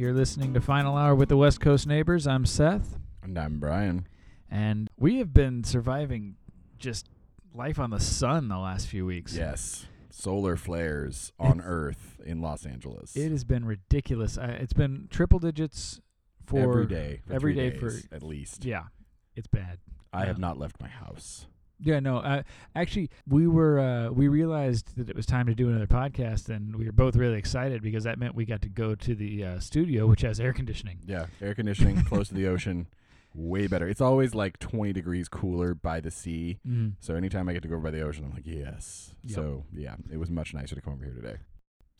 [0.00, 2.26] you're listening to Final Hour with the West Coast Neighbors.
[2.26, 4.08] I'm Seth, And I'm Brian.
[4.50, 6.36] and we have been surviving
[6.78, 7.06] just
[7.54, 9.36] life on the sun the last few weeks.
[9.36, 9.86] Yes.
[10.08, 13.14] Solar flares on Earth in Los Angeles.
[13.14, 14.38] It has been ridiculous.
[14.38, 16.00] I, it's been triple digits
[16.46, 17.20] for every day.
[17.26, 18.64] For every day for- at least.
[18.64, 18.84] Yeah,
[19.36, 19.80] it's bad.
[20.14, 21.46] I have not left my house.
[21.82, 22.18] Yeah, no.
[22.18, 22.42] Uh,
[22.74, 26.76] actually, we were uh, we realized that it was time to do another podcast, and
[26.76, 29.60] we were both really excited because that meant we got to go to the uh,
[29.60, 30.98] studio, which has air conditioning.
[31.06, 32.86] Yeah, air conditioning, close to the ocean,
[33.34, 33.88] way better.
[33.88, 36.58] It's always like 20 degrees cooler by the sea.
[36.66, 36.94] Mm.
[37.00, 39.14] So anytime I get to go over by the ocean, I'm like, yes.
[39.24, 39.34] Yep.
[39.34, 41.36] So yeah, it was much nicer to come over here today.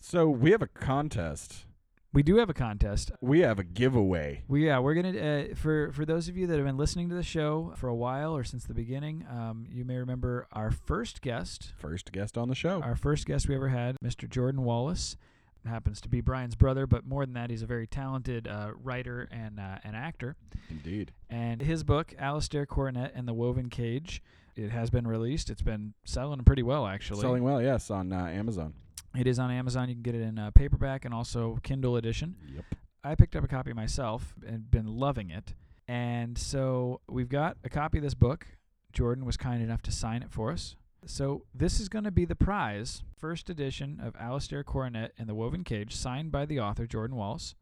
[0.01, 1.67] So we have a contest.
[2.13, 3.13] We do have a contest.
[3.21, 4.43] We have a giveaway.
[4.49, 7.15] We yeah, we're gonna uh, for for those of you that have been listening to
[7.15, 11.23] the show for a while or since the beginning, um, you may remember our first
[11.23, 12.83] guest, First guest on the show.
[12.83, 14.29] our first guest we ever had, Mr.
[14.29, 15.17] Jordan Wallace,
[15.65, 19.29] happens to be Brian's brother, but more than that, he's a very talented uh, writer
[19.31, 20.37] and uh, an actor.
[20.69, 21.13] Indeed.
[21.29, 24.21] And his book, Alistair Coronet and the Woven Cage,
[24.57, 25.49] it has been released.
[25.49, 27.21] It's been selling pretty well, actually.
[27.21, 28.75] Selling well, yes, on uh, Amazon.
[29.17, 29.89] It is on Amazon.
[29.89, 32.37] You can get it in uh, paperback and also Kindle edition.
[32.55, 32.65] Yep.
[33.03, 35.55] I picked up a copy myself and been loving it.
[35.89, 38.47] And so we've got a copy of this book.
[38.93, 40.77] Jordan was kind enough to sign it for us.
[41.07, 45.35] So this is going to be the prize, first edition of Alistair Coronet and the
[45.35, 47.55] Woven Cage, signed by the author Jordan Wallace.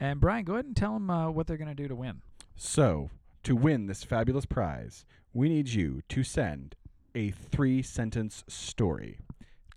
[0.00, 2.22] And Brian, go ahead and tell them uh, what they're going to do to win.
[2.56, 3.10] So,
[3.44, 6.74] to win this fabulous prize, we need you to send
[7.14, 9.18] a three sentence story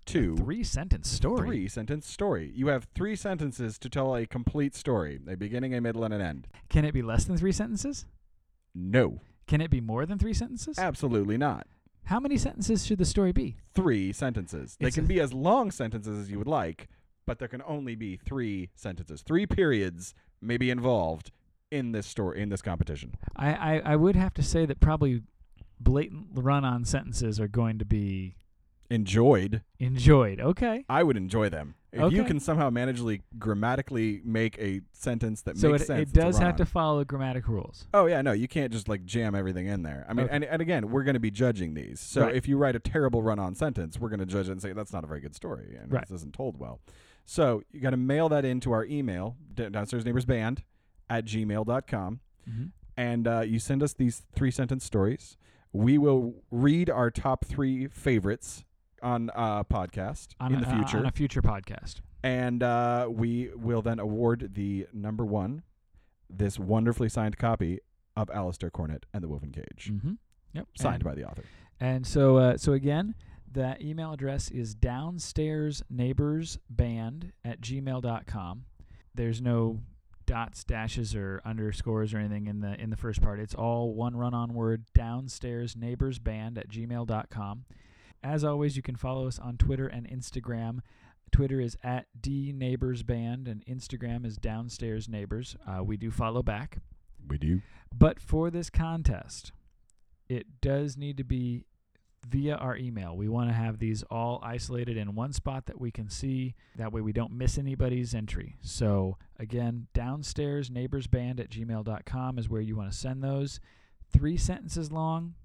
[0.10, 1.48] to Three sentence story.
[1.48, 2.52] three sentence story.
[2.56, 6.22] You have three sentences to tell a complete story, a beginning, a middle, and an
[6.22, 6.48] end.
[6.70, 8.06] Can it be less than three sentences?
[8.76, 10.78] No, Can it be more than three sentences?
[10.78, 11.66] absolutely not.
[12.06, 13.58] How many sentences should the story be?
[13.74, 14.78] Three sentences.
[14.80, 16.88] They It's can be as long sentences as you would like,
[17.26, 19.22] but there can only be three sentences.
[19.22, 21.32] Three periods may be involved
[21.72, 23.14] in this story in this competition.
[23.36, 25.22] I, I, I would have to say that probably
[25.80, 28.36] blatant run on sentences are going to be
[28.90, 29.62] Enjoyed.
[29.80, 30.40] enjoyed.
[30.40, 30.84] Okay.
[30.90, 31.76] I would enjoy them.
[31.92, 36.14] If you can somehow managely grammatically make a sentence that So makes it, sense, it
[36.14, 37.88] does have to follow grammatic rules.
[37.96, 40.06] Oh yeah, no, you can't just like jam everything in there.
[40.08, 40.36] I mean, Okay.
[40.36, 42.00] and, and again, we're going to be judging these.
[42.00, 42.36] So Right.
[42.36, 44.94] if you write a terrible run-on sentence, we're going to judge it and say that's
[44.94, 46.02] not a very good story and Right.
[46.08, 46.80] this isn't told well.
[47.26, 50.64] So you got to mail that into our email downstairs neighbors band
[51.10, 52.20] at gmail.com
[52.50, 52.66] Mm-hmm.
[52.98, 55.38] and uh, you send us these three sentence stories.
[55.74, 58.64] We will read our top three favorites
[59.02, 61.96] on a podcast On, in a, the uh, future, on a future podcast.
[62.24, 65.64] and uh, we will then award the number one,
[66.30, 67.80] this wonderfully signed copy
[68.16, 70.14] of Alistair Cornet and the Woven Cage, Mm-hmm.
[70.54, 70.68] Yep.
[70.78, 71.44] signed and, by the author.
[71.80, 73.16] And so, uh, so again,
[73.52, 78.66] the email address is downstairsneighborsband at gmail.com.
[79.16, 79.80] There's no
[80.26, 83.40] dots, dashes, or underscores or anything in the in the first part.
[83.40, 84.86] It's all one run-on word.
[84.98, 87.66] Downstairsneighborsband at gmail.com.
[88.24, 90.80] As always, you can follow us on Twitter and Instagram.
[91.32, 95.56] Twitter is at D Neighbors Band, and Instagram is downstairs neighbors.
[95.68, 96.80] Uh, we do follow back.
[97.28, 97.62] We do.
[97.96, 99.52] But for this contest,
[100.28, 101.66] it does need to be
[102.28, 103.16] via our email.
[103.16, 106.56] We want to have these all isolated in one spot that we can see.
[106.76, 108.58] That way we don't miss anybody's entry.
[108.62, 113.60] So again, downstairs neighborsband at gmail.com is where you want to send those.
[114.12, 115.36] Three sentences long.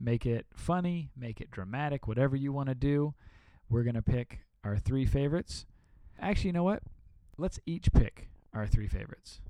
[0.00, 3.14] Make it funny, make it dramatic, whatever you want to do.
[3.68, 5.66] We're going to pick our three favorites.
[6.18, 6.82] Actually, you know what?
[7.36, 9.40] Let's each pick our three favorites.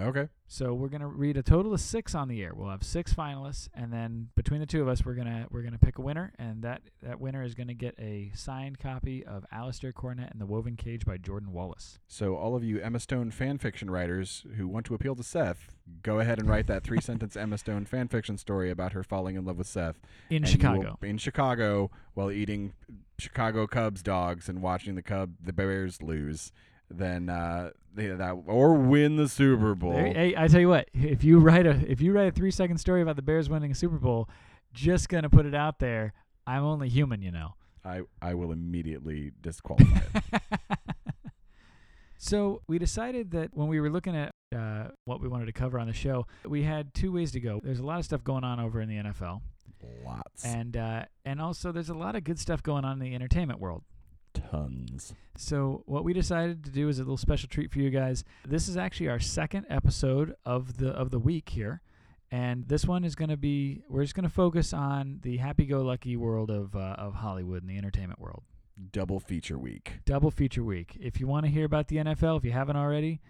[0.00, 0.28] Okay.
[0.48, 2.52] So we're gonna read a total of six on the air.
[2.54, 5.78] We'll have six finalists, and then between the two of us, we're gonna we're gonna
[5.78, 9.92] pick a winner, and that that winner is gonna get a signed copy of Alistair
[9.92, 11.98] Cornet and the Woven Cage by Jordan Wallace.
[12.08, 15.74] So all of you Emma Stone fan fiction writers who want to appeal to Seth,
[16.02, 19.36] go ahead and write that three sentence Emma Stone fan fiction story about her falling
[19.36, 20.00] in love with Seth
[20.30, 20.98] In Chicago.
[21.02, 22.72] in Chicago, while eating
[23.18, 26.52] Chicago Cubs dogs and watching the Cub the Bears lose.
[26.90, 29.92] Then uh, they, that or win the Super Bowl.
[29.92, 32.78] Hey, I tell you what, if you write a if you write a three second
[32.78, 34.28] story about the Bears winning a Super Bowl,
[34.74, 36.12] just gonna put it out there.
[36.46, 37.54] I'm only human, you know.
[37.84, 40.40] I I will immediately disqualify it.
[42.24, 45.78] So we decided that when we were looking at uh, what we wanted to cover
[45.78, 47.60] on the show, we had two ways to go.
[47.62, 49.40] There's a lot of stuff going on over in the NFL,
[50.04, 50.44] Lots.
[50.44, 53.60] and uh, and also there's a lot of good stuff going on in the entertainment
[53.60, 53.82] world.
[54.34, 55.14] tons.
[55.36, 58.24] So what we decided to do is a little special treat for you guys.
[58.46, 61.80] This is actually our second episode of the of the week here.
[62.30, 66.16] And this one is going to be we're just going to focus on the happy-go-lucky
[66.16, 68.42] world of uh, of Hollywood and the entertainment world.
[68.90, 69.98] Double feature week.
[70.06, 70.96] Double feature week.
[70.98, 73.20] If you want to hear about the NFL, if you haven't already,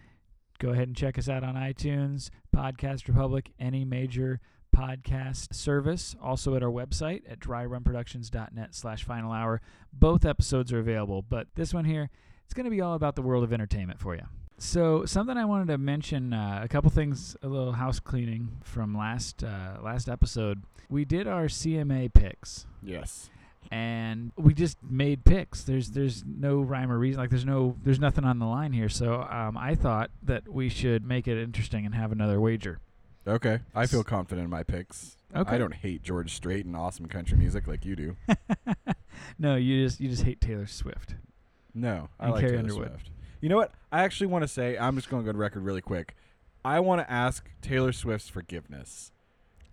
[0.62, 4.40] go ahead and check us out on iTunes, Podcast Republic, any major
[4.74, 6.14] podcast service.
[6.22, 9.60] Also at our website at dryrunproductions.net slash final hour.
[9.92, 12.10] Both episodes are available, but this one here,
[12.44, 14.22] it's going to be all about the world of entertainment for you.
[14.56, 18.96] So something I wanted to mention, uh, a couple things, a little house cleaning from
[18.96, 20.62] last uh, last episode.
[20.88, 23.30] We did our CMA picks Yes.
[23.70, 25.62] And we just made picks.
[25.62, 27.20] There's there's no rhyme or reason.
[27.20, 28.88] Like there's no there's nothing on the line here.
[28.88, 32.80] So um, I thought that we should make it interesting and have another wager.
[33.26, 33.60] Okay.
[33.74, 35.16] I feel confident in my picks.
[35.34, 35.54] Okay.
[35.54, 38.16] I don't hate George Strait and awesome country music like you do.
[39.38, 41.14] no, you just you just hate Taylor Swift.
[41.74, 42.88] No, I And like Carrie Taylor Underwood.
[42.88, 43.10] Swift.
[43.40, 43.72] You know what?
[43.90, 46.14] I actually want to say I'm just going to go to record really quick.
[46.64, 49.10] I want to ask Taylor Swift's forgiveness.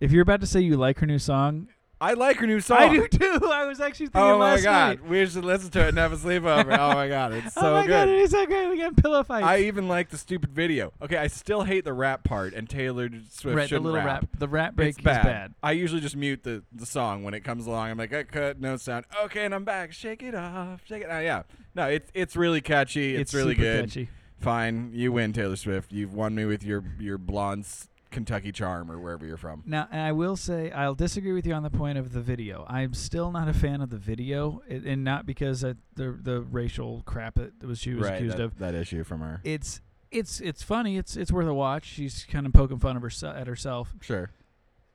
[0.00, 1.68] If you're about to say you like her new song,
[2.00, 2.78] I like her new song.
[2.78, 3.40] I do too.
[3.52, 5.08] I was actually thinking Oh my last god, night.
[5.08, 6.76] we should listen to it and have a sleepover.
[6.78, 7.66] oh my god, it's so good.
[7.66, 7.88] oh my good.
[7.90, 8.68] god, it is so great.
[8.68, 9.44] We got pillow fights.
[9.44, 10.92] I even like the stupid video.
[11.02, 14.22] Okay, I still hate the rap part, and Taylor Swift right, the shouldn't little rap.
[14.22, 14.28] rap.
[14.38, 15.24] The rap break It's is bad.
[15.24, 15.54] bad.
[15.62, 17.90] I usually just mute the, the song when it comes along.
[17.90, 19.04] I'm like, I cut, no sound.
[19.24, 19.92] Okay, and I'm back.
[19.92, 21.10] Shake it off, shake it.
[21.10, 21.42] Uh, yeah,
[21.74, 23.14] no, it's it's really catchy.
[23.14, 23.84] It's, really super good.
[23.88, 24.08] Catchy.
[24.40, 25.92] Fine, you win, Taylor Swift.
[25.92, 27.66] You've won me with your your blonde
[28.10, 29.62] Kentucky charm or wherever you're from.
[29.66, 32.64] Now, and I will say, I'll disagree with you on the point of the video.
[32.68, 36.40] I'm still not a fan of the video, it, and not because of the the
[36.42, 38.58] racial crap that was she was right, accused that, of.
[38.58, 39.40] that issue from her.
[39.44, 39.80] It's
[40.10, 40.96] it's it's funny.
[40.96, 41.84] It's it's worth a watch.
[41.86, 44.30] She's kind of poking fun of herself at herself, Sure.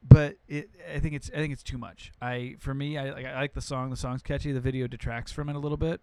[0.04, 2.12] but it I think it's I think it's too much.
[2.22, 3.90] I for me, I like I like the song.
[3.92, 4.52] The song's catchy.
[4.52, 6.02] The video detracts from it a little bit.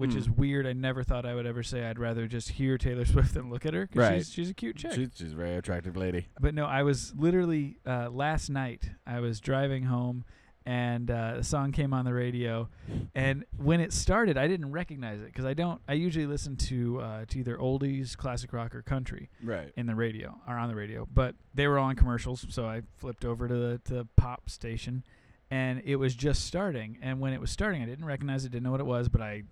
[0.00, 0.18] Which Hmm.
[0.18, 0.66] is weird.
[0.66, 3.64] I never thought I would ever say I'd rather just hear Taylor Swift than look
[3.66, 3.86] at her.
[3.86, 4.18] 'cause Right.
[4.18, 4.92] She's, she's a cute chick.
[4.92, 6.26] She's, she's a very attractive lady.
[6.40, 8.90] But no, I was literally uh, last night.
[9.06, 10.24] I was driving home,
[10.66, 12.68] and uh, the song came on the radio.
[13.14, 15.80] And when it started, I didn't recognize it because I don't.
[15.88, 19.72] I usually listen to uh, to either oldies, classic rock, or country Right.
[19.76, 21.06] in the radio or on the radio.
[21.12, 24.48] But they were all on commercials, so I flipped over to the to the pop
[24.50, 25.02] station,
[25.50, 26.98] and it was just starting.
[27.02, 29.20] And when it was starting, I didn't recognize it, didn't know what it was, but
[29.22, 29.42] I.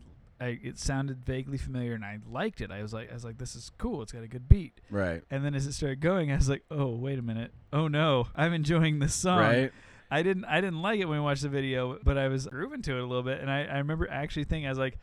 [0.40, 2.70] I, it sounded vaguely familiar, and I liked it.
[2.70, 4.02] I was like, I was like, "This is cool.
[4.02, 5.22] It's got a good beat." Right.
[5.30, 7.52] And then as it started going, I was like, "Oh, wait a minute!
[7.72, 9.72] Oh no, I'm enjoying this song." Right.
[10.10, 12.80] I didn't, I didn't like it when we watched the video, but I was grooving
[12.82, 14.96] to it a little bit, and I, I remember actually thinking, I was like,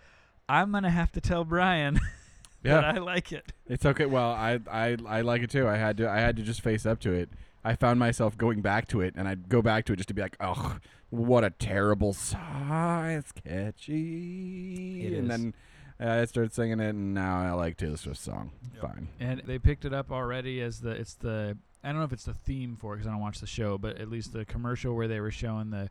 [0.49, 1.99] "I'm gonna have to tell Brian
[2.63, 2.75] Yeah.
[2.81, 4.05] that I like it." It's okay.
[4.05, 5.67] Well, I, I I like it too.
[5.67, 7.29] I had to I had to just face up to it.
[7.65, 10.13] I found myself going back to it, and I'd go back to it just to
[10.13, 10.77] be like, "Oh,
[11.09, 13.09] what a terrible song!
[13.09, 15.53] It's catchy." It and then
[15.99, 18.51] uh, I started singing it, and now I like Taylor Swift's song.
[18.73, 18.81] Yep.
[18.81, 19.07] Fine.
[19.19, 22.25] And they picked it up already as the, it's the, I don't know if it's
[22.25, 24.93] the theme for it because I don't watch the show, but at least the commercial
[24.93, 25.89] where they were showing the,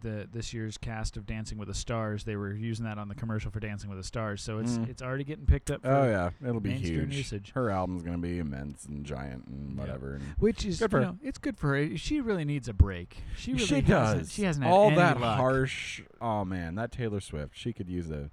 [0.00, 3.14] the this year's cast of Dancing with the Stars, they were using that on the
[3.14, 4.42] commercial for Dancing with the Stars.
[4.42, 4.88] So it's Mm.
[4.88, 5.82] it's already getting picked up.
[5.82, 7.14] For, Oh yeah, it'll be huge.
[7.16, 7.52] usage.
[7.52, 9.80] Her album's gonna be immense and giant and Yeah.
[9.80, 10.14] whatever.
[10.14, 11.96] And Which is, Good for you know, it's good for her.
[11.96, 13.18] She really needs a break.
[13.36, 14.32] She really she does.
[14.32, 15.36] She hasn't all that luck.
[15.38, 16.02] harsh.
[16.20, 17.56] Oh man, that Taylor Swift.
[17.56, 18.30] She could use a.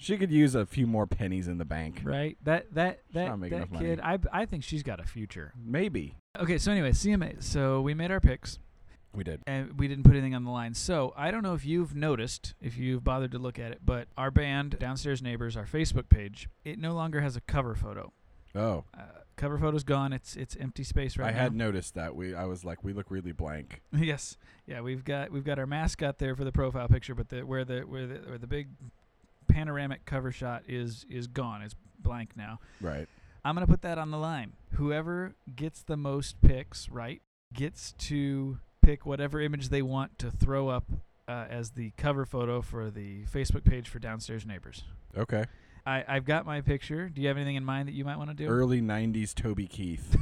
[0.00, 2.02] She could use a few more pennies in the bank.
[2.04, 2.38] Right?
[2.44, 3.98] That that that that kid.
[4.00, 5.52] I I think she's got a future.
[5.60, 7.42] Maybe Okay, so anyway, CMA.
[7.42, 8.60] So we made our picks,
[9.14, 9.42] we did.
[9.46, 10.74] and we didn't put anything on the line.
[10.74, 14.08] So I don't know if you've noticed, if you've bothered to look at it, but
[14.16, 18.12] our band, Downstairs Neighbors, our Facebook page, it no longer has a cover photo.
[18.54, 19.02] Oh, Uh,
[19.36, 20.12] cover photo's gone.
[20.12, 21.38] It's it's empty space right I now.
[21.38, 22.16] I had noticed that.
[22.16, 22.34] We.
[22.34, 23.82] I was like, we look really blank.
[23.92, 24.36] yes,
[24.66, 27.64] yeah, we've got we've got our mascot there for the profile picture, but the where
[27.64, 28.68] the where the where the big
[29.48, 31.62] panoramic cover shot is is gone.
[31.62, 32.58] It's blank now.
[32.80, 33.06] Right.
[33.44, 34.54] I'm gonna put that on the line.
[34.72, 37.22] Whoever gets the most picks right
[37.52, 38.58] gets to
[38.88, 40.84] pick whatever image they want to throw up
[41.28, 44.82] uh, as the cover photo for the Facebook page for Downstairs Neighbors.
[45.14, 45.44] Okay.
[45.84, 47.10] I, I've got my picture.
[47.10, 48.46] Do you have anything in mind that you might want to do?
[48.46, 50.16] Early '90s Toby Keith.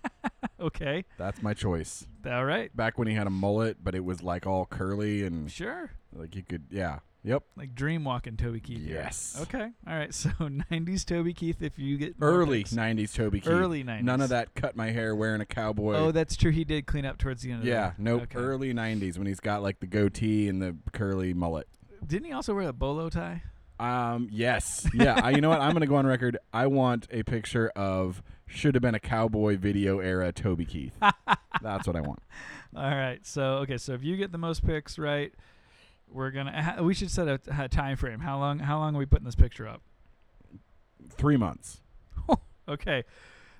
[0.60, 1.04] okay.
[1.18, 2.06] That's my choice.
[2.24, 2.74] All right.
[2.74, 5.90] Back when he had a mullet, but it was like all curly and Sure.
[6.14, 6.64] like you could.
[6.70, 7.00] Yeah.
[7.24, 7.42] Yep.
[7.56, 8.78] Like dream walking Toby Keith.
[8.86, 8.96] here.
[8.96, 9.36] Yes.
[9.42, 9.70] Okay.
[9.86, 10.14] All right.
[10.18, 11.62] So 90s Toby Keith.
[11.62, 12.72] If you get Early picks.
[12.72, 13.50] '90s Toby Keith.
[13.50, 14.02] Early 90s.
[14.02, 15.94] None of that cut my hair wearing a cowboy.
[15.94, 16.50] Oh, that's true.
[16.50, 17.92] He did clean up towards the end of yeah.
[17.96, 18.22] the Nope.
[18.22, 18.38] Okay.
[18.38, 21.68] Early '90s when he's got like the goatee and the curly mullet.
[22.04, 23.42] Didn't he also wear a bolo tie?
[23.78, 24.88] Um, yes.
[24.92, 25.20] Yeah.
[25.22, 25.60] I, you know what?
[25.60, 26.38] I'm going to go on record.
[26.52, 30.94] I want a picture of should have been a cowboy video era Toby Keith.
[31.62, 32.20] That's what I want.
[32.74, 33.24] All right.
[33.26, 33.78] So okay.
[33.78, 35.32] So if you get the most picks right,
[36.12, 36.62] we're gonna.
[36.62, 38.20] ha- We should set a, a time frame.
[38.20, 38.58] How long?
[38.60, 39.82] How long are we putting this picture up?
[41.10, 41.80] Three months.
[42.68, 43.04] Okay.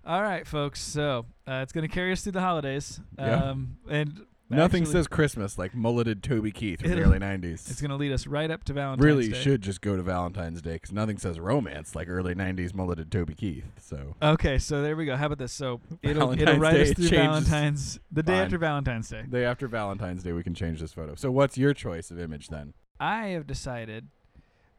[0.05, 0.83] All right, folks.
[0.83, 3.01] So uh, it's gonna carry us through the holidays.
[3.19, 3.43] Yeah.
[3.51, 7.71] Um, and Nothing actually, says Christmas like mulleted Toby Keith from the early 90s.
[7.71, 9.39] it's gonna lead us right up to Valentine's really Day.
[9.43, 13.35] should just go to Valentine's Day because nothing says romance like early 90s mulleted Toby
[13.35, 13.65] Keith.
[13.79, 15.17] So Okay, so there we go.
[15.17, 15.53] How about this?
[15.53, 17.49] So it'll it'll Valentine's Day us through changes.
[17.49, 18.43] Valentine's the day Fine.
[18.43, 19.23] after Valentine's Day.
[19.23, 21.15] The day after Valentine's Day, we can change this photo.
[21.15, 22.73] So what's your choice of image then?
[22.99, 24.09] I have decided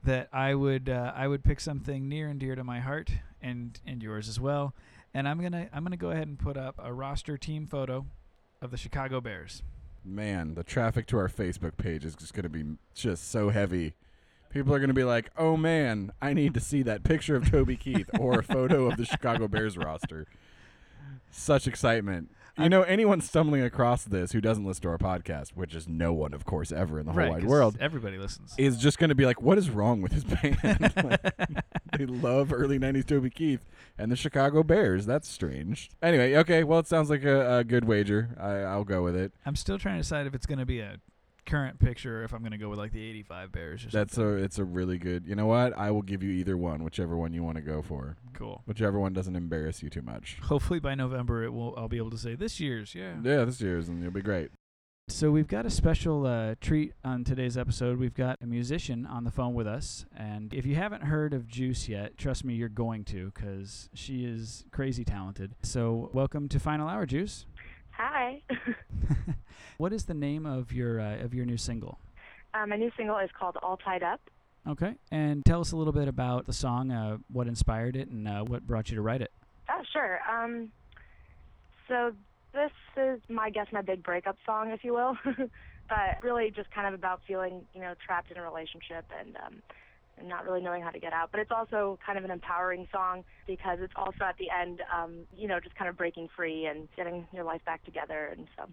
[0.04, 3.12] that I would uh, I would pick something near and dear to my heart
[3.42, 4.74] and and yours as well.
[5.14, 8.06] And I'm gonna I'm gonna go ahead and put up a roster team photo
[8.62, 9.64] of the Chicago Bears.
[10.04, 12.64] Man, the traffic to our Facebook page is just going to be
[12.94, 13.94] just so heavy.
[14.50, 17.52] People are going to be like, "Oh man, I need to see that picture of
[17.52, 20.26] Toby Keith or a photo of the Chicago Bears roster."
[21.30, 22.32] Such excitement.
[22.58, 26.12] You know, anyone stumbling across this who doesn't listen to our podcast, which is no
[26.12, 28.54] one, of course, ever in the whole right, wide world, Everybody listens.
[28.58, 30.58] is just going to be like, "What is wrong with his band?"
[30.96, 31.36] Like,
[31.98, 33.66] they love early '90s Toby Keith
[34.00, 35.06] and the Chicago Bears.
[35.06, 35.92] That's strange.
[36.02, 36.64] Anyway, okay.
[36.64, 38.30] Well, it sounds like a, a good wager.
[38.40, 39.34] I, I'll go with it.
[39.46, 40.98] I'm still trying to decide if it's gonna be a
[41.46, 44.34] current picture or if I'm gonna go with like the '85 Bears or That's something.
[44.40, 45.26] a it's a really good.
[45.28, 45.78] You know what?
[45.78, 48.18] I will give you either one, whichever one you want to go for.
[48.34, 48.62] cool.
[48.66, 50.38] Whichever one doesn't embarrass you too much.
[50.44, 51.74] Hopefully by November it will.
[51.78, 52.96] I'll be able to say this year's.
[52.96, 53.16] Yeah.
[53.24, 54.52] Yeah, this year's and you'll be great.
[55.10, 58.00] So we've got a special uh, treat on today's episode.
[58.00, 61.48] We've got a musician on the phone with us, and if you haven't heard of
[61.48, 65.56] Juice yet, trust me, you're going to, because she is crazy talented.
[65.64, 67.48] So welcome to Final Hour, Juice.
[67.92, 68.42] Hi.
[69.78, 71.98] what is the name of your uh, of your new single?
[72.54, 74.22] um, my new single is called All Tied Up.
[74.68, 78.28] Okay, and tell us a little bit about the song, uh, what inspired it, and
[78.28, 79.32] uh, what brought you to write it.
[79.70, 80.20] Oh, sure.
[80.32, 80.72] Um,
[81.88, 82.14] so
[82.54, 85.18] this is, my guess, my big breakup song, if you will.
[85.90, 89.62] but really just kind of about feeling, you know, trapped in a relationship and, um,
[90.18, 91.30] and not really knowing how to get out.
[91.32, 95.26] But it's also kind of an empowering song because it's also at the end, um,
[95.36, 98.34] you know, just kind of breaking free and getting your life back together.
[98.38, 98.66] And so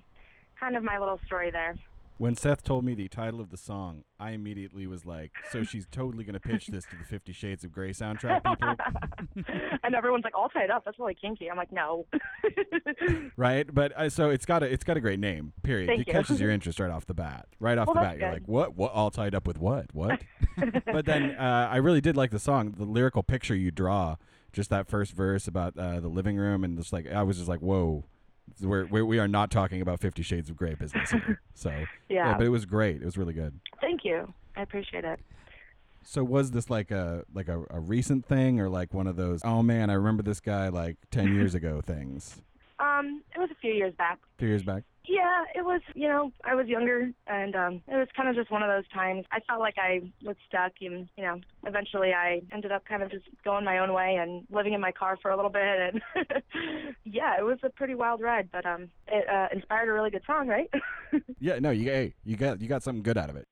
[0.60, 1.76] kind of my little story there.
[2.18, 5.86] When Seth told me the title of the song, I immediately was like, "So she's
[5.86, 9.44] totally gonna pitch this to the Fifty Shades of Grey soundtrack people,
[9.84, 10.86] and everyone's like, all tied up.
[10.86, 11.50] That's really kinky.
[11.50, 12.06] I'm like, no.
[13.36, 15.52] right?" But uh, so it's got a it's got a great name.
[15.62, 15.88] Period.
[15.88, 16.12] Thank it you.
[16.14, 17.48] catches your interest right off the bat.
[17.60, 18.76] Right off Well, the bat, you're like, "What?
[18.76, 18.92] What?
[18.92, 19.94] All tied up with what?
[19.94, 20.22] What?"
[20.86, 24.16] but then uh, I really did like the song, the lyrical picture you draw,
[24.54, 27.48] just that first verse about uh, the living room, and just like I was just
[27.48, 28.04] like, "Whoa."
[28.60, 31.40] We're, we're, we are not talking about Fifty Shades of Grey business here.
[31.54, 31.72] So,
[32.10, 32.36] yeah.
[32.36, 32.96] but it was great.
[33.00, 33.58] It was really good.
[33.80, 34.32] Thank you.
[34.56, 35.18] I appreciate it.
[36.02, 39.40] So was this like a like a, a recent thing or like one of those
[39.44, 42.40] oh man I remember this guy like ten years ago things
[42.78, 44.18] Um, it was a few years back.
[44.36, 47.96] a few years back Yeah, it was, you know, I was younger and um it
[47.96, 49.24] was kind of just one of those times.
[49.30, 53.10] I felt like I was stuck and, you know, eventually I ended up kind of
[53.10, 56.02] just going my own way and living in my car for a little bit and
[57.04, 60.24] yeah, it was a pretty wild ride, but um it uh, inspired a really good
[60.26, 60.70] song, right?
[61.40, 63.46] yeah no you hey, you got you got something good out of it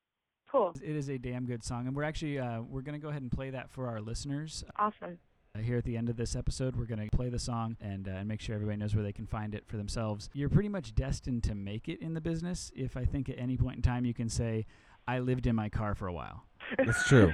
[0.55, 0.73] cool.
[0.83, 3.31] It is a damn good song, and we're actually uh, we're gonna go ahead and
[3.31, 4.65] play that for our listeners.
[4.77, 5.19] Awesome.
[5.57, 8.09] Uh, here at the end of this episode, we're going to play the song and,
[8.09, 10.29] uh, and make sure everybody knows where they can find it for themselves.
[10.33, 13.57] You're pretty much destined to make it in the business if I think at any
[13.57, 14.67] point in time you can say,
[15.07, 16.45] I lived in my car for a while.
[16.79, 17.33] That's true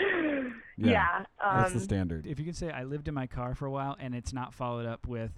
[0.76, 1.24] yeah.
[1.42, 3.70] um, that's the standard If you can say, I lived in my car for a
[3.70, 5.30] while and it's not followed up with,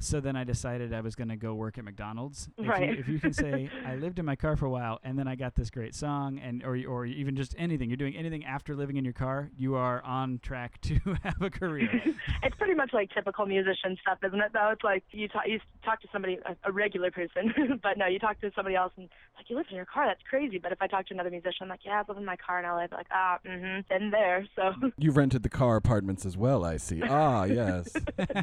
[0.00, 2.48] so then I decided I was going to go work at McDonald's.
[2.56, 2.90] If, Right.
[2.90, 5.26] you, if you can say, I lived in my car for a while and then
[5.26, 8.76] I got this great song, and or, or even just anything, you're doing anything after
[8.76, 11.90] living in your car, you are on track to have a career.
[12.42, 14.52] it's pretty much like typical musician stuff, isn't it?
[14.52, 17.52] Though it's like you talk, you talk to somebody, a, a regular person,
[17.82, 20.06] but no, you talk to somebody else and like you live in your car.
[20.06, 20.58] That's crazy.
[20.58, 22.58] But if I talk to another musician, I'm like, yeah, I live in my car
[22.60, 22.86] in LA.
[22.86, 24.46] They're like, ah, mm-hmm, been there.
[24.54, 27.94] So you've rented the car apartments as well I see ah yes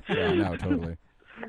[0.10, 0.98] yeah no totally
[1.44, 1.48] uh,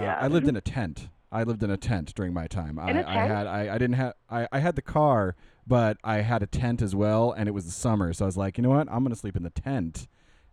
[0.00, 0.18] Yeah.
[0.20, 1.08] I lived in a tent.
[1.32, 2.78] I lived in a tent during my time.
[2.78, 6.42] I I had I, I didn't have I, I had the car but I had
[6.42, 8.70] a tent as well and it was the summer so I was like you know
[8.70, 8.88] what?
[8.90, 10.08] I'm gonna sleep in the tent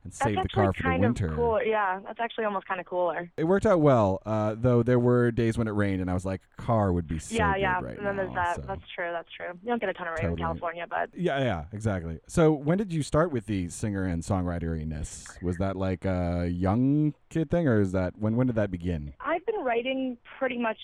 [0.08, 1.64] and that's save the car for the winter of cooler.
[1.64, 3.30] Yeah, that's actually almost kind of cooler.
[3.38, 6.26] It worked out well, uh, though there were days when it rained, and I was
[6.26, 7.80] like, "Car would be so yeah, good yeah.
[7.82, 8.56] right and then now." there's that.
[8.56, 9.10] so- That's true.
[9.12, 9.60] That's true.
[9.62, 12.20] You don't get a ton of rain in California, but Yeah, yeah, exactly.
[12.28, 15.42] So, when did you start with the singer and songwriteriness?
[15.42, 18.38] Was that like a young kid thing, or is that when?
[18.38, 19.14] When did that begin?
[19.20, 20.78] I've been been writing pretty much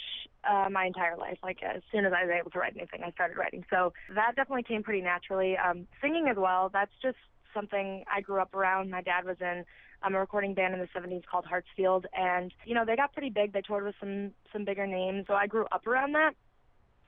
[0.50, 1.38] uh, my entire life.
[1.44, 3.64] Like as soon as I was able to write anything, I started writing.
[3.70, 5.58] So that definitely came pretty naturally.
[5.58, 6.70] Um, singing as well.
[6.72, 7.18] That's just
[7.54, 8.90] something I grew up around.
[8.90, 9.66] My dad was in
[10.04, 13.30] um, a recording band in the 70s called Hartsfield, and you know they got pretty
[13.30, 13.54] big.
[13.54, 16.34] They toured with some some bigger names, so I grew up around that.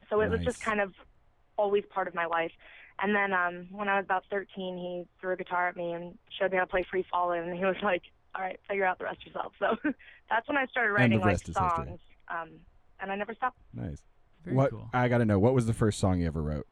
[0.10, 0.94] So it was just kind of
[1.58, 2.52] always part of my life.
[3.00, 6.18] And then um, when I was about 13, he threw a guitar at me and
[6.40, 9.00] showed me how to play Free Fallin', and he was like, "All right, figure out
[9.00, 9.75] the rest yourself." So
[10.30, 11.70] that's when I started writing the like rest is history.
[11.70, 12.00] songs,
[12.30, 12.50] um,
[13.00, 13.58] and I never stopped.
[13.74, 14.02] Nice.
[14.44, 14.90] Very what cool.
[14.94, 16.68] I got to know, what was the first song you ever wrote?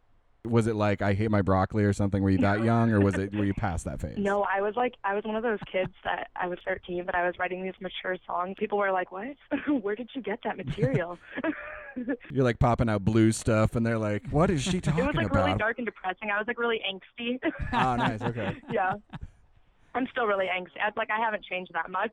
[0.46, 2.22] Was it like I hate my broccoli or something?
[2.22, 4.18] Were you that young, or was it were you past that phase?
[4.18, 7.16] No, I was like, I was one of those kids that I was 13, but
[7.16, 8.56] I was writing these mature songs.
[8.60, 9.38] People were like, "What?
[9.82, 11.18] Where did you get that material?"
[12.30, 15.18] You're like popping out blue stuff, and they're like, "What is she talking about?" it
[15.20, 16.30] was like about?" really dark and depressing.
[16.30, 17.40] I was like really angsty.
[17.72, 18.22] Oh, nice.
[18.22, 18.58] Okay.
[18.70, 18.96] yeah.
[19.96, 20.82] I'm still really angsty.
[20.84, 22.12] I, like I haven't changed that much.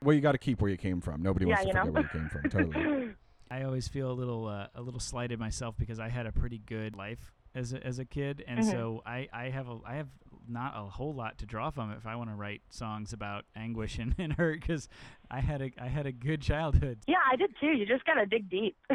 [0.00, 1.22] Well, you got to keep where you came from.
[1.22, 1.90] Nobody wants Yeah, to forget know.
[1.92, 2.50] where you came from.
[2.50, 3.14] Totally.
[3.50, 6.58] I always feel a little uh, a little slighted myself because I had a pretty
[6.58, 8.70] good life as a, as a kid, and Mhm.
[8.70, 10.08] so I, I have a I have
[10.48, 13.98] not a whole lot to draw from if I want to write songs about anguish
[13.98, 14.88] and, and hurt because
[15.30, 16.98] I had a I had a good childhood.
[17.06, 17.68] yeah, I did too.
[17.72, 18.76] You just gotta dig deep.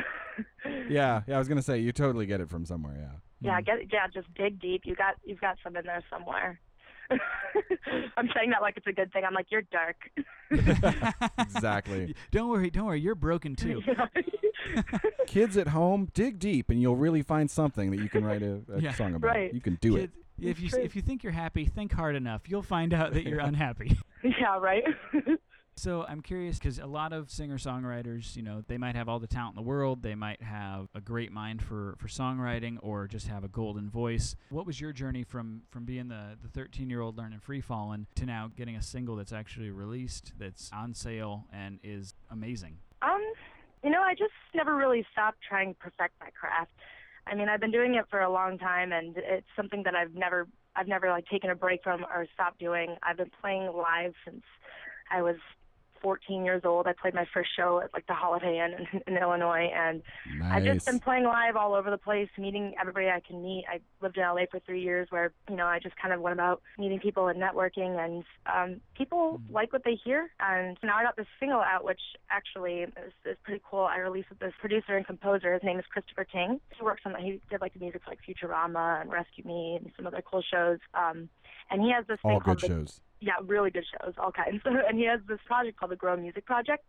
[0.89, 1.36] yeah, yeah.
[1.36, 2.96] I was gonna say you totally get it from somewhere.
[3.00, 3.17] Yeah.
[3.43, 4.81] Yeah, get yeah, just dig deep.
[4.86, 6.60] You got you've got some in there somewhere.
[8.18, 9.24] I'm saying that like it's a good thing.
[9.25, 9.98] I'm like you're dark.
[11.39, 12.15] Exactly.
[12.32, 13.00] Don't worry, don't worry.
[13.00, 13.82] You're broken too.
[15.27, 18.62] Kids at home, dig deep, and you'll really find something that you can write a,
[18.74, 18.94] a Yeah.
[18.94, 19.27] song about.
[19.30, 19.53] Right.
[19.53, 20.12] You can do it.
[20.39, 22.44] If you if you think you're happy, think hard enough.
[22.48, 23.98] You'll find out that you're unhappy.
[24.24, 24.84] yeah, right.
[25.82, 29.26] So I'm curious because a lot of singer-songwriters, you know, they might have all the
[29.26, 30.04] talent in the world.
[30.04, 34.36] They might have a great mind for, for songwriting or just have a golden voice.
[34.52, 38.52] What was your journey from, from being the, the 13-year-old learning free falling to now
[38.56, 42.78] getting a single that's actually released, that's on sale, and is amazing?
[43.02, 43.24] Um,
[43.84, 46.74] you know, I just never really stopped trying to perfect my craft.
[47.26, 50.14] I mean, I've been doing it for a long time, and it's something that I've
[50.14, 52.98] never, I've never like taken a break from or stopped doing.
[53.02, 54.44] I've been playing live since
[55.10, 55.38] I was
[56.01, 56.88] 14 years old.
[56.88, 60.02] I played my first show at like the Holiday Inn in, in Illinois, and
[60.43, 63.65] I've just been playing live all over the place, meeting everybody I can meet.
[63.69, 66.34] I lived in LA for three years, where you know I just kind of went
[66.34, 70.30] about meeting people and networking, and um, people like what they hear.
[70.39, 73.84] And now I got this single out, which actually is, is pretty cool.
[73.84, 75.54] I released with this producer and composer.
[75.54, 76.60] His name is Christopher Tyng.
[76.78, 79.91] He works on he did like the music for like Futurama and Rescue Me and
[79.95, 80.80] some other cool shows.
[80.93, 81.30] Um,
[81.69, 83.02] and he has this thing All called good the shows.
[83.21, 84.62] Yeah, really good shows, all kinds.
[84.65, 86.84] and he has this project called the Grow Music Project,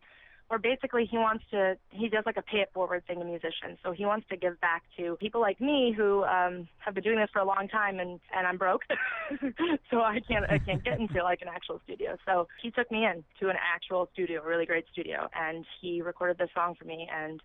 [0.47, 3.77] where basically he wants to he does like a pay it forward thing to musicians.
[3.83, 7.17] So he wants to give back to people like me who um have been doing
[7.17, 8.81] this for a long time and and I'm broke.
[9.89, 12.17] so I can't I can't get into like an actual studio.
[12.25, 16.01] So he took me in to an actual studio, a really great studio, and he
[16.01, 17.41] recorded this song for me and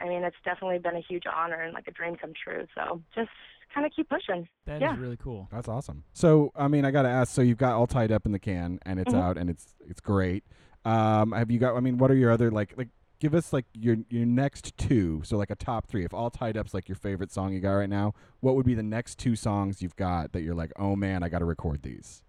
[0.00, 2.66] I mean, it's definitely been a huge honor and like a dream come true.
[2.74, 3.30] So just
[3.74, 4.48] kind of keep pushing.
[4.66, 4.96] That is Yeah.
[4.98, 5.48] really cool.
[5.50, 6.04] That's awesome.
[6.12, 7.34] So, I mean, I got to ask.
[7.34, 9.20] So, you've got all tied up in the can, and it's Mhm.
[9.20, 10.44] out, and it's it's great.
[10.84, 11.74] Um, have you got?
[11.76, 12.88] I mean, what are your other like like?
[13.20, 15.22] Give us like your your next two.
[15.24, 16.04] So, like a top three.
[16.04, 18.74] If all tied up's like your favorite song you got right now, what would be
[18.74, 21.82] the next two songs you've got that you're like, oh man, I got to record
[21.82, 22.22] these.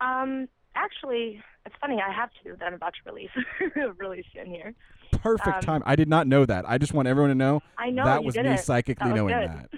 [0.00, 2.00] Um, actually, it's funny.
[2.06, 3.30] I have two that I'm about to release
[3.98, 4.74] release soon here.
[5.12, 5.82] Perfect Um, time.
[5.86, 6.68] I did not know that.
[6.68, 8.60] I just want everyone to know I know that was did me it.
[8.60, 9.48] psychically That was knowing good.
[9.50, 9.70] that.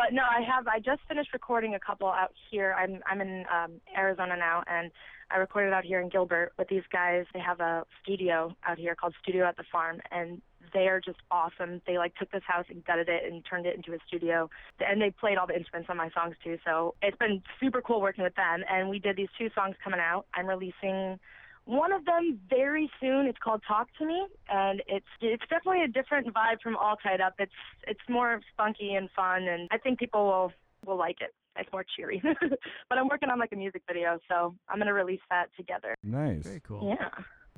[0.00, 0.66] But no, I have.
[0.66, 2.74] I just finished recording a couple out here.
[2.78, 4.90] I'm I'm in um, Arizona now, and
[5.30, 7.26] I recorded out here in Gilbert with these guys.
[7.34, 10.40] They have a studio out here called Studio at the Farm, and
[10.72, 11.82] they are just awesome.
[11.86, 14.48] They like took this house and gutted it and turned it into a studio,
[14.80, 16.56] and they played all the instruments on my songs too.
[16.64, 18.64] So it's been super cool working with them.
[18.70, 20.24] And we did these two songs coming out.
[20.32, 21.20] I'm releasing
[21.64, 23.26] one of them very soon.
[23.26, 27.20] It's called Talk to Me, and it's it's definitely a different vibe from All Tied
[27.20, 27.34] Up.
[27.38, 27.52] It's
[27.86, 30.52] it's more spunky and fun, and I think people will
[30.86, 31.34] will like it.
[31.56, 32.22] It's more cheery.
[32.88, 35.94] but I'm working on like a music video, so I'm gonna release that together.
[36.02, 36.44] Nice.
[36.44, 36.96] Very cool.
[36.98, 37.08] Yeah.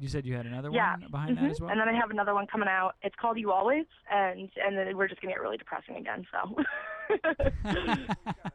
[0.00, 0.92] You said you had another Yeah.
[0.92, 1.42] one behind Mhm.
[1.42, 1.70] that as well?
[1.70, 2.96] And then I have another one coming out.
[3.02, 6.26] It's called You Always, and and then we're just gonna get really depressing again.
[6.32, 6.56] So,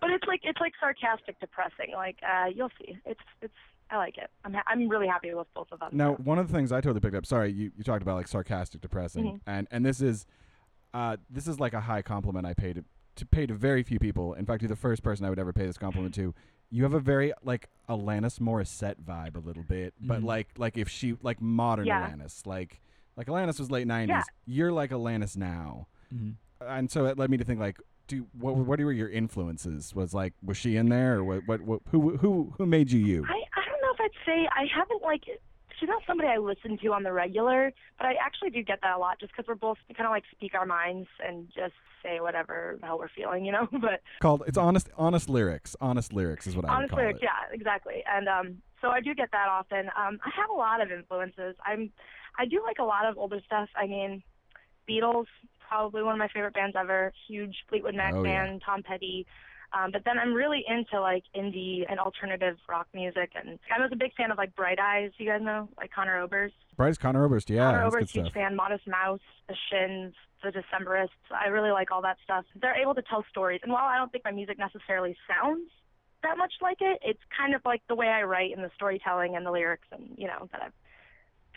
[0.01, 1.93] but it's like it's like sarcastic depressing.
[1.93, 2.97] Like uh, you'll see.
[3.05, 3.53] It's it's
[3.89, 4.29] I like it.
[4.43, 5.89] I'm ha- I'm really happy with both of them.
[5.93, 7.25] Now, one of the things I totally picked up.
[7.25, 9.39] Sorry, you, you talked about like sarcastic, depressing, Mhm.
[9.47, 10.25] and and this is,
[10.93, 12.83] uh, this is like a high compliment I pay to
[13.15, 14.33] to pay to very few people.
[14.33, 16.35] In fact, you're the first person I would ever pay this compliment to.
[16.69, 20.25] You have a very like Alanis Morissette vibe a little bit, but Mhm.
[20.25, 22.09] like like if she like modern Yeah.
[22.11, 22.81] Alanis, like
[23.15, 24.09] like Alanis was late '90s.
[24.09, 24.23] Yeah.
[24.45, 26.35] You're like Alanis now, Mhm.
[26.59, 27.79] and so it led me to think like.
[28.07, 29.93] Do, what what were your influences?
[29.93, 32.99] Was like was she in there or what what, what who who who made you
[32.99, 33.25] you?
[33.27, 35.23] I I don't know if I'd say I haven't like
[35.79, 38.95] she's not somebody I listen to on the regular, but I actually do get that
[38.95, 42.19] a lot just because we're both kind of like speak our minds and just say
[42.19, 43.67] whatever the hell we're feeling, you know.
[43.71, 45.75] but Called it's honest honest lyrics.
[45.81, 47.25] Honest lyrics is what I would honest call lyrics, it.
[47.25, 48.03] yeah, exactly.
[48.09, 49.87] And um, so I do get that often.
[49.97, 51.55] Um, I have a lot of influences.
[51.65, 51.91] I'm,
[52.37, 53.69] I do like a lot of older stuff.
[53.75, 54.23] I mean,
[54.89, 55.25] Beatles,
[55.67, 57.11] probably one of my favorite bands ever.
[57.27, 58.45] Huge Fleetwood Mac Oh, yeah.
[58.45, 59.25] fan, Tom Petty.
[59.73, 63.89] Um, but then I'm really into like indie and alternative rock music, and I was
[63.91, 65.11] a big fan of like Bright Eyes.
[65.17, 66.53] You guys know, like Conor Oberst.
[66.77, 68.33] Bryce Conor Oberst, yeah, Conor Oberst, huge stuff.
[68.33, 68.55] fan.
[68.55, 71.09] Modest Mouse, The Shins, The Decemberists.
[71.31, 72.45] I really like all that stuff.
[72.61, 75.69] They're able to tell stories, and while I don't think my music necessarily sounds
[76.23, 79.35] that much like it, it's kind of like the way I write and the storytelling
[79.35, 80.73] and the lyrics, and you know that I've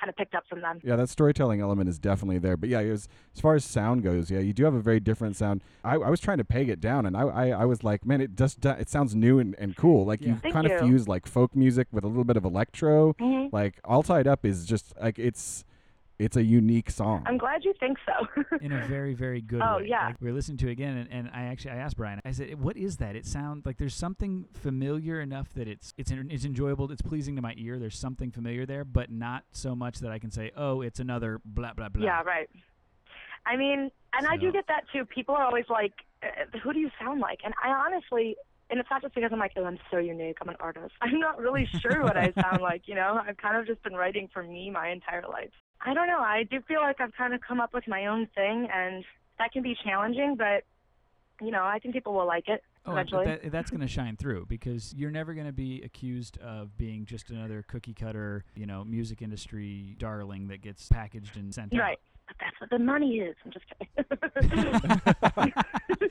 [0.00, 0.80] kind of picked up from them.
[0.82, 2.56] Yeah, that storytelling element is definitely there.
[2.56, 5.36] But yeah, as, as far as sound goes, yeah, you do have a very different
[5.36, 5.62] sound.
[5.84, 8.20] I, I was trying to peg it down, and I, I, I was like, man,
[8.20, 10.06] it just it sounds new and, and cool.
[10.06, 10.28] Like Yeah.
[10.30, 13.14] you Thank kind of fuse like folk music with a little bit of electro.
[13.18, 15.64] hmm Like all tied up is just like it's
[16.20, 17.24] it's a unique song.
[17.26, 18.42] I'm glad you think so.
[18.60, 19.66] in a very very good way.
[19.68, 19.86] Oh, way.
[19.88, 20.08] yeah.
[20.08, 22.20] Like, we were listening to it again, and, and I actually I asked Brian.
[22.24, 23.16] I said, "What is that?
[23.16, 26.92] It sounds like there's something familiar enough that it's it's it's enjoyable.
[26.92, 27.78] It's pleasing to my ear.
[27.78, 31.40] There's something familiar there, but not so much that I can say, oh, it's another
[31.44, 32.04] blah blah blah.
[32.04, 32.50] yeah, right.
[33.46, 35.06] I mean, and I do get that too.
[35.06, 38.36] People are always like, uh, "Who do you sound like?" And I honestly,
[38.68, 40.36] and it's not just because I'm like, "Oh, I'm so unique.
[40.42, 42.82] I'm an artist." I'm not really sure what I sound like.
[42.86, 45.52] You know, I've kind of just been writing for me my entire life.
[45.82, 46.18] I don't know.
[46.18, 49.04] I do feel like I've kind of come up with my own thing, and
[49.38, 50.64] that can be challenging, but
[51.42, 53.24] you know, I think people will like it Oh, eventually.
[53.24, 57.06] that, that's going to shine through because you're never going to be accused of being
[57.06, 61.80] just another cookie cutter, you know, music industry darling that gets packaged and sent out.
[61.80, 61.98] right.
[62.26, 63.34] But that's what the money is.
[63.44, 65.52] I'm just kidding.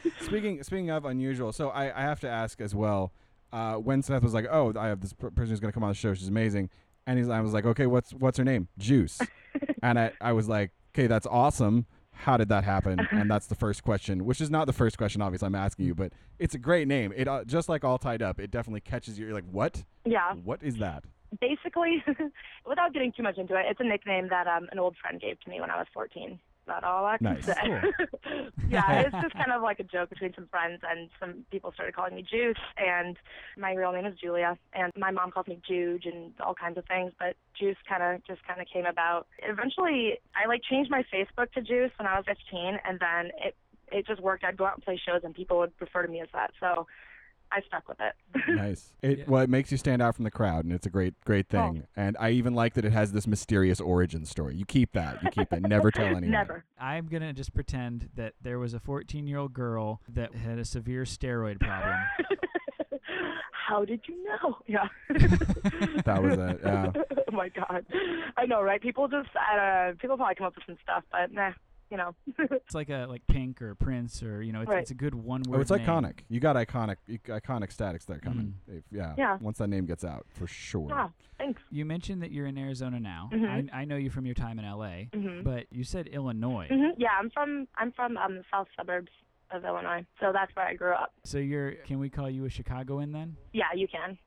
[0.21, 3.13] speaking speaking of unusual, so I, I have to ask as well.
[3.51, 5.83] Uh, when Seth was like, "Oh, I have this per- person who's going to come
[5.83, 6.13] on the show.
[6.13, 6.69] She's amazing,"
[7.07, 8.67] and he's, I was like, "Okay, what's what's her name?
[8.77, 9.19] Juice."
[9.83, 11.85] and I, I was like, "Okay, that's awesome.
[12.11, 15.21] How did that happen?" And that's the first question, which is not the first question,
[15.21, 15.45] obviously.
[15.45, 17.13] I'm asking you, but it's a great name.
[17.15, 18.39] It uh, just like all tied up.
[18.39, 19.25] It definitely catches you.
[19.25, 19.83] You're like, "What?
[20.05, 20.33] yeah.
[20.33, 21.03] What is that?"
[21.39, 22.03] basically,
[22.65, 25.39] without getting too much into it, it's a nickname that um, an old friend gave
[25.41, 26.39] to me when I was 14.
[26.69, 27.45] That's all I can Nice.
[27.45, 27.81] say.
[28.69, 31.95] yeah, it's just kind of like a joke between some friends, and some people started
[31.95, 33.17] calling me Juice, and
[33.57, 36.85] my real name is Julia, and my mom calls me Juge and all kinds of
[36.85, 39.27] things, but Juice kind of just kind of came about.
[39.41, 43.55] Eventually, I like changed my Facebook to Juice when I was 15, and then it
[43.91, 44.43] it just worked.
[44.43, 46.85] I'd go out and play shows, and people would refer to me as that, so
[47.51, 48.13] I stuck with it.
[48.55, 48.93] nice.
[49.01, 49.23] It Yeah.
[49.27, 51.57] well, it makes you stand out from the crowd, and it's a great great Oh.
[51.71, 51.87] thing.
[51.95, 54.55] And I even like that it has this mysterious origin story.
[54.55, 55.23] You keep that.
[55.23, 55.61] You keep that.
[55.63, 56.29] Never tell anyone.
[56.29, 56.63] Never.
[56.79, 60.59] I'm going to just pretend that there was a 14 year old girl that had
[60.59, 61.95] a severe steroid problem.
[63.67, 64.57] How did you know?
[64.67, 64.87] Yeah.
[66.05, 66.91] That was it, yeah.
[66.95, 67.85] oh my god.
[68.37, 68.81] I know, right?
[68.81, 71.51] People just uh people probably come up with some stuff, but nah,
[71.89, 72.15] you know.
[72.69, 74.79] It's like a like Pink or Prince or you know, it's, Right.
[74.81, 75.57] it's a good one word.
[75.57, 76.19] Oh, it's iconic.
[76.29, 78.55] You got iconic, iconic statics there coming.
[78.69, 78.77] Mm.
[78.77, 79.15] If- yeah.
[79.17, 79.37] Yeah.
[79.41, 80.81] Once that name gets out, for sure.
[80.87, 81.61] wow, thanks.
[81.71, 83.29] You mentioned that you're in Arizona now.
[83.33, 83.69] Mhm.
[83.73, 85.43] I, I know you from your time in LA, Mhm.
[85.43, 86.67] but you said Illinois.
[86.71, 86.91] Mhm.
[86.97, 89.11] Yeah, I'm from I'm from um the south suburbs
[89.51, 90.05] of Illinois.
[90.19, 91.11] So that's where I grew up.
[91.23, 93.35] So you're can we call you a Chicagoan then?
[93.51, 94.17] Yeah, you can.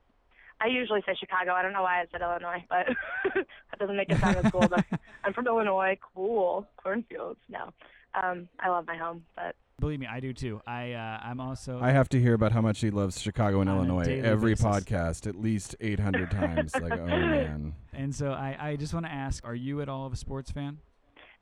[0.63, 1.53] I usually say Chicago.
[1.53, 2.87] I don't know why I said Illinois, but
[3.35, 4.69] that doesn't make it sound as cool.
[4.69, 4.85] But
[5.25, 5.99] I'm from Illinois.
[6.15, 6.67] Cool.
[6.83, 7.41] Cornfields.
[7.49, 7.71] No.
[8.15, 10.61] Um, I love my home, but Believe me, I do too.
[10.65, 13.69] I uh, I'm also I have to hear about how much he loves Chicago and
[13.69, 14.65] Illinois every basis.
[14.65, 16.73] podcast at least 800 times.
[16.77, 17.75] Like, oh man.
[17.93, 20.53] and so I, I just want to ask, are you at all of a sports
[20.53, 20.79] fan?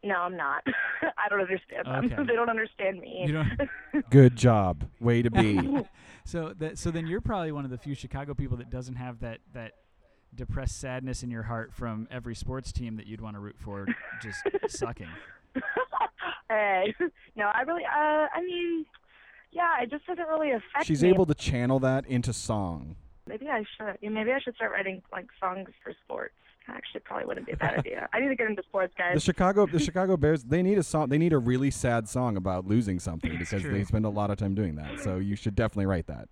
[0.03, 0.65] no, I'm not.
[1.03, 2.05] I don't understand them.
[2.07, 2.15] Okay.
[2.27, 3.25] they don't understand me.
[3.27, 4.89] You don't Good job.
[5.01, 5.61] Way to be.
[6.31, 9.19] So that so then you're probably one of the few Chicago people that doesn't have
[9.19, 9.73] that that
[10.33, 13.85] depressed sadness in your heart from every sports team that you'd want to root for
[14.23, 14.39] just
[14.69, 15.09] sucking.
[16.49, 16.95] hey,
[17.35, 18.87] no, I really, uh, I mean,
[19.51, 21.09] yeah, it just doesn't really affect She's me.
[21.09, 22.95] able to channel that into song.
[23.27, 23.99] Maybe I should.
[24.01, 26.35] Yeah, maybe I should start writing like songs for sports.
[26.69, 28.09] Actually, probably wouldn't be a bad idea.
[28.13, 29.15] I need to get into sports, guys.
[29.15, 29.21] The.
[29.21, 31.09] Chicago, the Chicago Bears, they need a song.
[31.09, 33.73] They need a really sad song about losing something because true.
[33.73, 35.01] they spend a lot of time doing that.
[35.01, 36.29] So you should definitely write that,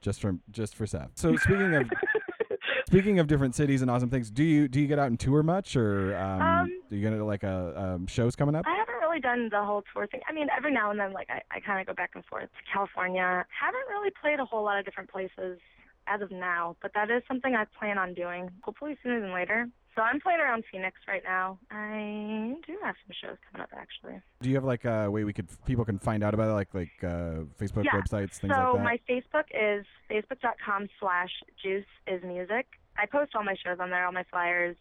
[0.00, 1.10] just for just for Seth.
[1.14, 1.90] So speaking of
[2.86, 5.42] speaking of different cities and awesome things, do you do you get out and tour
[5.42, 8.64] much, or um, Um, do you get like a um, shows coming up?
[8.66, 10.20] I haven't really done the whole tour thing.
[10.28, 12.44] I mean, every now and then, like I, I kind of go back and forth
[12.44, 13.44] to California.
[13.48, 15.58] Haven't really played a whole lot of different places
[16.06, 18.50] as of now, but that is something I plan on doing.
[18.62, 19.68] Hopefully sooner than later.
[19.94, 21.58] So I'm playing around Phoenix right now.
[21.70, 24.20] I do have some shows coming up actually.
[24.42, 26.74] Do you have like a way we could people can find out about it, like
[26.74, 27.92] like uh, Facebook Yeah.
[27.92, 28.72] websites, things so like that?
[28.72, 31.30] So my Facebook is facebook.com slash
[31.62, 32.66] juice is music.
[32.98, 34.76] I post all my shows on there, all my flyers,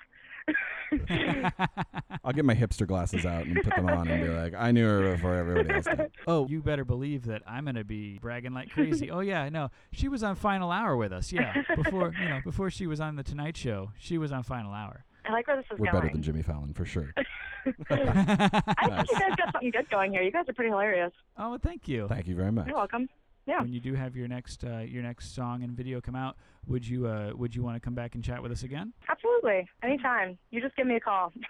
[2.23, 4.85] I'll get my hipster glasses out and put them on and be like, "I knew
[4.87, 8.69] her before everybody else did." Oh, you better believe that I'm gonna be bragging like
[8.69, 9.09] crazy.
[9.11, 11.31] oh yeah, no, she was on Final Hour with us.
[11.31, 14.73] Yeah, before you know, before she was on the Tonight Show, she was on Final
[14.73, 15.05] Hour.
[15.25, 16.01] I like where this is We're going.
[16.03, 17.13] better than Jimmy Fallon for sure.
[17.17, 20.21] I think you guys got something good going here.
[20.21, 21.13] You guys are pretty hilarious.
[21.37, 22.07] oh, well, thank you.
[22.09, 22.67] Thank you very much.
[22.67, 23.07] You're welcome.
[23.45, 23.61] Yeah.
[23.61, 26.87] When you do have your next uh, your next song and video come out, would
[26.87, 28.93] you uh, would you want to come back and chat with us again?
[29.09, 29.67] Absolutely.
[29.83, 30.37] Anytime.
[30.51, 31.33] You just give me a call.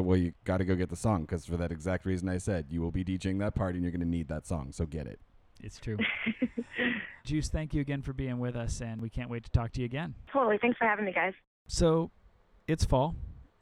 [0.00, 2.66] Well, you got to go get the song because for that exact reason I said,
[2.70, 4.72] you will be DJing that party and you're going to need that song.
[4.72, 5.20] So get it.
[5.62, 5.98] It's true.
[7.24, 9.80] Juice, thank you again for being with us, and we can't wait to talk to
[9.80, 10.14] you again.
[10.32, 10.58] totally.
[10.58, 11.34] Thanks for having me, guys.
[11.68, 12.10] So,
[12.66, 13.14] it's fall,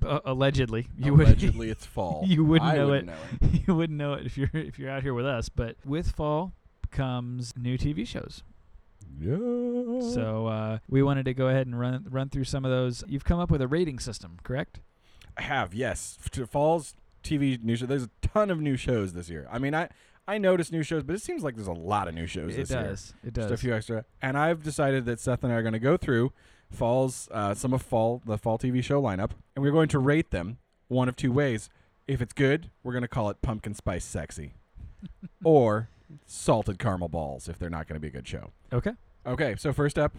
[0.03, 0.89] uh, allegedly.
[0.97, 2.23] You Allegedly, it's fall.
[2.27, 3.43] you wouldn't I know wouldn't it.
[3.43, 3.63] know it.
[3.69, 5.51] you wouldn't know it if you're if you're out here with us.
[5.51, 6.55] But with fall
[6.91, 8.43] comes new TV shows.
[9.21, 9.37] Yeah.
[10.15, 13.05] So uh, we wanted to go ahead and run run through some of those.
[13.07, 14.81] You've come up with a rating system, correct?
[15.41, 16.19] I have yes.
[16.33, 17.87] To fall's TV new show.
[17.87, 19.49] There's a ton of new shows this year.
[19.51, 19.89] I mean, I
[20.29, 22.59] I noticed new shows, but it seems like there's a lot of new shows It
[22.59, 22.83] this year.
[22.83, 23.15] does.
[23.25, 23.51] It Just does.
[23.51, 24.05] a few extra.
[24.21, 26.33] And I've decided that Seth and I are going to go through
[26.71, 30.31] fall's uh, some of fall the fall TV show lineup, and we're going to rate
[30.31, 31.71] them one of two ways.
[32.07, 34.53] If it's good, we're going to call it pumpkin spice sexy,
[35.45, 35.89] or
[36.27, 38.51] salted caramel balls if they're not going to be a good show.
[38.73, 38.93] Okay.
[39.27, 40.15] Okay, so first up,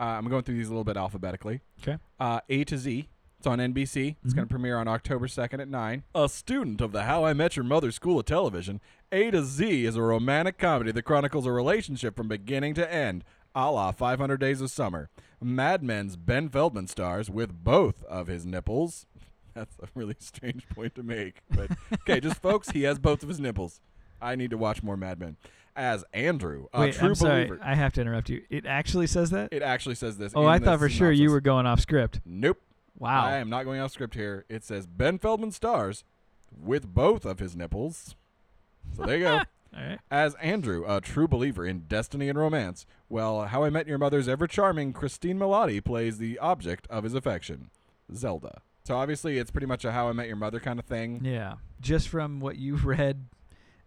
[0.00, 1.60] uh, I'm going through these a little bit alphabetically.
[1.82, 1.98] 'Kay.
[2.18, 3.08] Uh, a to Z.
[3.44, 4.16] It's on NBC.
[4.24, 4.48] It's going Mhm.
[4.48, 6.04] to premiere on October 2nd at 9.
[6.14, 8.80] A student of the How I Met Your Mother School of Television,
[9.12, 13.22] A to Z is a romantic comedy that chronicles a relationship from beginning to end,
[13.54, 15.10] a la 500 Days of Summer.
[15.42, 19.04] Mad Men's Ben Feldman stars with both of his nipples.
[19.52, 21.42] That's a really strange point to make.
[21.50, 23.82] But okay, just folks, he has both of his nipples.
[24.22, 25.36] I need to watch more Mad Men.
[25.76, 27.44] As Andrew, a Wait, true I'm sorry.
[27.44, 27.60] believer.
[27.62, 28.42] I have to interrupt you.
[28.48, 29.52] It actually says that.
[29.52, 30.32] It actually says this.
[30.34, 32.22] oh, I thought for sure you were going off script.
[32.24, 32.58] Nope.
[33.04, 33.26] Wow.
[33.26, 34.44] I am not going off script here.
[34.48, 36.04] It says Ben Feldman stars
[36.56, 38.16] with both of his nipples.
[38.96, 39.34] So there you go.
[39.76, 39.98] All right.
[40.10, 44.28] As Andrew, a true believer in destiny and romance, well, How I Met Your Mother's
[44.28, 47.70] ever charming Cristin Milioti plays the object of his affection,
[48.14, 48.62] Zelda.
[48.84, 51.20] So obviously, it's pretty much a How I Met Your Mother kind of thing.
[51.24, 51.54] Yeah.
[51.80, 53.26] Just from what you've read,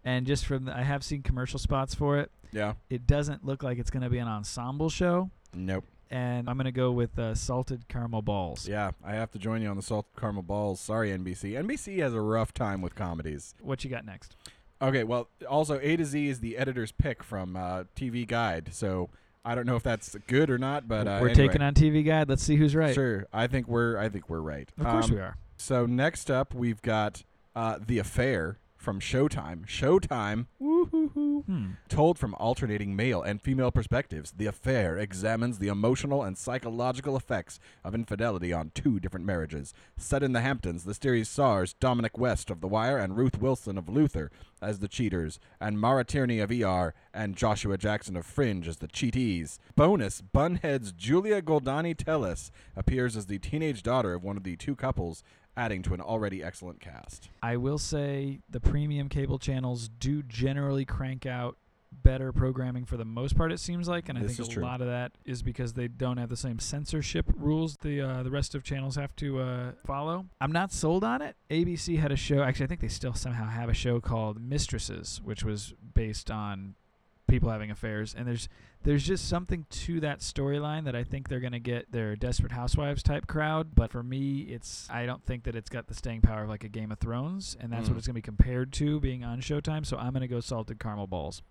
[0.04, 2.30] and just from the, I have seen commercial spots for it.
[2.52, 2.74] Yeah.
[2.90, 5.84] It doesn't look like it's going to be an ensemble show, Nope.
[6.10, 8.68] And I'm going to go with uh, salted caramel balls.
[8.68, 10.80] Yeah, I have to join you on the salted caramel balls.
[10.80, 11.52] Sorry, NBC.
[11.52, 13.54] NBC has a rough time with comedies.
[13.60, 14.36] What you got next?
[14.80, 19.10] Okay, well, also A to Z is the editor's pick from uh, TV Guide, so
[19.44, 21.48] I don't know if that's good or not, but uh, we're anyway.
[21.48, 22.28] taking on TV Guide.
[22.28, 22.94] Let's see who's right.
[22.94, 24.68] Sure, I think we're I think we're right.
[24.78, 25.36] Of course Um, we are.
[25.56, 27.24] So next up, we've got
[27.56, 29.66] uh, the affair from Showtime.
[29.66, 30.46] Showtime.
[31.42, 31.66] Hmm.
[31.88, 37.58] Told from alternating male and female perspectives, The Affair examines the emotional and psychological effects
[37.84, 39.74] of infidelity on two different marriages.
[39.96, 43.78] Set in the Hamptons, the series stars Dominic West of The Wire and Ruth Wilson
[43.78, 48.66] of Luther as the cheaters, and Maura Tierney of ER and Joshua Jackson of Fringe
[48.66, 49.58] as the cheatees.
[49.76, 54.74] Bonus Bunhead's Julia Goldani Telles appears as the teenage daughter of one of the two
[54.74, 55.22] couples,
[55.58, 57.28] adding to an already excellent cast.
[57.42, 61.58] I will say the premium cable channels do generally crank out
[61.90, 63.50] better programming for the most part.
[63.50, 64.62] It seems like, and I This think a true.
[64.62, 68.30] lot of that is because they don't have the same censorship rules the uh, the
[68.30, 70.26] rest of channels have to uh, follow.
[70.40, 71.34] I'm not sold on it.
[71.50, 72.42] ABC had a show.
[72.42, 76.74] Actually, I think they still somehow have a show called Mistresses, which was based on
[77.26, 78.48] people having affairs and there's
[78.84, 82.52] there's just something to that storyline that I think they're going to get their desperate
[82.52, 86.20] housewives type crowd but for me it's I don't think that it's got the staying
[86.22, 87.90] power of like a Game of Thrones and that's Mm.
[87.90, 90.40] what it's going to be compared to being on Showtime so I'm going to go
[90.40, 91.42] salted caramel balls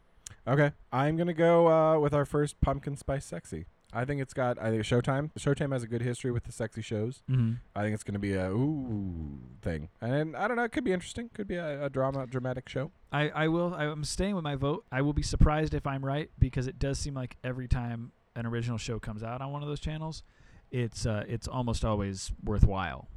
[0.45, 3.65] Okay, I'm gonna go uh, with our first pumpkin spice sexy.
[3.93, 4.59] I think it's got.
[4.61, 5.31] I think Showtime.
[5.39, 7.21] Showtime has a good history with the sexy shows.
[7.29, 7.53] mm-hmm.
[7.75, 10.63] I think it's gonna be a ooh thing, and I don't know.
[10.63, 11.29] It could be interesting.
[11.33, 12.91] Could be a, a drama, dramatic show.
[13.11, 16.29] I, I will I'm staying with my vote I will be surprised if I'm right
[16.39, 19.69] because it does seem like every time an original show comes out on one of
[19.69, 20.23] those channels
[20.71, 23.07] it's uh, it's almost always worthwhile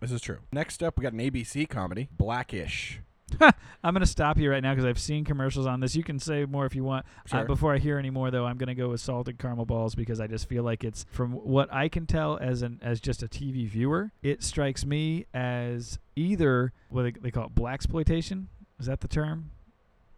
[0.00, 0.38] This is true.
[0.50, 3.00] Next up, we got an ABC comedy, Blackish.
[3.84, 5.94] I'm going to stop you right now because I've seen commercials on this.
[5.94, 7.04] You can say more if you want.
[7.30, 9.94] Uh, before I hear any more, though, I'm going to go with salted caramel balls
[9.94, 13.22] because I just feel like it's from what I can tell as an as just
[13.22, 18.48] a TV viewer, it strikes me as either what they, they call it black exploitation.
[18.80, 19.50] Is that the term?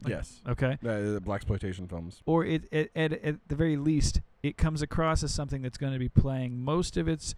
[0.03, 0.73] Like- yes, Okay.
[0.85, 2.23] uh, the black exploitation films.
[2.27, 5.93] Or it, it at at the very least, it comes across as something that's going
[5.95, 7.35] to be playing most of its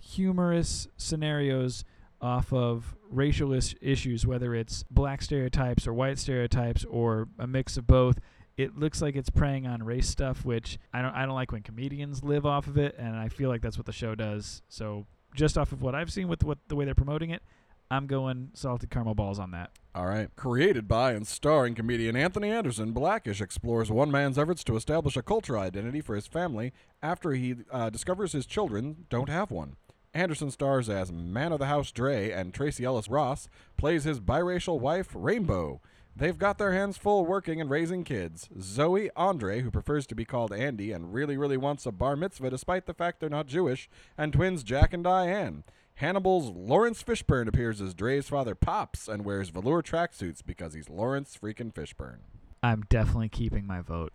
[0.00, 1.84] humorous scenarios
[2.22, 7.76] off of racial is- issues, whether it's black stereotypes or white stereotypes or a mix
[7.76, 8.18] of both.
[8.56, 11.62] It looks like it's preying on race stuff, which I don't I don't like when
[11.62, 14.62] comedians live off of it, and I feel like that's what the show does.
[14.68, 17.42] So just off of what I've seen with what the way they're promoting it,
[17.90, 19.70] I'm going salted caramel balls on that.
[19.94, 20.34] All right.
[20.36, 25.22] Created by and starring comedian Anthony Anderson, Blackish explores one man's efforts to establish a
[25.22, 29.76] cultural identity for his family after he uh, discovers his children don't have one.
[30.14, 33.48] Anderson stars as man of the house Dre, and Tracee Ellis Ross
[33.78, 35.80] plays his biracial wife, Rainbow.
[36.14, 38.50] They've got their hands full working and raising kids.
[38.60, 42.50] Zoe Andre, who prefers to be called Andy and really, really wants a bar mitzvah
[42.50, 45.64] despite the fact they're not Jewish, and twins Jack and Diane.
[45.94, 51.38] Hannibal's Laurence Fishburne appears as Dre's father, Pops, and wears velour tracksuits because he's Laurence
[51.42, 52.20] freaking Fishburne.
[52.62, 54.12] I'm definitely keeping my vote.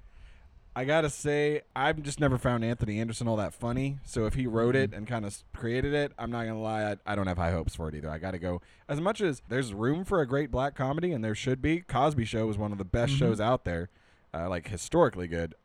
[0.77, 3.97] I gotta say, I've just never found Anthony Anderson all that funny.
[4.03, 6.97] So if he wrote it and kind of created it, I'm not gonna lie, I,
[7.05, 8.09] I don't have high hopes for it either.
[8.11, 8.61] I gotta go.
[8.87, 12.25] As much as there's room for a great black comedy, and there should be, Cosby
[12.25, 13.17] Show is one of the best Mhm.
[13.17, 13.89] shows out there,
[14.35, 15.55] uh, like historically good.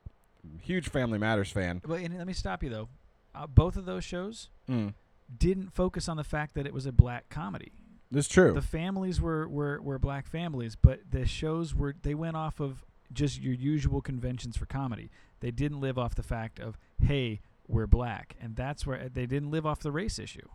[0.63, 1.83] Huge Family Matters fan.
[1.87, 2.89] But and let me stop you though.
[3.35, 4.95] Uh, both of those shows Mm.
[5.39, 7.73] didn't focus on the fact that it was a black comedy.
[8.11, 8.53] This is true.
[8.55, 12.85] The families were, were, were black families, but the shows were they went off of
[13.15, 15.11] just your usual conventions for comedy.
[15.41, 19.27] They didn't live off the fact of hey we're black, and that's where uh, they
[19.27, 20.49] didn't live off the race issue.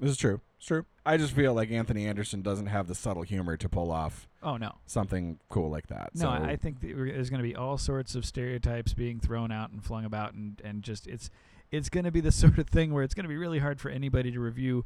[0.00, 0.40] this is true.
[0.56, 0.86] It's true.
[1.04, 4.56] I just feel like Anthony Anderson doesn't have the subtle humor to pull off Oh
[4.56, 6.10] no, something cool like that.
[6.14, 9.70] no, so, I think there's going to be all sorts of stereotypes being thrown out
[9.70, 11.30] and flung about, and and just it's
[11.70, 13.80] it's going to be the sort of thing where it's going to be really hard
[13.80, 14.84] for anybody to review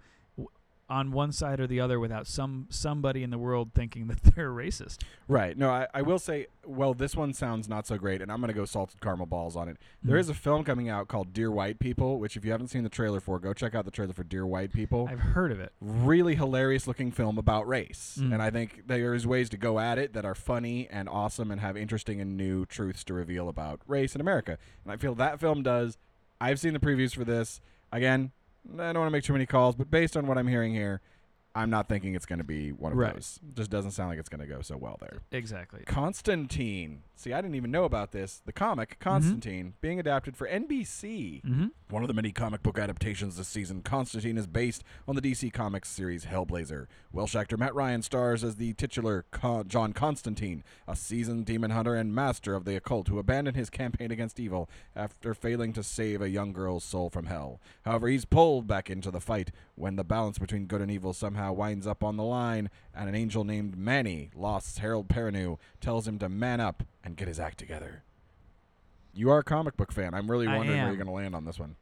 [0.88, 4.50] on one side or the other without some somebody in the world thinking that they're
[4.52, 4.98] racist.
[5.26, 5.56] Right.
[5.58, 8.48] No, I, I will say, well, this one sounds not so great, and I'm going
[8.52, 9.78] to go salted caramel balls on it.
[10.02, 10.20] There Mhm.
[10.20, 12.88] is a film coming out called Dear White People, which, if you haven't seen the
[12.88, 15.08] trailer for, go check out the trailer for Dear White People.
[15.10, 15.72] I've heard of it.
[15.80, 18.18] Really hilarious looking film about race.
[18.20, 18.34] Mm.
[18.34, 21.60] And I think there's ways to go at it that are funny and awesome and
[21.60, 24.56] have interesting and new truths to reveal about race in America.
[24.84, 25.98] And I feel that film does.
[26.40, 27.60] I've seen the previews for this.
[27.90, 28.30] Again,
[28.74, 31.00] I don't want to make too many calls, but based on what I'm hearing here,
[31.56, 33.14] I'm not thinking it's going to be one of Right.
[33.14, 33.40] those.
[33.54, 35.22] Just doesn't sound like it's going to go so well there.
[35.32, 35.82] Exactly.
[35.86, 37.02] Constantine.
[37.18, 38.42] See, I didn't even know about this.
[38.44, 41.42] The comic Constantine being adapted for NBC.
[41.44, 41.66] Mm-hmm.
[41.88, 45.50] One of the many comic book adaptations this season, Constantine is based on the DC
[45.52, 46.86] Comics series Hellblazer.
[47.12, 51.94] Welsh actor Matt Ryan stars as the titular Con- John Constantine, a seasoned demon hunter
[51.94, 56.20] and master of the occult who abandoned his campaign against evil after failing to save
[56.20, 57.60] a young girl's soul from hell.
[57.86, 61.45] However, he's pulled back into the fight when the balance between good and evil somehow
[61.50, 66.18] winds up on the line, and an angel named Manny, Lost's Harold Perrineau, tells him
[66.18, 68.02] to man up and get his act together.
[69.14, 70.14] You are a comic book fan.
[70.14, 70.96] I'm really I wondering where am.
[70.96, 71.76] you're going to land on this one.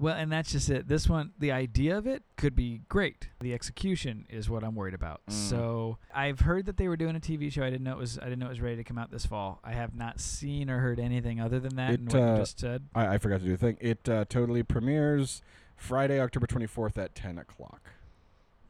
[0.00, 0.88] Well, and that's just it.
[0.88, 3.28] This one, the idea of it could be great.
[3.40, 5.20] The execution is what I'm worried about.
[5.28, 5.34] Mm.
[5.34, 7.62] So I've heard that they were doing a TV show.
[7.62, 8.18] I didn't know it was.
[8.18, 9.60] I didn't know it was ready to come out this fall.
[9.62, 12.38] I have not seen or heard anything other than that It, and what uh, you
[12.38, 12.84] just said.
[12.94, 13.76] I, I forgot to do the thing.
[13.78, 15.42] It uh, totally premieres
[15.76, 17.90] Friday, October 24th at 10 o'clock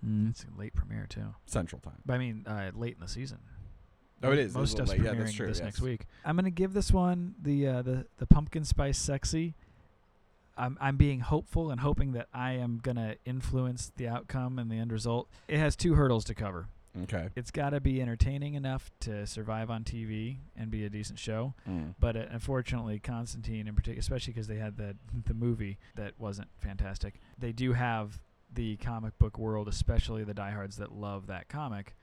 [0.07, 1.35] Mm, it's a late premiere too.
[1.47, 2.01] Central Time.
[2.07, 3.39] But I mean, uh, late in the season.
[4.23, 4.55] Oh, it is.
[4.55, 5.01] Most stuff's late.
[5.01, 6.07] Yeah, premiering that's true, this next week.
[6.25, 9.55] I'm gonna give this one the uh, the the pumpkin spice sexy.
[10.57, 14.77] I'm I'm being hopeful and hoping that I am gonna influence the outcome and the
[14.77, 15.29] end result.
[15.49, 16.69] It has two hurdles to cover.
[17.05, 17.29] Okay.
[17.37, 21.55] It's got to be entertaining enough to survive on TV and be a decent show.
[21.69, 21.95] Mm.
[22.01, 24.97] But uh, unfortunately, Constantine, in particular, especially because they had the
[25.27, 28.21] the movie that wasn't fantastic, they do have
[28.53, 31.95] the comic book world, especially the diehards that love that comic,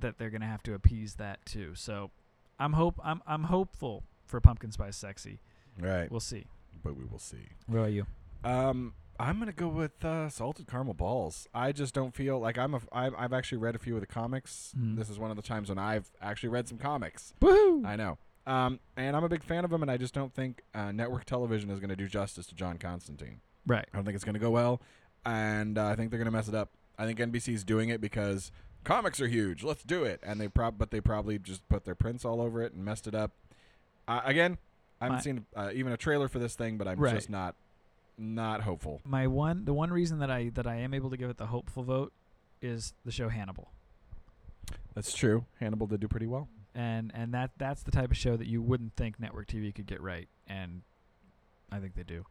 [0.00, 1.74] that they're gonna have to appease that too.
[1.74, 2.10] So,
[2.58, 5.40] I'm hope I'm I'm hopeful for Pumpkin Spice Sexy.
[5.80, 6.10] Right.
[6.10, 6.46] We'll see.
[6.82, 7.48] but we will see.
[7.66, 8.06] What are you?
[8.44, 11.48] Um, I'm gonna go with uh, salted caramel balls.
[11.54, 12.78] I just don't feel like I'm a.
[12.78, 14.72] f- I've, I've actually read a few of the comics.
[14.78, 14.96] Mhm.
[14.96, 17.32] This is one of the times when I've actually read some comics.
[17.40, 17.84] Woohoo!
[17.86, 18.18] I know.
[18.46, 21.24] Um, and I'm a big fan of them, and I just don't think uh, network
[21.24, 23.40] television is gonna do justice to John Constantine.
[23.66, 23.86] right.
[23.92, 24.80] I don't think it's gonna go well,
[25.24, 26.70] and uh, I think they're gonna mess it up.
[26.98, 28.52] I think NBC's doing it because
[28.84, 29.62] comics are huge.
[29.64, 32.62] Let's do it, and they prob but they probably just put their prints all over
[32.62, 33.32] it and messed it up.
[34.06, 34.58] Uh, again,
[35.00, 37.14] I haven't My- seen uh, even a trailer for this thing, but I'm Right.
[37.14, 37.54] just not
[38.16, 39.00] not hopeful.
[39.04, 41.46] My one the one reason that I that I am able to give it the
[41.46, 42.12] hopeful vote
[42.62, 43.70] is the show Hannibal.
[44.94, 45.46] That's true.
[45.58, 46.48] Hannibal did do pretty well.
[46.76, 49.86] and and that that's the type of show that you wouldn't think network TV could
[49.86, 50.82] get right, and
[51.72, 52.24] I think they do.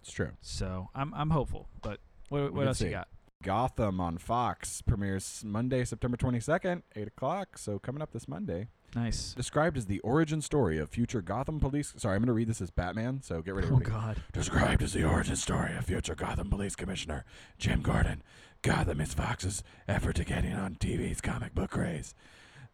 [0.00, 0.32] It's true.
[0.42, 1.68] So I'm I'm hopeful.
[1.80, 2.00] But
[2.32, 3.08] what what else you got?
[3.42, 7.58] Gotham on Fox premieres Monday, September 22nd, 8 o'clock.
[7.58, 8.68] So coming up this Monday.
[8.94, 9.34] Nice.
[9.34, 11.94] Described as the origin story of future Gotham police.
[11.96, 13.68] Sorry, I'm going to read this as Batman, so get ready.
[13.70, 13.78] Oh.
[13.78, 14.22] God.
[14.32, 17.24] Described as the origin story of future Gotham Police Commissioner
[17.58, 18.22] Jim Gordon,
[18.60, 22.14] Gotham is Fox's effort to get in on TV's comic book craze.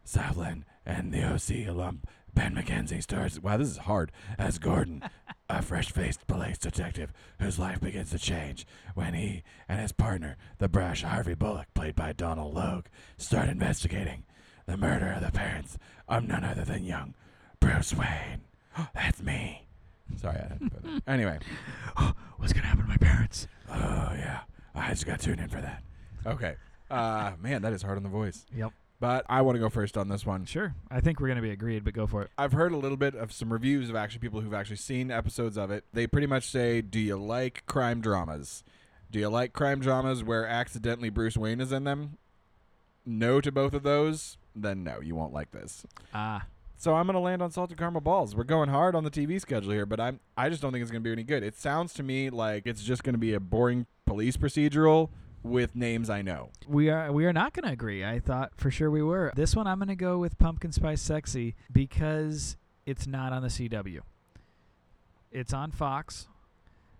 [0.05, 2.03] Southland and the OC alum
[2.35, 3.41] Ben McKenzie stars.
[3.41, 4.13] Wow, this is hard.
[4.39, 5.03] As Gordon,
[5.49, 10.69] a fresh-faced police detective whose life begins to change when he and his partner, the
[10.69, 12.87] brash Harvey Bullock, played by Donal Logue,
[13.17, 14.25] start investigating
[14.67, 15.79] the murder of the parents
[16.09, 17.15] of none other than young
[17.61, 18.43] Bruce Wayne.
[18.95, 19.67] That's me.
[20.21, 21.03] Sorry, I had to put that.
[21.07, 21.39] Anyway.
[22.37, 23.47] What's gonna happen to my parents?
[23.71, 24.41] Oh yeah,
[24.75, 25.83] I just got tuned in for that.
[26.27, 26.55] Okay.
[26.91, 28.47] Uh, man, that is hard on the voice.
[28.55, 28.73] Yep.
[29.01, 30.45] But I want to go first on this one.
[30.45, 30.75] Sure.
[30.91, 32.31] I think we're gonna be agreed, but go for it.
[32.37, 35.57] I've heard a little bit of some reviews of actually people who've actually seen episodes
[35.57, 35.85] of it.
[35.93, 38.65] They pretty much say, "Do you like crime dramas?
[39.11, 42.19] Do you like crime dramas where accidentally Bruce Wayne is in them?"
[43.07, 44.37] No to both of those.
[44.55, 45.87] Then no, you won't like this.
[46.13, 46.47] Ah.
[46.77, 48.35] So I'm gonna land on salted caramel balls.
[48.35, 50.91] We're going hard on the TV schedule here, but I'm I just don't think it's
[50.91, 51.45] gonna be any good.
[51.45, 55.11] It sounds to me like it's just gonna be a boring police procedural
[55.43, 56.51] with names I know.
[56.66, 58.05] We are we are not going to agree.
[58.05, 59.32] I thought for sure we were.
[59.34, 63.49] This one I'm going to go with Pumpkin Spice Sexy because it's not on the
[63.49, 64.01] CW.
[65.30, 66.28] It's on Fox.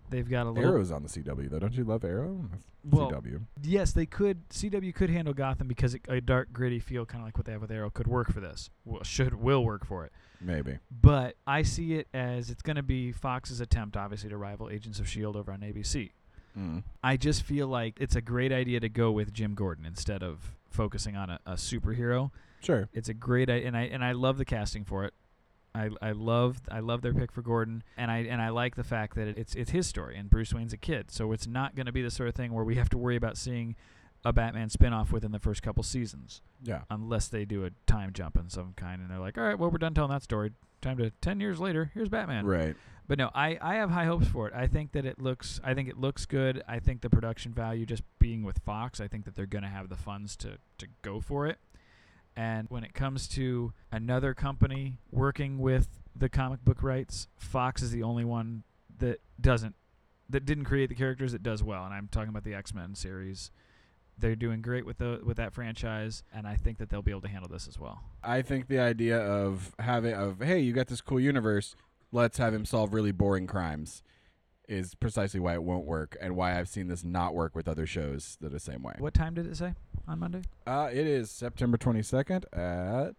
[0.09, 1.59] They've got a little Arrow's on the CW though.
[1.59, 2.49] Don't you love Arrow?
[2.83, 3.41] Well, CW.
[3.61, 4.47] Yes, they could.
[4.49, 7.51] CW could handle Gotham because it, a dark, gritty feel, kind of like what they
[7.51, 8.69] have with Arrow, could work for this.
[8.85, 10.13] Well, should will work for it.
[10.41, 10.77] Maybe.
[10.89, 14.99] But I see it as it's going to be Fox's attempt, obviously, to rival Agents
[14.99, 16.11] of Shield over on ABC.
[16.57, 16.83] Mm.
[17.03, 20.55] I just feel like it's a great idea to go with Jim Gordon instead of
[20.69, 22.31] focusing on a, a superhero.
[22.61, 22.89] Sure.
[22.93, 25.13] It's a great, i- and I and I love the casting for it.
[25.75, 28.83] I I love I love their pick for Gordon, and I and I like the
[28.83, 31.85] fact that it's it's his story, and Bruce Wayne's a kid, so it's not going
[31.85, 33.75] to be the sort of thing where we have to worry about seeing
[34.25, 36.81] a Batman spinoff within the first couple seasons, Yeah.
[36.89, 39.69] unless they do a time jump in some kind, and they're like, all right, well
[39.69, 40.51] we're done telling that story.
[40.81, 42.45] Time to ten years later, here's Batman.
[42.45, 42.75] Right.
[43.09, 44.53] But no, I, I have high hopes for it.
[44.55, 46.61] I think that it looks I think it looks good.
[46.67, 49.69] I think the production value just being with Fox, I think that they're going to
[49.69, 51.57] have the funds to to go for it.
[52.37, 57.89] And when it comes to another company working with the comic book rights, Fox is
[57.89, 58.61] the only one
[58.99, 59.73] that doesn't
[60.29, 61.85] that didn't create the characters that does well.
[61.85, 63.49] And I'm talking about the X-Men series.
[64.19, 67.21] They're doing great with the with that franchise, and I think that they'll be able
[67.21, 68.03] to handle this as well.
[68.23, 71.75] I think the idea of having of hey, you got this cool universe,
[72.11, 74.03] let's have him solve really boring crimes
[74.67, 77.87] is precisely why it won't work and why I've seen this not work with other
[77.87, 78.93] shows that are the same way.
[78.99, 79.73] What time did it say
[80.07, 80.43] on Monday?
[80.67, 83.15] Uh, it is September 22nd at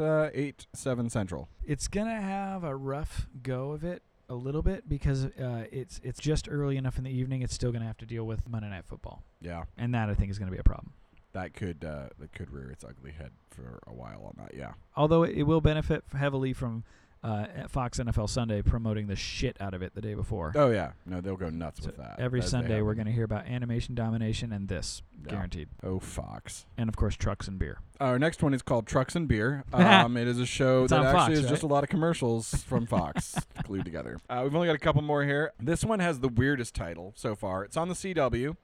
[0.00, 1.48] uh, 8 7 Central.
[1.64, 6.18] it's gonna have a rough go of it a little bit because uh, it's it's
[6.18, 7.42] just early enough in the evening.
[7.42, 9.64] It's still gonna have to deal with Monday Night Football, Yeah.
[9.76, 10.94] and that I think is gonna be a problem.
[11.34, 14.54] That could uh, that could rear its ugly head for a while on that.
[14.56, 14.72] Yeah.
[14.96, 16.84] Although it will benefit heavily from
[17.24, 20.52] uh, at Fox NFL Sunday promoting the shit out of it the day before.
[20.54, 22.16] Oh yeah, no, they'll go nuts So with that.
[22.18, 25.30] every Sunday, we're going to hear about animation domination and this, Yeah.
[25.32, 25.68] guaranteed.
[25.82, 26.66] Oh Fox.
[26.76, 27.78] And of course, trucks and beer.
[27.98, 29.64] Our next one is called Trucks and Beer.
[29.72, 32.54] Um, it is a show It's that actually Fox, is just a lot of commercials
[32.66, 34.18] from Fox glued together.
[34.28, 35.52] Uh, we've only got a couple more here.
[35.58, 37.64] This one has the weirdest title so far.
[37.64, 38.56] It's on the CW.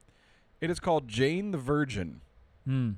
[0.59, 2.21] It is called Jane the Virgin.
[2.65, 2.91] Hmm.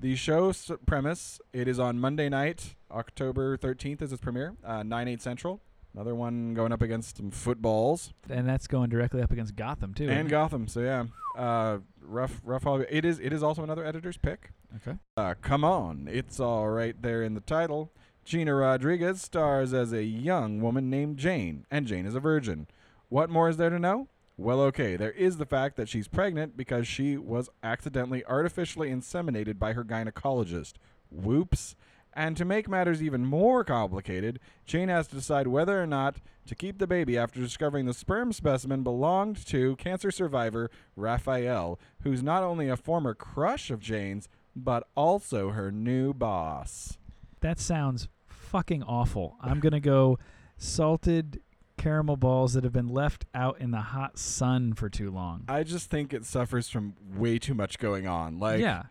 [0.00, 0.52] The show
[0.86, 5.60] premise, it is on Monday night, October 13th is its premiere, uh, 9, 8 Central.
[5.92, 8.12] Another one going up against some footballs.
[8.30, 10.08] And that's going directly up against Gotham too.
[10.08, 10.28] and?
[10.28, 10.68] Gotham.
[10.68, 12.64] So yeah, uh, rough, rough.
[12.88, 13.18] It is.
[13.18, 14.52] It is also another editor's pick.
[14.76, 14.98] Okay.
[15.16, 17.90] Uh, come on, it's all right there in the title.
[18.24, 22.68] Gina Rodriguez stars as a young woman named Jane, and Jane is a virgin.
[23.08, 24.06] What more is there to know?
[24.40, 29.58] Well, okay, there is the fact that she's pregnant because she was accidentally artificially inseminated
[29.58, 30.74] by her gynecologist.
[31.10, 31.74] Whoops.
[32.14, 36.54] And to make matters even more complicated, Jane has to decide whether or not to
[36.54, 42.44] keep the baby after discovering the sperm specimen belonged to cancer survivor Rafael, who's not
[42.44, 46.96] only a former crush of Jane's, but also her new boss.
[47.40, 49.36] That sounds fucking awful.
[49.40, 50.16] I'm gonna go
[50.56, 51.40] salted
[51.78, 55.44] caramel balls that have been left out in the hot sun for too long.
[55.48, 58.38] I just think it suffers from way too much going on.
[58.38, 58.84] Like, yeah.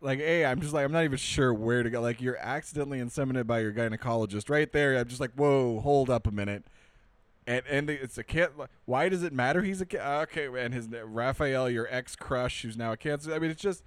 [0.00, 2.00] like, hey, I'm just like, I'm not even sure where to go.
[2.00, 4.98] Like, you're accidentally inseminated by your gynecologist right there.
[4.98, 6.64] I'm just like, whoa, hold up a minute.
[7.46, 8.48] And and it's a kid.
[8.86, 9.60] Why does it matter?
[9.62, 10.00] He's a kid.
[10.00, 13.34] Okay, and his Rafael, your ex crush, who's now a cancer.
[13.34, 13.82] I mean, it's just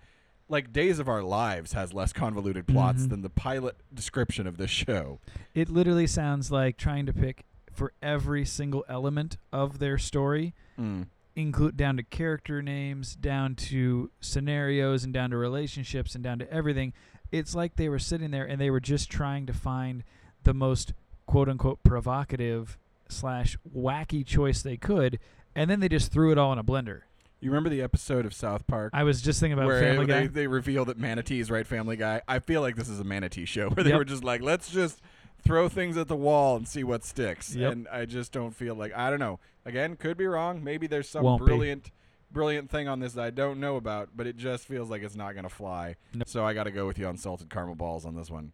[0.48, 3.10] like Days of Our Lives has less convoluted plots Mhm.
[3.10, 5.20] than the pilot description of this show.
[5.56, 7.46] It literally sounds like trying to pick
[7.78, 11.06] for every single element of their story, Mm.
[11.36, 16.52] include down to character names, down to scenarios, and down to relationships, and down to
[16.52, 16.92] everything.
[17.32, 20.04] It's like they were sitting there and they were just trying to find
[20.44, 20.94] the most
[21.28, 22.78] quote unquote provocative
[23.10, 25.20] slash wacky choice they could,
[25.56, 27.02] and then they just threw it all in a blender.
[27.40, 30.22] You remember the episode of South Park I was just thinking about where Family they,
[30.22, 30.28] Guy.
[30.28, 32.22] they reveal that manatees write Family Guy?
[32.28, 34.00] I feel like this is a manatee show where they Yep.
[34.00, 35.00] were just like, let's just
[35.48, 37.56] throw things at the wall and see what sticks.
[37.56, 37.72] Yep.
[37.72, 39.40] And I just don't feel like I don't know.
[39.66, 40.64] Again, could be wrong.
[40.64, 41.46] Maybe there's some Won't be.
[41.46, 41.92] brilliant,
[42.32, 45.16] brilliant thing on this that I don't know about, but it just feels like it's
[45.16, 45.96] not gonna fly.
[46.14, 46.28] Nope.
[46.28, 48.54] So I got to go with you on salted caramel balls on this one.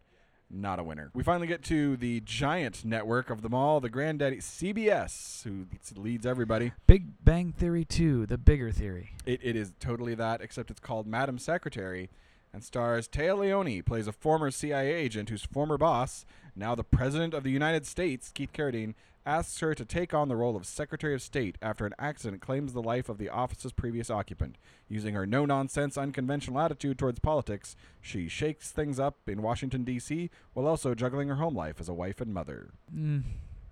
[0.50, 1.10] Not a winner.
[1.14, 5.66] We finally get to the giant network of them all, the granddaddy CBS, who
[5.96, 6.72] leads everybody.
[6.86, 9.10] Big Bang Theory 2, the bigger theory.
[9.26, 12.10] It, it is totally that, except it's called Madam Secretary
[12.52, 16.24] and stars Téa Leoni, plays a former CIA agent whose former boss,
[16.56, 18.94] now the President of the United States, Keith Carradine,
[19.26, 22.72] asks her to take on the role of Secretary of State after an accident claims
[22.72, 24.58] the life of the office's previous occupant.
[24.88, 30.30] Using her no nonsense, unconventional attitude towards politics, she shakes things up in Washington, D.C.,
[30.52, 32.70] while also juggling her home life as a wife and mother.
[32.94, 33.22] Mm,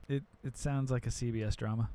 [0.08, 1.90] it it sounds like a CBS drama.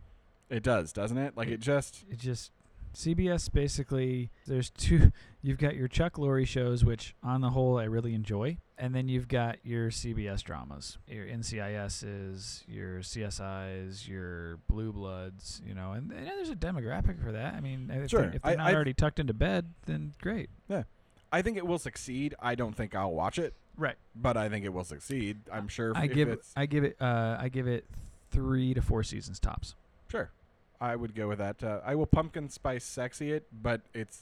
[0.50, 1.36] It does, doesn't it?
[1.36, 2.06] Like, it just.
[2.10, 2.52] It just
[2.94, 5.12] CBS basically there's two
[5.42, 9.08] you've got your Chuck Lorre shows which on the whole I really enjoy and then
[9.08, 16.12] you've got your CBS dramas your NCISs your CSIs your Blue Bloods you know and,
[16.12, 18.22] and there's a demographic for that I mean if, Sure.
[18.28, 20.84] they, if they're I- not I- already tucked into bed then great yeah
[21.30, 22.36] I think it will succeed.
[22.40, 23.54] I don't think I'll watch it.
[23.76, 25.38] right but I think it will succeed.
[25.52, 25.92] I'm sure.
[25.96, 27.86] I if give it I give it uh I give it
[28.32, 29.76] 3 to 4 seasons tops
[30.10, 30.32] sure.
[30.80, 31.64] I would go with that.
[31.64, 34.22] Uh, I will pumpkin spice sexy it, but it's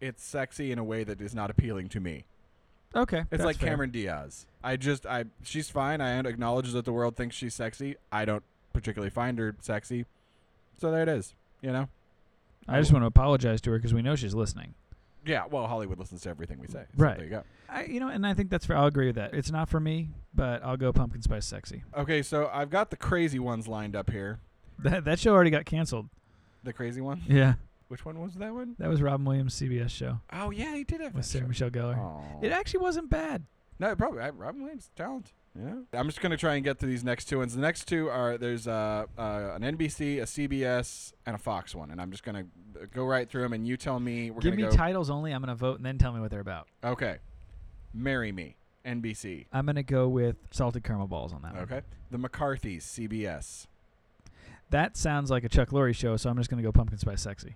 [0.00, 2.24] it's sexy in a way that is not appealing to me.
[2.94, 3.70] okay It's like fair.
[3.70, 4.46] Cameron Diaz.
[4.62, 6.00] I just I she's fine.
[6.00, 7.96] I acknowledge that the world thinks she's sexy.
[8.12, 8.42] I don't
[8.72, 10.04] particularly find her sexy.
[10.78, 11.34] So there it is.
[11.62, 11.88] You know.
[12.68, 14.74] I just want to apologize to her because we know she's listening
[15.24, 15.44] Yeah.
[15.48, 16.84] Well, Hollywood listens to everything we say.
[16.96, 17.16] So Right.
[17.16, 17.42] There you go.
[17.68, 18.76] I, you know, and I think that's fair.
[18.76, 19.34] I'll agree with that.
[19.34, 21.82] It's not for me, but I'll go pumpkin spice sexy.
[21.96, 24.40] Okay, so I've got the crazy ones lined up here.
[24.80, 26.08] That that show already got canceled.
[26.62, 27.22] The crazy one.
[27.28, 27.54] Yeah,
[27.88, 28.74] Which one was that one?
[28.78, 31.48] that was Robin Williams' CBS show Oh yeah, he did have with that Sarah show.
[31.48, 31.96] Michelle Gellar.
[31.98, 32.40] Aw.
[32.42, 33.44] It actually wasn't bad.
[33.78, 34.20] No, it probably.
[34.22, 35.32] I, Robin Williams, talent.
[35.58, 35.74] Yeah.
[35.92, 37.54] I'm just gonna try and get to these next two ones.
[37.54, 41.90] The next two are there's uh, uh, an NBC, a CBS, and a Fox one,
[41.90, 42.44] and I'm just gonna
[42.80, 44.30] uh, go right through them, and you tell me.
[44.30, 44.76] We're Give me gonna go.
[44.76, 45.32] titles only.
[45.32, 46.68] I'm gonna vote and then tell me what they're about.
[46.84, 47.18] okay.
[47.94, 49.46] Marry Me, NBC.
[49.52, 51.62] I'm gonna go with salted caramel balls on that one.
[51.62, 51.80] Okay.
[52.10, 53.66] The McCarthys, CBS.
[54.70, 57.54] That sounds like a Chuck Lorre show, so I'm just gonna go pumpkin spice sexy.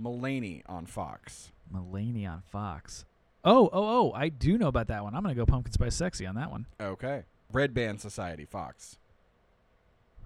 [0.00, 1.52] Mulaney on Fox.
[1.72, 3.04] Mulaney on Fox.
[3.44, 4.12] Oh, oh, oh!
[4.12, 5.14] I do know about that one.
[5.14, 6.66] I'm gonna go pumpkin spice sexy on that one.
[6.80, 7.22] Okay.
[7.52, 8.98] Red Band Society, Fox.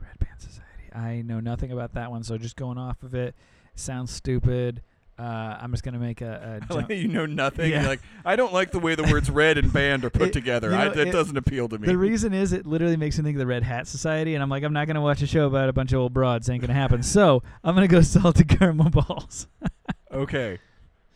[0.01, 0.93] Red Band Society.
[0.95, 3.35] I know nothing about that one, so just going off of it,
[3.74, 4.83] sounds stupid.
[5.19, 6.61] Uh, I'm just gonna make a.
[6.69, 6.91] like jump.
[6.91, 7.71] you know nothing.
[7.71, 7.81] Yeah.
[7.83, 10.33] You're like, I don't like the way the words red and band are put It-
[10.33, 10.71] together.
[10.71, 11.87] you I, that it- doesn't appeal to me.
[11.87, 14.49] The reason is it literally makes me think of the Red Hat Society, and I'm
[14.49, 16.49] like, I'm not gonna watch a show about a bunch of old broads.
[16.49, 17.03] Ain't gonna happen.
[17.03, 19.47] so I'm gonna go salted caramel balls.
[20.11, 20.59] okay.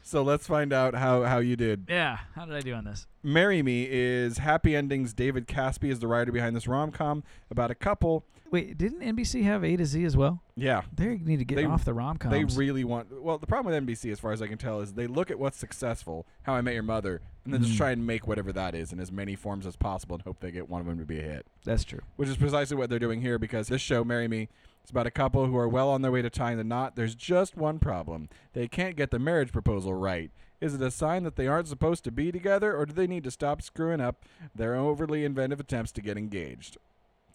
[0.03, 1.87] So let's find out how, how you did.
[1.89, 2.19] yeah.
[2.37, 3.09] How did I do on this?
[3.25, 5.13] Marry Me is Happy Endings.
[5.13, 8.25] David Caspe is the writer behind this rom com about a couple.
[8.51, 10.43] Wait, didn't NBC have A to Z as well?
[10.57, 10.83] Yeah.
[10.95, 12.33] They need to get They- off the rom coms.
[12.33, 13.23] They really want.
[13.23, 15.39] Well, the problem with NBC, as far as I can tell, is they look at
[15.39, 17.65] what's successful, How I Met Your Mother, and then Mm.
[17.65, 20.41] just try and make whatever that is in as many forms as possible and hope
[20.41, 21.47] they get one of them to be a hit.
[21.65, 22.01] That's true.
[22.17, 24.49] Which is precisely what they're doing here because this show, Marry Me,
[24.85, 26.95] is about a couple who are well on their way to tying the knot.
[26.97, 30.31] There's just one problem they can't get the marriage proposal right.
[30.59, 33.25] Is it a sign that they aren't supposed to be together, or do they need
[33.25, 34.25] to stop screwing up
[34.55, 36.79] their overly inventive attempts to get engaged?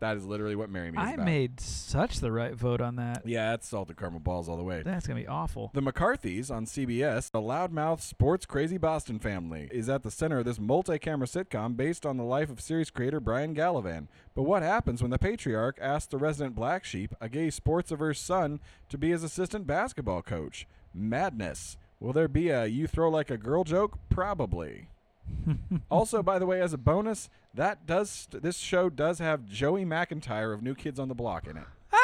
[0.01, 1.25] That is literally what Marry Me is I about.
[1.25, 3.21] made such the right vote on that.
[3.25, 4.81] yeah, that's salted caramel balls all the way.
[4.83, 5.69] That's gonna be awful.
[5.75, 10.45] The McCarthys on CBS, a loudmouth, sports crazy Boston family, is at the center of
[10.45, 14.07] this multi camera sitcom based on the life of series creator Brian Gallivan.
[14.33, 18.19] But what happens when the patriarch asks the resident black sheep, a gay sports averse
[18.19, 20.67] son, to be his assistant basketball coach?
[20.95, 21.77] Madness.
[21.99, 23.99] Will there be a you throw like a girl joke?
[24.09, 24.87] Probably.
[25.91, 30.53] also, by the way, as a bonus, that does this show does have Joey McIntyre
[30.53, 31.63] of New Kids on the Block in it.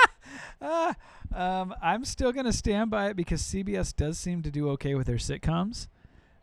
[0.62, 0.96] Ah,
[1.34, 5.08] um, I'm still gonna stand by it because CBS does seem to do okay with
[5.08, 5.88] their sitcoms.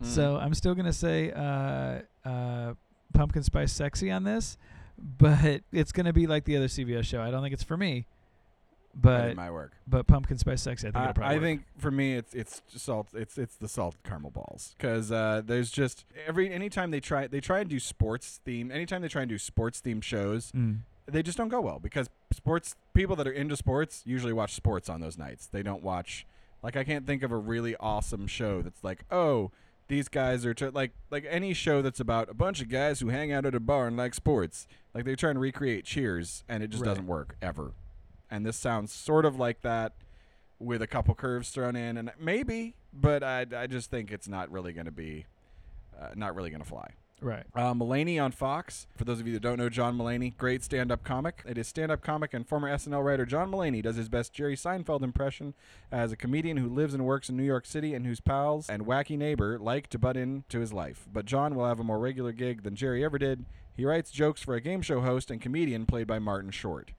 [0.03, 0.07] Mm.
[0.07, 2.75] So I'm still gonna say uh, uh,
[3.13, 4.57] Pumpkin Spice Sexy on this,
[4.97, 7.21] but it's gonna be like the other CBS show.
[7.21, 8.07] I don't think it's for me,
[8.95, 9.73] but didn't my work.
[9.87, 10.89] but Pumpkin Spice Sexy.
[10.89, 11.43] I think I, it'll probably I work.
[11.43, 15.71] think for me it's it's salt it's it's the salted caramel balls because uh, there's
[15.71, 19.29] just every anytime they try they try and do sports theme anytime they try and
[19.29, 20.81] do sports themed shows Mm.
[21.07, 24.89] they just don't go well because sports people that are into sports usually watch sports
[24.89, 26.27] on those nights they don't watch
[26.63, 29.51] like I can't think of a really awesome show that's like oh
[29.89, 33.33] these guys are like like any show that's about a bunch of guys who hang
[33.33, 36.69] out at a bar and like sports like they try and recreate Cheers and it
[36.71, 36.89] just Right.
[36.91, 37.73] doesn't work ever
[38.35, 39.93] and this sounds sort of like that
[40.59, 44.51] with a couple curves thrown in and maybe but I, I just think it's not
[44.51, 45.27] really going to be
[46.01, 47.45] uh, not really going to fly Right.
[47.55, 48.87] uh, Mulaney on Fox.
[48.97, 51.43] For those of you that don't know John Mulaney, great stand-up comic.
[51.47, 55.03] It is stand-up comic and former SNL writer John Mulaney does his best Jerry Seinfeld
[55.03, 55.55] impression
[55.91, 58.85] as a comedian who lives and works in New York City and whose pals and
[58.85, 61.07] wacky neighbor like to butt into his life.
[61.11, 63.47] But John will have a more regular gig than Jerry ever did.
[63.75, 66.91] He writes jokes for a game show host and comedian played by Martin Short.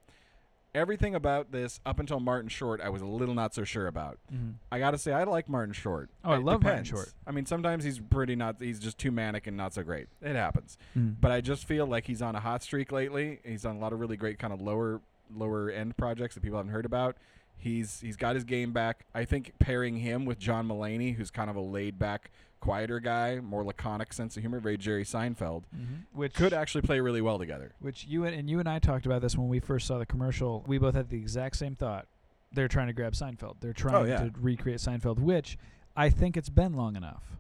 [0.75, 4.19] Everything about this, up until Martin Short, I was a little not so sure about.
[4.31, 4.55] Mhm.
[4.71, 6.09] I gotta say, I like Martin Short.
[6.23, 6.83] Oh, I It love Martin.
[6.83, 7.13] Short.
[7.25, 8.57] I mean, sometimes he's pretty not.
[8.59, 10.07] He's just too manic and not so great.
[10.21, 10.77] It happens.
[10.95, 11.15] Mm.
[11.21, 13.39] But I just feel like he's on a hot streak lately.
[13.45, 15.01] He's on a lot of really great kind of lower
[15.33, 17.17] lower end projects that people haven't heard about.
[17.57, 19.05] He's he's got his game back.
[19.15, 22.29] I think pairing him with John Mulaney, who's kind of a laid back,
[22.65, 26.05] quieter guy, more laconic sense of humor, very Jerry Seinfeld, Mhm.
[26.13, 27.73] Which could actually play really well together.
[27.79, 30.05] Which you and, and you and I talked about this when we first saw the
[30.05, 30.63] commercial.
[30.65, 32.07] We both had the exact same thought.
[32.51, 33.57] They're trying to grab Seinfeld.
[33.59, 34.23] They're trying Oh, yeah.
[34.23, 35.57] to recreate Seinfeld, which
[35.95, 37.37] I think it's been long enough.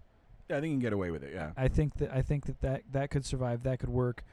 [0.49, 1.33] Yeah, I think you can get away with it.
[1.33, 1.51] Yeah.
[1.57, 3.63] I think that I think that that, that could survive.
[3.63, 4.23] That could work.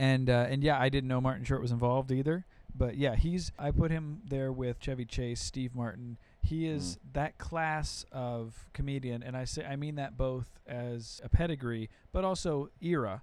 [0.00, 2.44] And uh, and yeah, I didn't know Martin Short was involved either.
[2.74, 6.16] But yeah, he's I put him there with Chevy Chase, Steve Martin.
[6.42, 11.28] He is that class of comedian, and I say I mean that both as a
[11.28, 13.22] pedigree, but also era.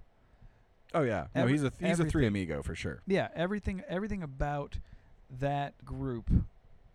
[0.94, 1.26] Oh yeah.
[1.34, 3.02] No, Every- he's a he's a three amigo for sure.
[3.06, 4.78] yeah everything everything about
[5.40, 6.30] that group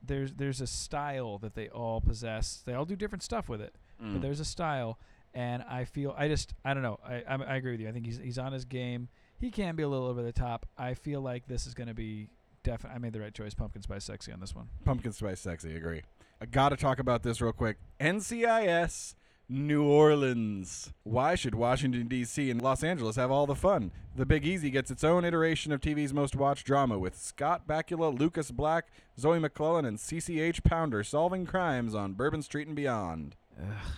[0.06, 3.74] there's there's a style that they all possess they all do different stuff with it
[4.02, 4.14] Mm.
[4.14, 4.98] but there's a style
[5.36, 7.92] and i feel i just i don't know i i, I agree with you i
[7.92, 9.08] think he's he's on his game
[9.40, 11.94] he can be a little over the top i feel like this is going to
[11.94, 12.28] be
[12.64, 15.76] definitely i made the right choice pumpkin spice sexy on this one Pumpkin spice sexy.
[15.76, 16.02] Agree.
[16.42, 17.78] I got to talk about this real quick.
[18.00, 19.16] NCIS
[19.50, 20.92] New Orleans.
[21.04, 22.50] Why should Washington D.C.
[22.50, 23.92] and Los Angeles have all the fun?
[24.16, 28.18] The Big Easy gets its own iteration of TV's most watched drama with Scott Bakula,
[28.18, 28.88] Lucas Black,
[29.20, 33.36] Zoe McClellan, and CCH Pounder solving crimes on Bourbon Street and beyond.
[33.62, 33.92] Ugh.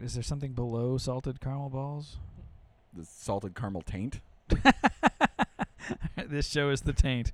[0.00, 2.18] is there something below salted caramel balls
[2.96, 4.20] The salted caramel taint.
[6.28, 7.32] this show is the taint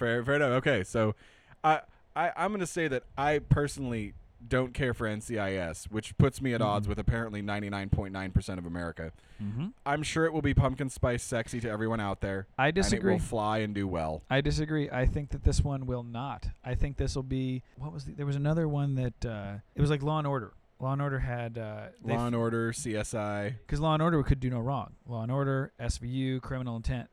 [0.00, 0.50] Fair, fair enough.
[0.52, 1.14] Okay, so
[1.62, 1.80] I,
[2.16, 4.14] I, I'm going to say that I personally
[4.48, 6.88] don't care for NCIS, which puts me at odds Mhm.
[6.88, 9.12] with apparently 99.9% of America.
[9.42, 9.66] mm-hmm.
[9.84, 12.46] I'm sure it will be pumpkin spice sexy to everyone out there.
[12.58, 14.22] i And it disagree will fly and do well.
[14.30, 14.88] I disagree.
[14.90, 16.48] I think that this one will not.
[16.64, 19.80] I think this will be what was the, there was another one that uh, it
[19.82, 20.54] was like Law and Order.
[20.78, 23.56] Law and Order had uh, Law and Order, CSI.
[23.66, 24.94] because Law and Order could do no wrong.
[25.06, 27.10] Law and Order, SVU, Criminal Intent,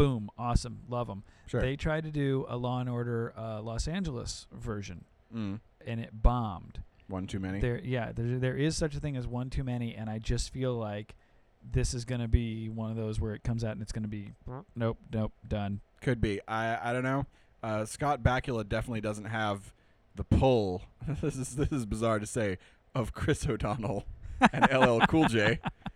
[0.00, 1.22] boom, awesome, love them.
[1.46, 1.60] Sure.
[1.60, 5.60] They tried to do a Law and Order uh, Los Angeles version, mm.
[5.86, 6.82] and it bombed.
[7.08, 7.60] One too many.
[7.60, 10.52] There, yeah, there there is such a thing as one too many, and I just
[10.52, 11.14] feel like
[11.68, 14.32] this is gonna be one of those where it comes out and it's gonna be
[14.76, 15.80] nope, nope, done.
[16.00, 16.40] Could be.
[16.46, 17.26] I I don't know.
[17.62, 19.72] Uh, Scott Bakula definitely doesn't have
[20.14, 20.82] the pull.
[21.20, 22.58] this is this is bizarre to say
[22.94, 24.06] of Chris O'Donnell
[24.52, 25.58] and LL Cool J.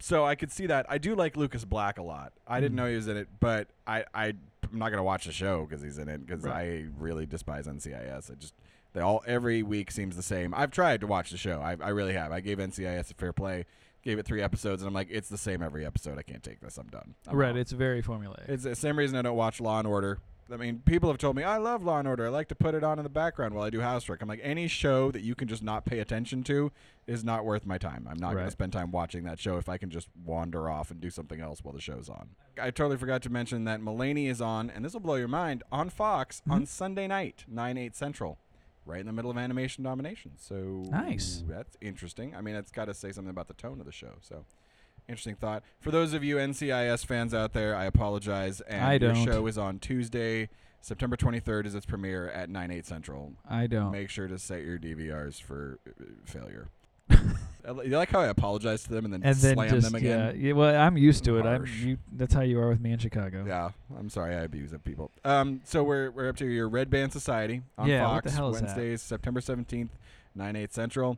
[0.00, 0.86] So I could see that.
[0.88, 2.32] I do like Lucas Black a lot.
[2.46, 2.76] I didn't Mm.
[2.82, 4.26] know he was in it, but I I
[4.70, 6.54] I'm not gonna watch the show because he's in it because Right.
[6.54, 8.30] I really despise NCIS.
[8.30, 8.54] I just
[8.92, 10.54] they all every week seems the same.
[10.54, 11.60] I've tried to watch the show.
[11.60, 12.32] I I really have.
[12.32, 13.64] I gave NCIS a fair play.
[14.02, 16.18] Gave it three episodes, and I'm like, it's the same every episode.
[16.18, 16.78] I can't take this.
[16.78, 17.14] I'm done.
[17.26, 17.56] I'm right, out.
[17.56, 18.48] it's very formulaic.
[18.48, 20.18] It's the same reason I don't watch Law and Order.
[20.50, 22.26] I mean, people have told me I love Law and Order.
[22.26, 24.22] I like to put it on in the background while I do housework.
[24.22, 26.72] I'm like, any show that you can just not pay attention to
[27.06, 28.06] is not worth my time.
[28.10, 28.44] I'm not going Right.
[28.46, 31.40] to spend time watching that show if I can just wander off and do something
[31.40, 32.30] else while the show's on.
[32.60, 35.62] I totally forgot to mention that Mulaney is on, and this will blow your mind,
[35.70, 36.64] on Fox on mm-hmm.
[36.64, 38.38] Sunday night, 9 8 Central,
[38.86, 40.32] right in the middle of animation domination.
[40.36, 40.54] So
[40.90, 41.44] Nice.
[41.46, 42.34] That's interesting.
[42.34, 44.14] I mean, it's got to say something about the tone of the show.
[44.22, 44.44] So.
[45.08, 45.62] Interesting thought.
[45.80, 48.60] For those of you NCIS fans out there, I apologize.
[48.62, 49.24] And I your don't.
[49.24, 50.50] show is on Tuesday,
[50.82, 53.32] September 23rd is its premiere at 9 8 Central.
[53.48, 53.90] I don't.
[53.90, 56.68] Make sure to set your DVRs for uh, failure.
[57.10, 59.86] I li- you like how I apologize to them and then and then slam just
[59.86, 60.36] them again?
[60.36, 61.46] yeah, yeah, well, I'm used to it.
[61.46, 61.76] I'm Harsh.
[61.80, 61.98] you.
[62.12, 63.44] That's how you are with me in Chicago.
[63.46, 65.10] Yeah, I'm sorry I abuse of people.
[65.24, 68.30] Um, so we're we're up to your Red Band Society on Yeah, Fox what the
[68.30, 68.66] hell is that?
[68.66, 69.88] Wednesdays, September 17th,
[70.34, 71.16] 9 8 Central.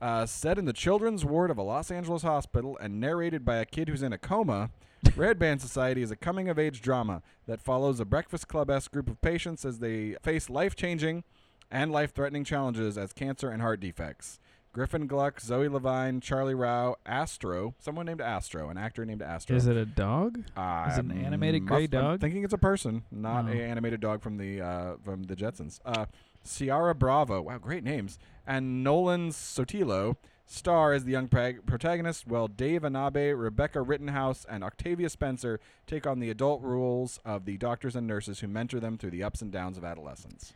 [0.00, 3.66] Uh, set in the children's ward of a Los Angeles hospital and narrated by a
[3.66, 4.70] kid who's in a coma,
[5.14, 8.92] Red Band Society is a coming of age drama that follows a Breakfast Club esque
[8.92, 11.24] group of patients as they face life changing
[11.70, 14.40] and life threatening challenges as cancer and heart defects.
[14.72, 19.56] Griffin Gluck, Zoe Levin, Charlie Rowe, Astro, someone named Astro, an actor named Astro.
[19.56, 20.44] Is it a dog?
[20.56, 22.20] Uh, Is it an animated gray I'm dog?
[22.20, 23.48] thinking it's a person, not Oh.
[23.48, 25.80] a animated dog from the uh, from the Jetsons.
[25.84, 26.06] Uh,
[26.44, 30.16] Ciara Bravo, wow, great names, and Nolan Sotillo
[30.46, 32.26] star as the young prag- protagonist.
[32.26, 37.56] While Dave Annable, Rebecca Rittenhouse, and Octavia Spencer take on the adult roles of the
[37.56, 40.52] doctors and nurses who mentor them through the ups and downs of adolescence.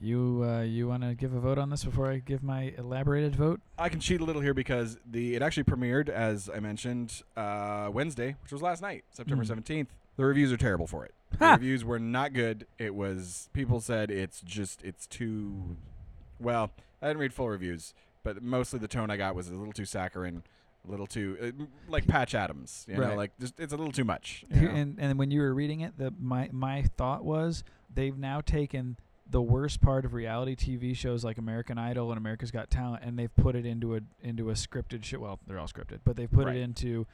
[0.00, 3.36] You uh, you want to give a vote on this before I give my elaborated
[3.36, 3.60] vote?
[3.78, 7.90] I can cheat a little here because the it actually premiered as I mentioned uh,
[7.92, 9.48] Wednesday, which was last night, September Mm.
[9.48, 9.88] seventeenth.
[10.16, 11.14] The reviews are terrible for it.
[11.38, 12.66] The reviews were not good.
[12.78, 15.76] It was people said it's just it's too
[16.40, 16.70] well.
[17.02, 19.84] I didn't read full reviews, but mostly the tone I got was a little too
[19.84, 20.42] saccharine,
[20.86, 22.86] a little too uh, like Patch Adams.
[22.88, 24.44] You know, like just it's a little too much.
[24.50, 24.70] you know?
[24.70, 28.96] and and when you were reading it, the my my thought was they've now taken
[29.28, 33.18] the worst part of reality TV shows like American Idol and America's Got Talent, and
[33.18, 35.18] they've put it into a into a scripted show.
[35.20, 36.56] Well, they're all scripted, but they've put Right.
[36.56, 37.06] it into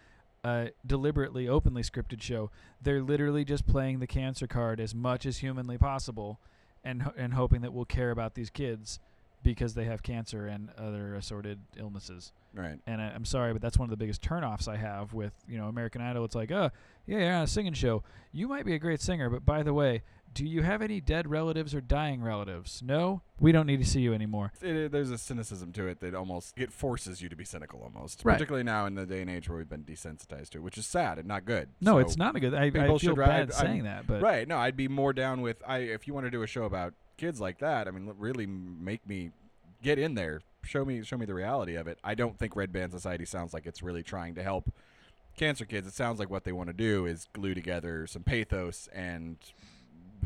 [0.45, 2.51] a deliberately, openly scripted show.
[2.81, 6.41] They're literally just playing the cancer card as much as humanly possible,
[6.83, 8.99] and and hoping that we'll care about these kids
[9.43, 12.79] because they have cancer and other assorted illnesses right.
[12.87, 15.59] and I, I'm sorry, but that's one of the biggest turnoffs I have with you
[15.59, 16.25] know American Idol.
[16.25, 16.71] It's like, oh,
[17.07, 18.03] yeah, you're on a singing show.
[18.33, 21.29] You might be a great singer, but by the way, do you have any dead
[21.29, 22.83] relatives or dying relatives?
[22.85, 24.53] No, we don't need to see you anymore.
[24.63, 27.81] It, it- there's a cynicism to it that almost it forces you to be cynical
[27.83, 28.35] almost, Right.
[28.35, 30.87] particularly now in the day and age where we've been desensitized to it, which is
[30.87, 31.71] sad and not good.
[31.81, 32.55] No, So- it's not a good.
[32.55, 34.47] I, I feel should bad I- saying I'm- that, but right.
[34.47, 36.95] No, I'd be more down with I if you want to do a show about
[37.21, 37.87] kids like that.
[37.87, 39.31] I mean, really make me
[39.83, 40.41] get in there.
[40.63, 41.99] Show me show me the reality of it.
[42.03, 44.71] I don't think Red Band Society sounds like it's really trying to help
[45.37, 45.87] cancer kids.
[45.87, 49.37] It sounds like what they want to do is glue together some pathos and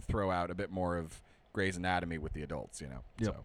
[0.09, 1.21] throw out a bit more of
[1.53, 2.81] Grey's Anatomy with the adults.
[2.81, 3.01] You know.
[3.21, 3.29] Yep.
[3.35, 3.45] So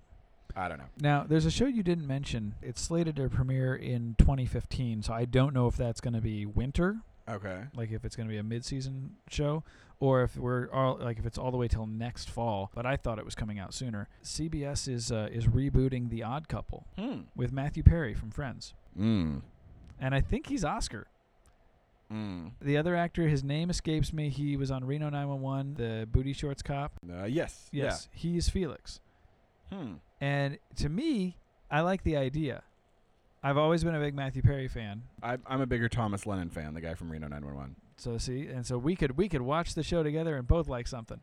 [0.56, 0.90] I don't know.
[1.00, 2.56] Now, there's a show you didn't mention.
[2.62, 6.46] It's slated to premiere in 2015, so I don't know if that's going to be
[6.48, 6.98] winter,
[7.30, 7.66] Okay.
[7.76, 9.64] like if it's going to be a mid-season show,
[10.00, 12.72] or if we're all like if it's all the way till next fall.
[12.74, 14.08] But I thought it was coming out sooner.
[14.24, 17.22] CBS is uh, is rebooting The Odd Couple Hmm.
[17.36, 19.42] with Matthew Perry from Friends, Mm.
[20.00, 21.08] and I think he's Oscar.
[22.12, 22.54] Mm.
[22.60, 24.30] The other actor, his name escapes me.
[24.30, 26.94] He was on Reno 911, the booty shorts cop.
[27.08, 27.70] Uh, yes.
[27.72, 29.00] Yes, he is Felix.
[29.72, 29.96] Hmm.
[30.20, 31.38] And to me,
[31.70, 32.64] I like the idea.
[33.44, 35.04] I've always been a big Matthew Perry fan.
[35.22, 37.76] I, I'm a bigger Thomas Lennon fan, the guy from Reno 911.
[38.00, 40.88] So see, and so we could we could watch the show together and both like
[40.88, 41.20] something.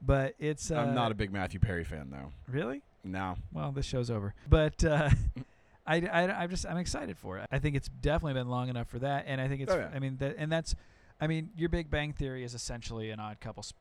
[0.00, 2.30] But it's uh, I'm not a big Matthew Perry fan, though.
[2.52, 3.36] really No.
[3.52, 3.72] well.
[3.72, 5.10] This show's over, but uh,
[5.86, 7.48] I, I I'm just I'm excited for it.
[7.50, 9.90] I think it's definitely been long enough for that, and I think it's Oh, yeah.
[9.94, 10.74] I mean that and that's
[11.20, 13.74] I mean your Big Bang Theory is essentially an Odd Couple sp-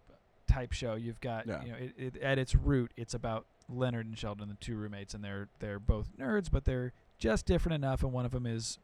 [0.47, 0.95] type show.
[0.95, 1.63] You've got Yeah.
[1.63, 5.13] you know it, it, at its root, it's about Leonard and Sheldon, the two roommates,
[5.13, 8.79] and they're they're both nerds, but they're just different enough, and one of them is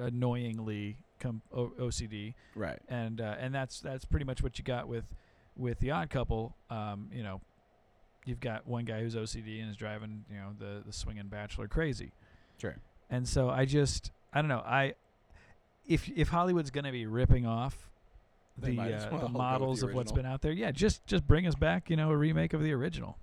[0.00, 2.78] annoyingly com- o- OCD Right.
[2.88, 5.04] and uh, and that's that's pretty much what you got with
[5.56, 6.56] with the Odd Couple.
[6.70, 7.40] Um, you know,
[8.24, 11.68] you've got one guy who's OCD and is driving, you know, the the swinging bachelor
[11.68, 12.12] crazy.
[12.60, 12.76] Sure.
[13.10, 14.94] And so I just I don't know I
[15.86, 17.90] if if Hollywood's gonna be ripping off
[18.56, 21.46] the uh, well the models the of what's been out there, yeah, just just bring
[21.46, 23.18] us back, you know, a remake of the original.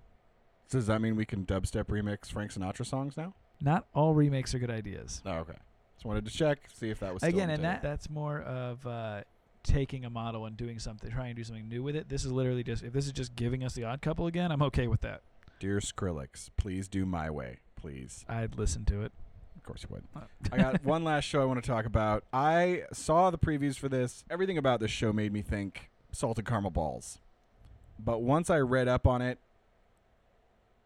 [0.67, 3.33] So does that mean we can dubstep remix Frank Sinatra songs now?
[3.59, 5.21] Not all remakes are good ideas.
[5.25, 5.57] Oh, okay.
[6.01, 8.83] Just wanted to check, see if that was still Again, and that that's more of
[8.87, 9.21] uh,
[9.61, 12.09] taking a model and doing something, trying to do something new with it.
[12.09, 14.63] This is literally just if this is just giving us the Odd Couple again, I'm
[14.63, 15.21] okay with that.
[15.59, 18.25] Dear Skrillex, please do my way, please.
[18.27, 19.11] I'd listen to it.
[19.55, 20.03] Of course you would.
[20.51, 22.23] I got one last show I want to talk about.
[22.33, 24.25] I saw the previews for this.
[24.27, 27.19] Everything about this show made me think salted caramel balls.
[27.99, 29.37] But once I read up on it,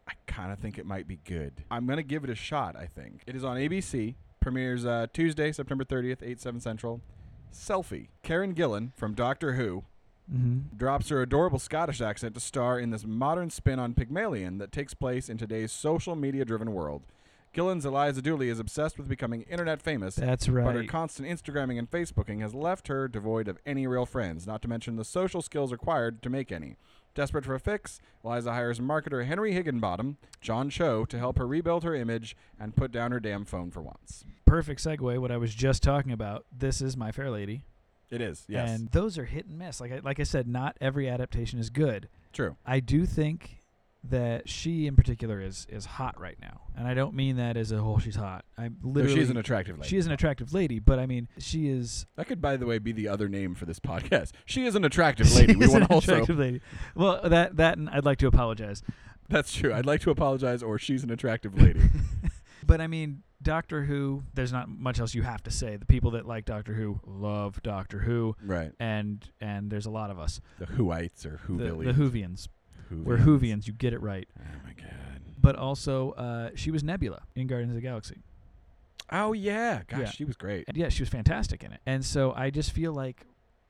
[0.06, 1.64] I kind of think it might be good.
[1.70, 3.22] I'm going to give it a shot, I think.
[3.26, 4.16] It is on ABC.
[4.50, 7.00] Premieres uh, Tuesday, September 30th, 8, 7 Central.
[7.52, 8.06] Selfie.
[8.22, 9.82] Karen Gillan from Doctor Who
[10.32, 10.76] Mm-hmm.
[10.76, 14.92] drops her adorable Scottish accent to star in this modern spin on Pygmalion that takes
[14.92, 17.02] place in today's social media driven world.
[17.54, 20.64] Gillan's Eliza Dooley is obsessed with becoming internet famous, That's right.
[20.64, 24.62] but her constant Instagramming and Facebooking has left her devoid of any real friends, not
[24.62, 26.74] to mention the social skills required to make any.
[27.16, 31.82] Desperate for a fix, Liza hires marketer Henry Higginbottom, John Cho, to help her rebuild
[31.82, 34.26] her image and put down her damn phone for once.
[34.44, 35.18] Perfect segue.
[35.18, 36.44] What I was just talking about.
[36.56, 37.62] This is My Fair Lady.
[38.10, 38.68] It is, yes.
[38.68, 39.80] And those are hit and miss.
[39.80, 42.10] Like I, like I said, not every adaptation is good.
[42.34, 42.56] True.
[42.66, 43.55] I do think
[44.10, 47.72] that she in particular is is hot right now, and I don't mean that as
[47.72, 47.98] a whole.
[47.98, 48.44] She's hot.
[48.58, 49.16] I No, literally.
[49.16, 49.88] she's an attractive lady.
[49.88, 52.06] She is an attractive lady, but I mean, she is.
[52.16, 54.32] that could, by the way, be the other name for this podcast.
[54.46, 55.56] She is an attractive lady.
[55.56, 56.12] we want also.
[56.12, 56.60] attractive lady.
[56.94, 58.82] Well, that that and I'd like to apologize,
[59.28, 59.72] That's true.
[59.74, 61.80] I'd like to apologize, or she's an attractive lady.
[62.66, 64.22] but I mean, Doctor Who.
[64.34, 65.76] There's not much else you have to say.
[65.76, 68.72] The people that like Doctor Who love Doctor Who, right.
[68.80, 70.40] and and there's a lot of us.
[70.58, 71.84] The Whoites or The, Whovillians.
[71.84, 72.48] the Whovians.
[72.90, 73.18] We're.
[73.18, 73.66] Whovians.
[73.66, 74.28] You get it right.
[74.38, 75.20] Oh my god.
[75.40, 78.16] But also, uh, she was Nebula in Guardians of the Galaxy.
[79.12, 79.82] Oh yeah.
[79.86, 80.10] Gosh, Yeah.
[80.10, 80.64] she was great.
[80.68, 81.80] And yeah, she was fantastic in it.
[81.86, 83.26] And so I just feel like,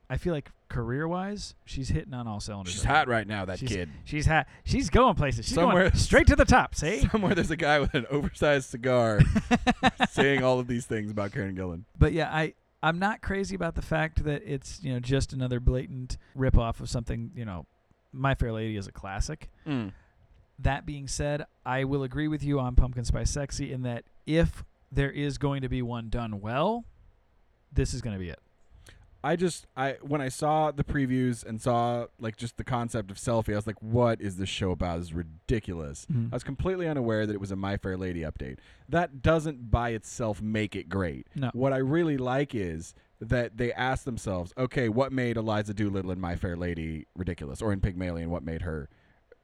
[0.09, 2.73] I feel like career wise, she's hitting on all cylinders.
[2.73, 3.45] She's right hot right now.
[3.45, 3.89] That She's- kid.
[4.05, 4.47] She's hot.
[4.63, 5.45] She's going places.
[5.45, 6.73] She's Somewhere- going straight to the top.
[6.73, 7.07] See.
[7.11, 9.19] Somewhere there's a guy with an oversized cigar
[10.09, 11.83] saying all of these things about Karen Gillan.
[11.97, 15.59] But yeah, I I'm not crazy about the fact that it's you know just another
[15.59, 17.31] blatant rip off of something.
[17.35, 17.65] You know,
[18.17, 19.49] My Fair Lady is a classic.
[20.59, 24.63] That being said, I will agree with you on Pumpkin Spice Sexy in that if
[24.91, 26.83] there is going to be one done well,
[27.71, 28.39] this is going to be it.
[29.23, 33.17] I just I when I saw the previews and saw like just the concept of
[33.17, 34.99] selfie, I was like, "What is this show about?
[34.99, 36.31] This is ridiculous." Mhm.
[36.31, 38.57] I was completely unaware that it was a My Fair Lady update.
[38.87, 41.27] That doesn't by itself make it great.
[41.35, 41.49] No.
[41.53, 46.19] What I really like is that they asked themselves, "Okay, what made Eliza Doolittle in
[46.19, 48.89] My Fair Lady ridiculous, or in Pygmalion, what made her?"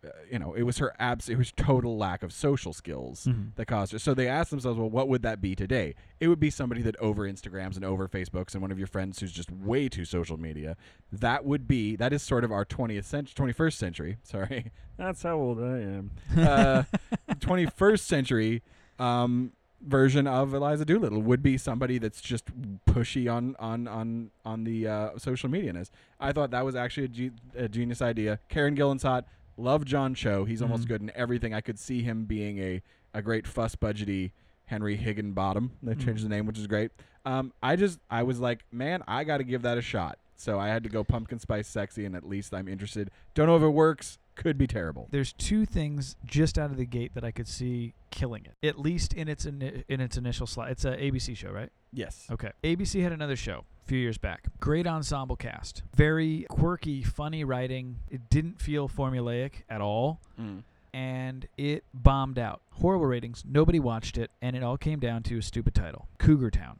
[0.05, 1.29] Uh, you know, it was her abs.
[1.29, 3.55] It was total lack of social skills Mhm.
[3.55, 3.99] that caused her.
[3.99, 5.95] So they asked themselves, well, what would that be today?
[6.19, 9.21] It would be somebody that over Instagrams and over Facebooks and one of your friends
[9.21, 10.75] who's just way too social media.
[11.09, 14.17] That would be that is sort of our 20th century, 21st century.
[14.23, 16.11] Sorry, that's how old I am.
[16.35, 16.83] Uh,
[17.39, 18.61] 21st century
[18.99, 19.53] um,
[19.85, 22.45] version of Eliza Doolittle would be somebody that's just
[22.85, 25.73] pushy on on on on the uh, social media.
[25.73, 28.39] Is I thought that was actually a, ge- a genius idea.
[28.49, 29.25] Karen Gillan's hot.
[29.57, 30.45] Love John Cho.
[30.45, 30.87] He's almost Mhm.
[30.87, 31.53] good in everything.
[31.53, 32.81] I could see him being a,
[33.13, 34.31] a great fuss budgety
[34.65, 35.71] Henry Higginbottom.
[35.83, 36.91] They changed the name, which is great.
[37.25, 40.17] Um, I just I was like, man, I got to give that a shot.
[40.35, 43.11] So I had to go pumpkin spice sexy, and at least I'm interested.
[43.33, 44.17] Don't know if it works.
[44.35, 45.07] Could be terrible.
[45.11, 48.67] There's two things just out of the gate that I could see killing it.
[48.67, 50.71] At least in its ini- in its initial slot.
[50.71, 51.69] It's a ABC show, right?
[51.91, 52.25] Yes.
[52.31, 52.49] Okay.
[52.63, 54.47] ABC had another show a few years back.
[54.59, 55.83] Great ensemble cast.
[55.95, 57.99] Very quirky, funny writing.
[58.09, 60.19] It didn't feel formulaic at all.
[60.41, 60.63] Mm.
[60.95, 62.61] And it bombed out.
[62.71, 63.43] Horrible ratings.
[63.47, 64.31] Nobody watched it.
[64.41, 66.79] And it all came down to a stupid title Cougar Town.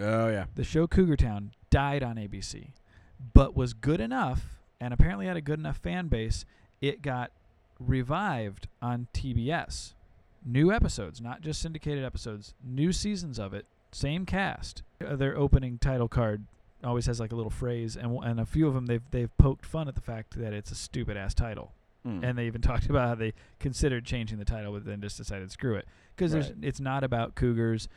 [0.00, 0.46] Oh yeah.
[0.56, 2.70] The show Cougar Town died on ABC,
[3.34, 6.44] but was good enough and apparently had a good enough fan base.
[6.80, 7.30] It got
[7.78, 9.94] revived on TBS.
[10.44, 14.82] New episodes, not just syndicated episodes, new seasons of it, same cast.
[15.04, 16.44] Uh, Their opening title card
[16.82, 19.36] always has like a little phrase, and w- and a few of them they've they've
[19.36, 21.72] poked fun at the fact that it's a stupid ass title,
[22.06, 22.24] Mm.
[22.24, 25.50] and they even talked about how they considered changing the title, but then just decided
[25.52, 26.54] screw it because Right.
[26.62, 27.88] it's not about cougars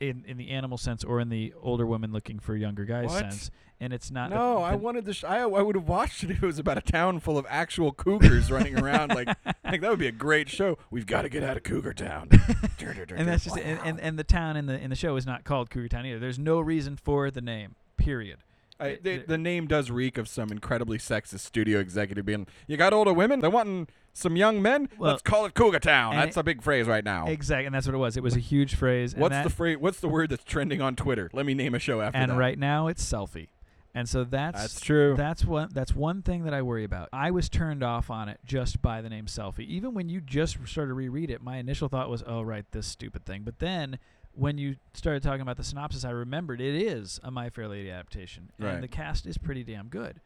[0.00, 3.18] in in the animal sense or in the older women looking for younger guys What?
[3.18, 4.30] sense, and it's not.
[4.30, 5.12] the- no, I wanted the.
[5.12, 7.46] Sh- I I would have watched it if it was about a town full of
[7.48, 9.10] actual cougars running around.
[9.10, 9.28] Like,
[9.64, 10.78] like that would be a great show.
[10.90, 12.28] We've got to get out of Cougar Town.
[12.80, 15.44] and that's just and, and and the town in the in the show is not
[15.44, 16.18] called Cougar Town either.
[16.18, 17.76] There's no reason for the name.
[17.96, 18.38] Period.
[18.80, 22.92] I, It- the, name does reek of some incredibly sexist studio executive being, "You got
[22.92, 23.40] older women?
[23.40, 24.88] They're wanting some young men.
[24.98, 27.26] Well, Let's call it Cougar Town." That's a big phrase right now.
[27.26, 28.16] Exactly, and that's what it was.
[28.16, 29.12] It was a huge phrase.
[29.12, 29.78] and What's that- the phrase?
[29.78, 31.30] What's the word that's trending on Twitter?
[31.32, 32.32] Let me name a show after and that.
[32.34, 33.48] And right now it's selfie
[33.92, 35.14] and so that's That's true.
[35.16, 38.38] that's one that's one thing that i worry about i was turned off on it
[38.44, 41.88] just by the name selfie even when you just started to reread it my initial
[41.88, 43.98] thought was oh right this stupid thing but then
[44.34, 47.90] when you started talking about the synopsis i remembered it is a my fair lady
[47.90, 48.80] adaptation and Right.
[48.80, 50.20] the cast is pretty damn good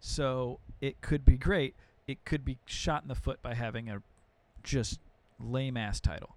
[0.00, 1.74] so it could be great
[2.06, 4.02] it could be shot in the foot by having a
[4.62, 4.98] just
[5.38, 6.36] lame ass title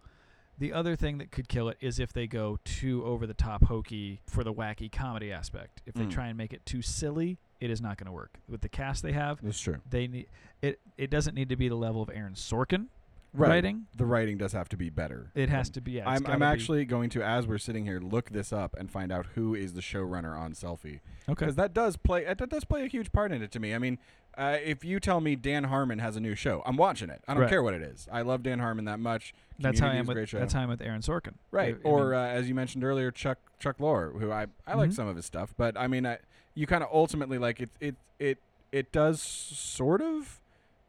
[0.59, 3.65] the other thing that could kill it is if they go too over the top
[3.65, 5.81] hokey for the wacky comedy aspect.
[5.87, 6.11] If they Mm.
[6.11, 8.37] try and make it too silly, it is not going to work.
[8.47, 9.81] With the cast they have, That's true.
[9.89, 10.27] they need
[10.61, 10.79] it.
[10.95, 12.85] It doesn't need to be the level of Aaron Sorkin
[13.33, 13.49] Right.
[13.49, 13.87] writing.
[13.95, 15.31] The writing does have to be better.
[15.33, 15.93] It has to be.
[15.93, 19.11] Yeah, I'm, I'm actually going to, as we're sitting here, look this up and find
[19.11, 21.33] out who is the showrunner on Selfie, okay.
[21.45, 23.73] because that does play that does play a huge part in it to me.
[23.73, 23.97] I mean,
[24.37, 27.21] uh, if you tell me Dan Harmon has a new show, I'm watching it.
[27.27, 27.49] I don't Right.
[27.49, 28.07] care what it is.
[28.11, 29.33] I love Dan Harmon that much.
[29.57, 30.15] That's how I am with.
[30.15, 30.37] great show.
[30.39, 31.33] That's how I'm with Aaron Sorkin.
[31.49, 31.75] Right.
[31.75, 34.91] I- I or uh, as you mentioned earlier, Chuck Chuck Lorre, who I I like
[34.91, 34.93] Mhm.
[34.93, 36.19] some of his stuff, but I mean, I,
[36.53, 38.37] you kind of ultimately like it it it
[38.71, 40.39] it does sort of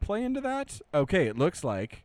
[0.00, 0.80] play into that.
[0.92, 2.03] Okay, it looks like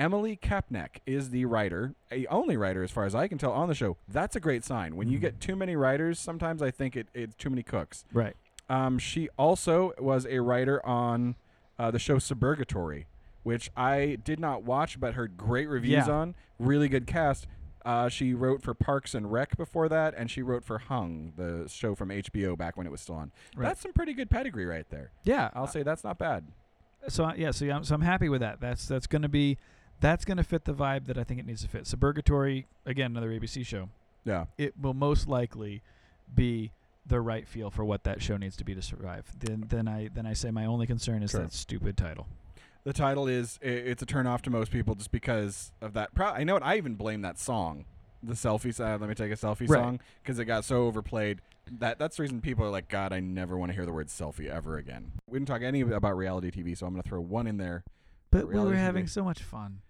[0.00, 3.68] Emily Kapnek is the writer, a only writer as far as I can tell on
[3.68, 3.98] the show.
[4.08, 4.96] That's a great sign.
[4.96, 5.20] When you Mhm.
[5.20, 8.06] get too many writers, sometimes I think it it's too many cooks.
[8.12, 8.34] right.
[8.70, 11.34] Um, she also was a writer on
[11.78, 13.06] uh, the show Suburgatory,
[13.42, 16.12] which I did not watch but heard great reviews Yeah.
[16.14, 16.34] on.
[16.58, 17.46] Really good cast.
[17.84, 21.66] Uh, she wrote for Parks and Rec before that, and she wrote for Hung, the
[21.68, 23.32] show from HBO back when it was still on.
[23.56, 23.68] Right.
[23.68, 25.10] That's some pretty good pedigree right there.
[25.24, 25.50] Yeah.
[25.54, 26.44] I'll say that's not bad.
[27.08, 28.60] so yeah, so yeah, I'm, so I'm happy with that.
[28.60, 29.56] That's that's going to be
[30.00, 31.84] that's going to fit the vibe that I think it needs to fit.
[31.84, 33.88] Suburgatory again, another ABC show.
[34.24, 34.46] Yeah.
[34.58, 35.82] It will most likely
[36.34, 36.72] be
[37.06, 39.32] the right feel for what that show needs to be to survive.
[39.38, 42.26] Then then I then I say my only concern is that stupid title.
[42.84, 46.14] The title is it's a turn off to most people just because of that.
[46.14, 46.62] Pro- I know it.
[46.62, 47.84] I even blame that song,
[48.22, 48.74] the selfie.
[48.74, 49.00] side.
[49.00, 49.78] let me take a selfie Right.
[49.82, 51.40] song, because it got so overplayed.
[51.78, 54.08] That that's the reason people are like, God, I never want to hear the word
[54.08, 55.12] selfie ever again.
[55.28, 57.82] We didn't talk any about reality TV, so I'm gonna throw one in there.
[58.30, 59.10] But we were having TV.
[59.10, 59.80] so much fun.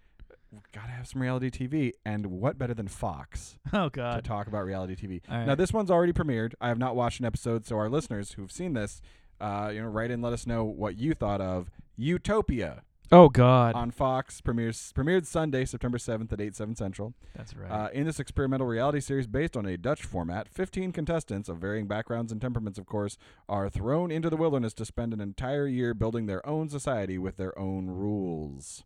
[0.73, 4.65] Gotta have some reality TV, and what better than Fox Oh God, to talk about
[4.65, 5.21] reality TV?
[5.29, 6.53] All Now this one's already premiered.
[6.59, 9.01] I have not watched an episode, so our listeners who've seen this,
[9.39, 12.83] uh, you know, write in, let us know what you thought of Utopia
[13.13, 13.75] Oh God.
[13.75, 14.41] on Fox.
[14.41, 17.13] Premieres premiered Sunday, September seventh at eight seven central.
[17.35, 17.69] That's right.
[17.71, 21.87] Uh, in this experimental reality series based on a Dutch format, 15 contestants of varying
[21.87, 23.17] backgrounds and temperaments, of course,
[23.49, 27.37] are thrown into the wilderness to spend an entire year building their own society with
[27.37, 28.83] their own rules.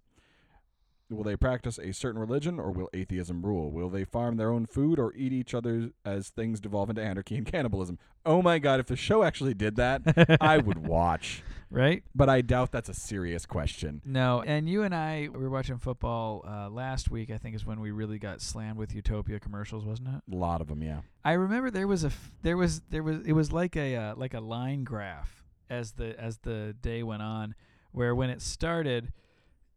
[1.09, 3.71] Will they practice a certain religion or will atheism rule?
[3.71, 7.35] Will they farm their own food or eat each other as things devolve into anarchy
[7.35, 7.99] and cannibalism?
[8.25, 11.43] Oh my god, if the show actually did that, I would watch.
[11.69, 12.03] right.
[12.15, 14.01] But I doubt that's a serious question.
[14.03, 17.29] No, and you and I we were watching football uh, last week.
[17.29, 20.33] I think is when we really got slammed with Utopia commercials, wasn't it?
[20.33, 21.01] A lot of them, yeah.
[21.23, 24.15] I remember there was a f- there was there was it was like a uh,
[24.15, 27.53] like a line graph as the as the day went on,
[27.91, 29.13] where when it started,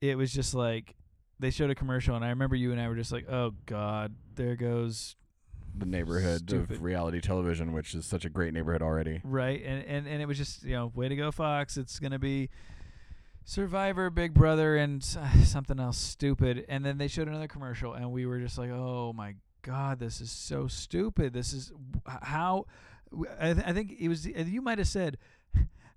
[0.00, 0.94] it was just like
[1.40, 4.14] they showed a commercial, and I remember you and I were just like, oh God,
[4.34, 5.14] there goes
[5.76, 6.76] The neighborhood Stupid.
[6.76, 9.20] of reality television, which is such a great neighborhood already.
[9.24, 11.76] right, and and and it was just you know way to go Fox.
[11.76, 12.48] It's gonna be.
[13.44, 15.02] Survivor, Big Brother, and
[15.44, 16.66] something else stupid.
[16.68, 20.20] And then they showed another commercial, and we were just like, "Oh my god, this
[20.20, 21.32] is so stupid.
[21.32, 21.72] This is
[22.06, 22.66] how."
[23.40, 24.26] I, th- I think it was.
[24.26, 25.16] You might have said,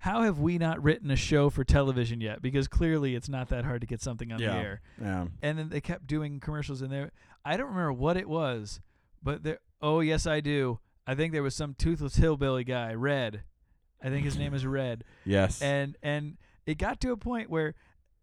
[0.02, 3.64] "How have we not written a show for television yet?" Because clearly, it's not that
[3.64, 4.52] hard to get something on Yeah.
[4.52, 4.80] the air.
[5.00, 5.26] Yeah.
[5.42, 7.10] And then they kept doing commercials in there.
[7.44, 8.80] I don't remember what it was,
[9.22, 9.58] but there.
[9.80, 10.78] Oh yes, I do.
[11.06, 13.42] I think there was some toothless hillbilly guy, Red.
[14.00, 15.60] I think his name is Red Yes.
[15.62, 16.36] and and
[16.66, 17.74] it got to a point where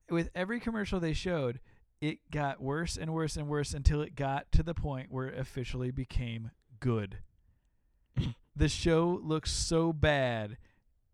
[0.09, 1.59] with every commercial they showed
[2.01, 5.37] it got worse and worse and worse until it got to the point where it
[5.39, 6.51] officially became
[6.81, 7.19] good
[8.55, 10.57] the show looks so bad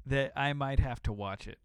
[0.06, 1.58] that i might have to watch it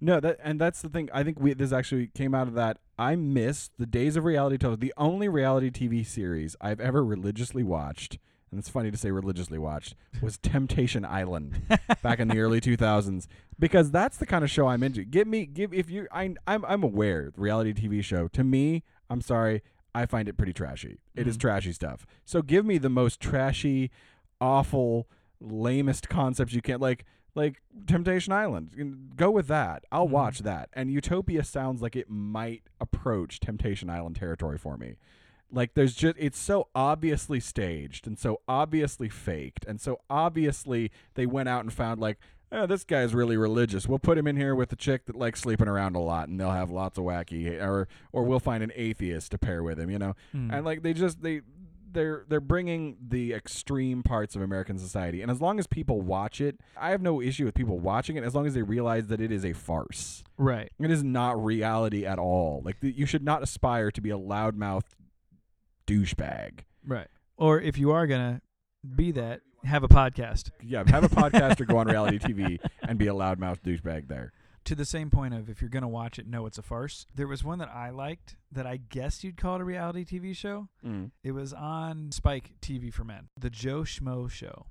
[0.00, 1.08] No, that and that's the thing.
[1.12, 2.76] I think we this actually came out of that.
[2.98, 4.80] I miss the days of reality television.
[4.80, 8.18] The only reality TV series I've ever religiously watched,
[8.50, 11.62] and it's funny to say religiously watched, was Temptation Island
[12.02, 13.26] back in the early 2000s
[13.58, 15.02] because that's the kind of show I'm into.
[15.04, 18.82] Give me give if you I I'm I'm aware the reality TV show to me,
[19.08, 19.62] I'm sorry,
[19.94, 20.98] I find it pretty trashy.
[21.16, 21.40] It is Mhm.
[21.40, 22.06] trashy stuff.
[22.26, 23.90] So give me the most trashy,
[24.42, 25.08] awful,
[25.40, 29.12] lamest concepts you can like like Temptation Island.
[29.16, 29.84] Go with that.
[29.92, 30.10] I'll Mhm.
[30.10, 30.68] watch that.
[30.72, 34.96] And Utopia sounds like it might approach Temptation Island territory for me.
[35.52, 41.26] Like there's just it's so obviously staged and so obviously faked and so obviously they
[41.26, 42.18] went out and found like
[42.52, 43.86] oh, this guy's really religious.
[43.86, 46.40] We'll put him in here with a chick that likes sleeping around a lot, and
[46.40, 49.88] they'll have lots of wacky, or or we'll find an atheist to pair with him,
[49.88, 50.16] you know.
[50.34, 50.52] Mm.
[50.52, 51.42] And like they just they
[51.92, 56.40] they're they're bringing the extreme parts of American society, and as long as people watch
[56.40, 59.20] it, I have no issue with people watching it as long as they realize that
[59.20, 60.22] it is a farce.
[60.36, 60.70] right.
[60.78, 62.62] It is not reality at all.
[62.64, 64.84] Like you should not aspire to be a loudmouth
[65.86, 66.60] douchebag.
[66.86, 67.08] Right.
[67.36, 68.42] Or if you are gonna
[68.96, 70.50] be that, have a podcast.
[70.62, 74.32] Yeah, have a podcast or go on reality TV and be a loudmouth douchebag there.
[74.70, 77.04] To the same point of if you're gonna watch it, know it's a farce.
[77.12, 80.32] There was one that I liked that I guess you'd call it a reality TV
[80.32, 80.68] show.
[80.86, 81.10] Mm.
[81.24, 84.66] It was on Spike TV for Men, the Joe Schmo Show.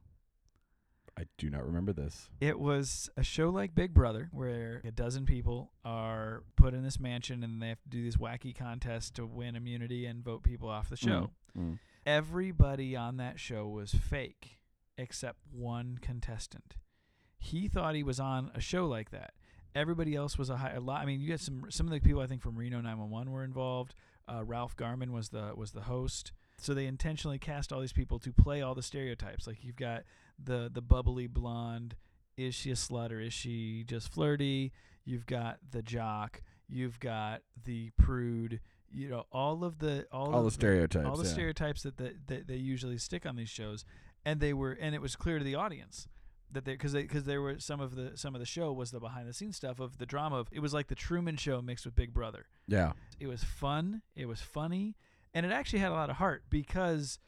[1.17, 2.29] I do not remember this.
[2.39, 6.97] It was a show like Big Brother, where a dozen people are put in this
[6.97, 10.69] mansion and they have to do these wacky contests to win immunity and vote people
[10.69, 11.31] off the show.
[11.57, 11.77] Mm.
[12.05, 14.59] Everybody on that show was fake
[14.97, 16.75] except one contestant.
[17.37, 19.33] He thought he was on a show like that.
[19.75, 20.73] Everybody else was a high.
[20.73, 21.01] A lot.
[21.01, 23.43] I mean, you had some some of the people I think from Reno 911 were
[23.43, 23.93] involved.
[24.27, 26.31] Uh, Ralph Garman was the was the host.
[26.61, 29.47] So they intentionally cast all these people to play all the stereotypes.
[29.47, 30.03] Like you've got
[30.43, 31.95] the the bubbly blonde.
[32.37, 34.71] Is she a slut or is she just flirty?
[35.05, 36.41] You've got the jock.
[36.67, 38.59] You've got the prude.
[38.91, 41.05] You know all of the all, All of the stereotypes.
[41.05, 41.33] all the yeah.
[41.33, 43.85] stereotypes that, that, that they usually stick on these shows,
[44.25, 46.07] and they were and it was clear to the audience
[46.51, 48.91] that they because they because there were some of the some of the show was
[48.91, 51.61] the behind the scenes stuff of the drama of it was like the Truman Show
[51.61, 52.47] mixed with Big Brother.
[52.67, 52.93] Yeah.
[53.19, 54.95] It was fun, it was funny,
[55.33, 57.19] and it actually had a lot of heart because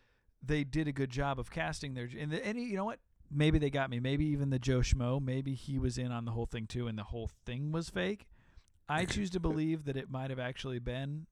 [0.43, 2.99] they did a good job of casting their and the, and you know what
[3.29, 6.31] maybe they got me maybe even the Joe Schmo maybe he was in on the
[6.31, 8.27] whole thing too and the whole thing was fake.
[8.89, 11.27] I choose to believe that it might have actually been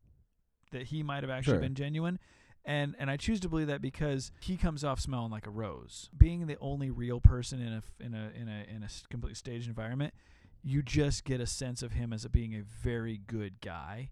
[0.72, 1.60] that he might have actually Sure.
[1.62, 2.20] been genuine.
[2.66, 6.10] And and I choose to believe that because he comes off smelling like a rose.
[6.16, 9.68] Being the only real person in a in a in a in a completely staged
[9.68, 10.14] environment,
[10.62, 14.10] you just get a sense of him as a, being a very good guy.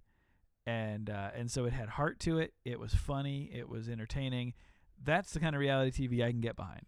[0.65, 2.53] And uh, and so it had heart to it.
[2.65, 3.49] It was funny.
[3.53, 4.53] It was entertaining.
[5.03, 6.81] That's the kind of reality TV I can get behind.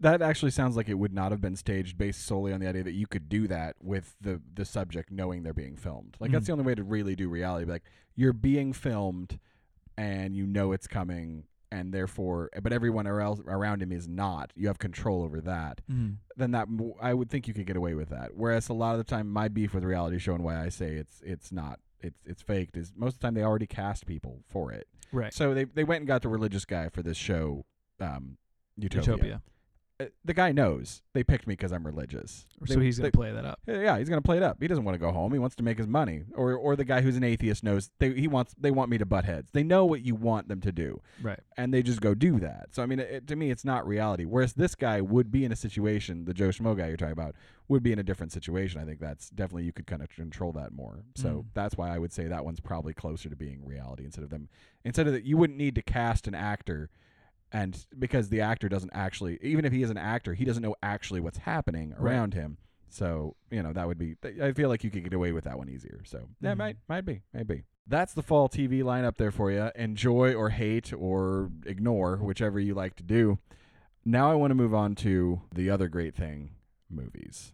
[0.00, 2.82] That actually sounds like it would not have been staged based solely on the idea
[2.82, 6.16] that you could do that with the the subject knowing they're being filmed.
[6.18, 6.46] Like that's Mhm.
[6.46, 7.70] the only way to really do reality.
[7.70, 7.84] Like
[8.16, 9.38] you're being filmed
[9.96, 14.52] and you know it's coming and therefore but everyone else around him is not.
[14.54, 15.80] You have control over that.
[15.90, 16.14] Mm-hmm.
[16.36, 16.68] Then that
[17.00, 18.30] I would think you could get away with that.
[18.34, 20.94] Whereas a lot of the time my beef with reality show and why I say
[20.94, 24.42] it's it's not it's it's faked is most of the time they already cast people
[24.48, 24.86] for it.
[25.12, 25.32] Right.
[25.32, 27.64] So they they went and got the religious guy for this show
[28.00, 28.36] um
[28.76, 29.12] Utopia.
[29.12, 29.42] Utopia.
[30.02, 32.46] Uh, the guy knows they picked me because I'm religious.
[32.66, 33.60] So They- he's gonna play that up.
[33.66, 34.58] Yeah, he's gonna play it up.
[34.60, 35.32] He doesn't want to go home.
[35.32, 36.24] He wants to make his money.
[36.34, 39.06] Or or the guy who's an atheist knows they he wants they want me to
[39.06, 39.50] butt heads.
[39.52, 41.40] They know what you want them to do, Right.
[41.56, 42.68] and they just go do that.
[42.74, 44.24] So I mean, it, to me, it's not reality.
[44.24, 47.34] Whereas this guy would be in a situation, the Joe Schmo guy you're talking about,
[47.68, 48.80] would be in a different situation.
[48.80, 51.04] I think that's definitely you could kind of control that more.
[51.14, 51.44] So Mm.
[51.54, 54.48] that's why I would say that one's probably closer to being reality instead of them.
[54.84, 56.90] Instead of that, you wouldn't need to cast an actor
[57.52, 60.74] and because the actor doesn't actually even if he is an actor he doesn't know
[60.82, 62.56] actually what's happening around him
[62.88, 65.58] so you know that would be i feel like you could get away with that
[65.58, 66.58] one easier so yeah Mhm.
[66.58, 70.92] might might be maybe that's the fall tv lineup there for you enjoy or hate
[70.92, 73.38] or ignore whichever you like to do
[74.04, 76.50] now i want to move on to the other great thing
[76.90, 77.52] movies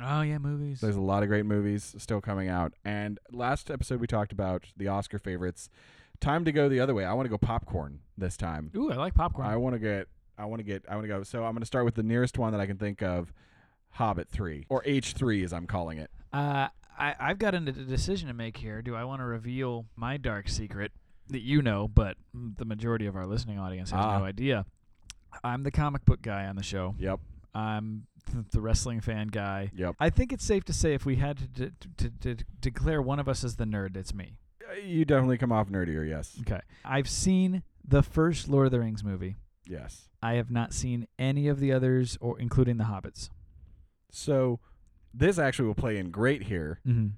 [0.00, 0.80] Oh yeah, movies.
[0.80, 2.72] there's a lot of great movies still coming out.
[2.84, 5.68] And last episode we talked about the Oscar favorites.
[6.20, 7.04] Time to go the other way.
[7.04, 8.70] I want to go popcorn this time.
[8.76, 9.46] Ooh, I like popcorn.
[9.46, 11.22] I want to get I want to get I want to go.
[11.22, 13.32] So I'm going to start with the nearest one that I can think of,
[13.90, 16.10] Hobbit 3 or H3 as I'm calling it.
[16.32, 18.82] Uh, I, I've got a decision to make here.
[18.82, 20.92] Do I want to reveal my dark secret
[21.28, 24.18] that you know, but the majority of our listening audience has Ah.
[24.18, 24.66] no idea?
[25.44, 26.94] I'm the comic book guy on the show.
[26.98, 27.20] Yep.
[27.54, 28.06] I'm
[28.52, 29.70] the wrestling fan guy.
[29.74, 29.94] Yep.
[30.00, 33.00] I think it's safe to say if we had to, d- to, to, to declare
[33.00, 34.38] one of us as the nerd, it's me.
[34.84, 36.36] You definitely come off nerdier, yes.
[36.42, 36.60] Okay.
[36.84, 39.36] I've seen the first Lord of the Rings movie.
[39.66, 40.08] Yes.
[40.22, 43.30] I have not seen any of the others, or including the Hobbits.
[44.10, 44.60] So
[45.14, 46.80] this actually will play in great here.
[46.86, 47.08] Mm-hmm.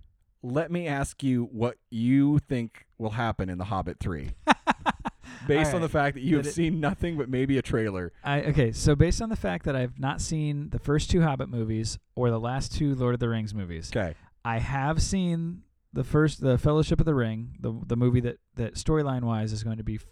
[0.43, 4.31] Let me ask you what you think will happen in The Hobbit 3.
[5.47, 8.13] Based on the fact that you That have it- seen nothing but maybe a trailer.
[8.23, 11.49] I okay, so based on the fact that I've not seen the first two Hobbit
[11.49, 14.15] movies or the last two Lord of the Rings movies, Okay.
[14.45, 18.75] I have seen the first the Fellowship of the Ring, the the movie that that
[18.75, 20.07] storyline wise is going to be f-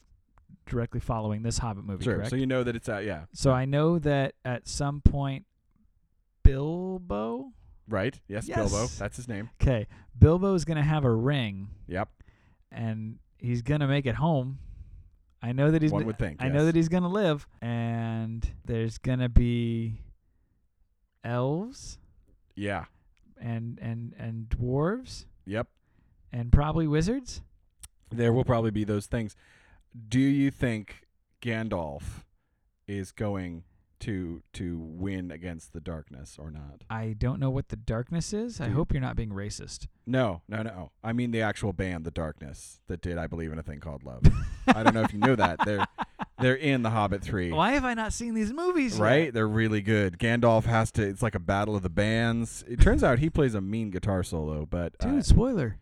[0.67, 2.17] directly following this Hobbit movie, Sure.
[2.17, 2.31] correct?
[2.31, 3.25] So you know that it's out, yeah.
[3.33, 5.45] So I know that at some point
[6.43, 7.53] Bilbo,
[7.89, 8.21] Right?
[8.29, 8.87] Yes, Bilbo.
[8.99, 9.51] That's his name.
[9.63, 9.87] okay,
[10.19, 12.09] Bilbo is going to have a ring Yep.
[12.71, 14.59] and he's going to make it home
[15.41, 15.93] I know that he's.
[15.93, 20.01] One would think, I know that he's gonna live, and there's gonna be
[21.23, 22.01] elves
[22.57, 22.87] Yeah.
[23.41, 25.67] and and and dwarves Yep.
[26.33, 27.41] and probably wizards.
[28.11, 29.35] There will probably be those things.
[30.09, 31.07] Do you think
[31.43, 32.03] Gandalf
[32.87, 33.65] is going
[34.01, 36.85] to to win against the darkness or not?
[36.89, 38.61] I don't know what the darkness is.
[38.61, 39.87] I hope you're not being racist.
[40.07, 40.93] No, no, no.
[41.03, 44.05] I mean the actual band, The Darkness, that did I believe in a thing called
[44.05, 44.23] love.
[44.69, 45.59] I don't know if you knew that.
[45.65, 45.87] They're
[46.41, 47.53] they're in The Hobbit 3.
[47.53, 48.99] Why have I not seen these movies?
[48.99, 49.05] yet?
[49.05, 49.33] Right?
[49.35, 50.19] They're really good.
[50.19, 52.65] Gandalf has to it's like a battle of the bands.
[52.69, 55.25] It turns out he plays a mean guitar solo, but uh, dude.
[55.27, 55.77] Spoiler.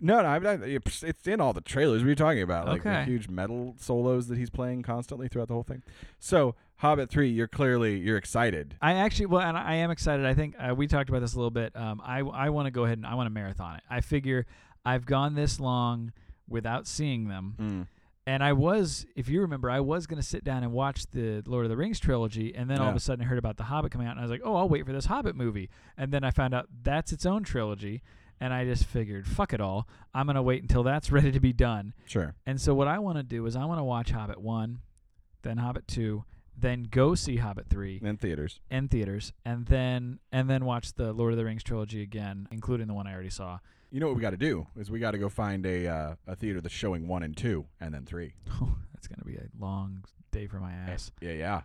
[0.00, 2.02] No, no, I'm it's it's in all the trailers.
[2.02, 2.66] What are you talking about?
[2.66, 5.82] Like the huge metal solos that he's playing constantly throughout the whole thing.
[6.18, 8.76] So, Hobbit three, you're clearly you're excited.
[8.82, 10.26] I actually, well, and I am excited.
[10.26, 11.74] I think uh, we talked about this a little bit.
[11.76, 13.82] Um, I I want to go ahead and I want to marathon it.
[13.88, 14.44] I figure
[14.84, 16.12] I've gone this long
[16.48, 17.86] without seeing them, Mm.
[18.26, 21.42] And I was, if you remember, I was going to sit down and watch the
[21.46, 23.64] Lord of the Rings trilogy, and then all of a sudden I heard about the
[23.64, 25.68] Hobbit coming out, and I was like, oh, I'll wait for this Hobbit movie,
[25.98, 28.02] and then I found out that's its own trilogy,
[28.40, 31.52] and I just figured, fuck it all, I'm gonna wait until that's ready to be
[31.52, 31.92] done.
[32.06, 32.34] Sure.
[32.46, 34.80] And so what I want to do is I want to watch Hobbit one,
[35.42, 36.24] then Hobbit two,
[36.56, 38.60] then go see Hobbit three In theaters.
[38.70, 42.86] in theaters, and then and then watch the Lord of the Rings trilogy again, including
[42.86, 43.58] the one I already saw.
[43.94, 46.14] You know what we got to do is we got to go find a uh,
[46.26, 48.34] a theater that's showing one and two, and then three.
[48.60, 50.02] Oh, that's gonna be a long
[50.32, 51.12] day for my ass.
[51.20, 51.60] Yeah, yeah.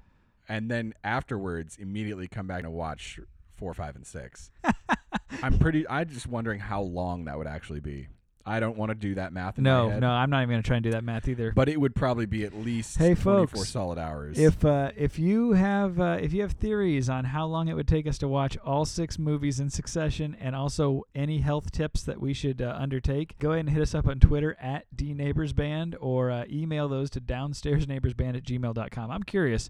[0.48, 3.20] And then afterwards, immediately come back and watch
[3.56, 4.52] four, five, and six.
[5.42, 5.90] I'm pretty.
[5.90, 8.10] I'm just wondering how long that would actually be.
[8.50, 9.58] I don't want to do that math.
[9.60, 11.52] No, no, I'm not even gonna try and do that math either.
[11.52, 14.40] But it would probably be at least Hey, 24 folks, solid hours.
[14.40, 17.88] If uh, if you have uh, if you have theories on how long it would
[17.88, 22.20] take us to watch all six movies in succession, and also any health tips that
[22.20, 26.32] we should uh, undertake, go ahead and hit us up on Twitter at dneighborsband or
[26.32, 29.12] uh, email those to downstairsneighborsband at gmail.com.
[29.12, 29.70] I'm curious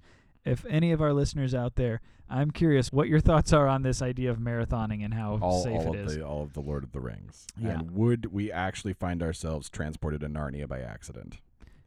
[0.49, 4.01] if any of our listeners out there, I'm curious what your thoughts are on this
[4.01, 6.15] idea of marathoning and how all, safe all it of is.
[6.15, 7.47] the all of the Lord of the Rings.
[7.57, 7.71] Yeah.
[7.79, 11.39] And would we actually find ourselves transported to Narnia by accident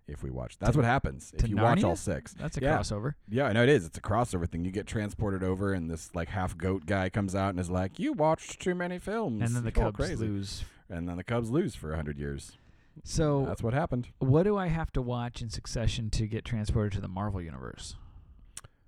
[0.08, 0.58] if we watch?
[0.58, 2.32] That's what happens if you watch all six.
[2.34, 2.78] That's a Yeah.
[2.78, 3.14] crossover.
[3.28, 3.86] Yeah, I know it is.
[3.86, 4.64] It's a crossover thing.
[4.64, 8.00] You get transported over, and this like half goat guy comes out and is like,
[8.00, 10.16] "You watched too many films," And then the Cubs crazy.
[10.16, 10.64] lose.
[10.90, 12.56] and then the Cubs lose for hundred years.
[13.04, 14.08] So That's what happened.
[14.18, 17.94] What do I have to watch in succession to get transported to the Marvel universe?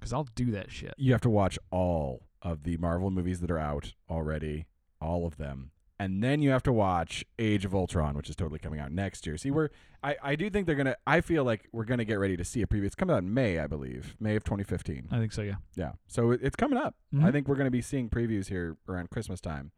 [0.04, 0.92] Because I'll do that shit.
[0.98, 4.66] You have to watch all of the Marvel movies that are out already,
[5.00, 5.70] all of them.
[5.98, 9.26] And then you have to watch Age of Ultron, which is totally coming out next
[9.26, 9.38] year.
[9.38, 9.70] See, we're
[10.02, 12.60] I, I do think they're gonna I feel like we're gonna get ready to see
[12.60, 12.84] a preview.
[12.84, 14.14] It's coming out in May, I believe.
[14.20, 15.08] May of twenty fifteen.
[15.10, 15.54] I think so, yeah.
[15.76, 15.92] Yeah.
[16.06, 16.96] So it, it's coming up.
[17.14, 17.32] I Mhm.
[17.32, 19.70] think we're gonna be seeing previews here around Christmas time.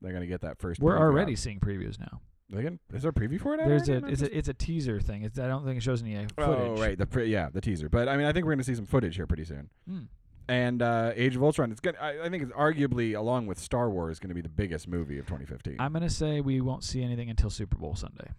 [0.00, 1.38] They're gonna get that first We're already out.
[1.38, 2.22] seeing previews now.
[2.50, 3.58] They gonna, is there a preview for it?
[3.58, 5.22] There's a it's a it's a teaser thing.
[5.22, 6.36] It's, I don't think it shows any uh, footage.
[6.38, 7.88] Oh right, the pre- yeah the teaser.
[7.88, 9.68] But I mean, I think we're gonna see some footage here pretty soon.
[9.90, 10.06] Mm.
[10.50, 11.98] And uh, Age of Ultron, it's gonna.
[12.00, 15.18] I, I think it's arguably, along with Star Wars, going to be the biggest movie
[15.18, 15.76] of 2015.
[15.78, 18.30] I'm gonna say we won't see anything until Super Bowl Sunday.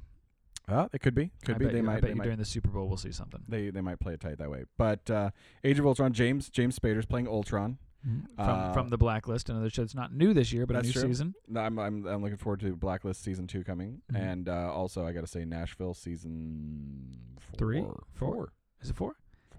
[0.67, 1.31] Well, it could be.
[1.45, 1.65] Could I be.
[1.65, 1.93] They you, I might.
[1.95, 2.23] bet They you might.
[2.23, 3.41] during the Super Bowl we'll see something.
[3.47, 4.63] They they might play it tight that way.
[4.77, 5.29] But uh,
[5.63, 7.77] Age of Ultron, James James Spader's playing Ultron.
[8.01, 10.91] From Uh, from the Blacklist, another show that's not new this year, but a new
[10.93, 11.01] true.
[11.01, 11.33] season.
[11.49, 14.15] No, I'm I'm I'm looking forward to Blacklist season two coming, Mhm.
[14.19, 17.57] and uh, also I got to say Nashville season four.
[17.57, 17.81] Three?
[17.81, 18.53] four, Four?
[18.81, 19.15] Is it four?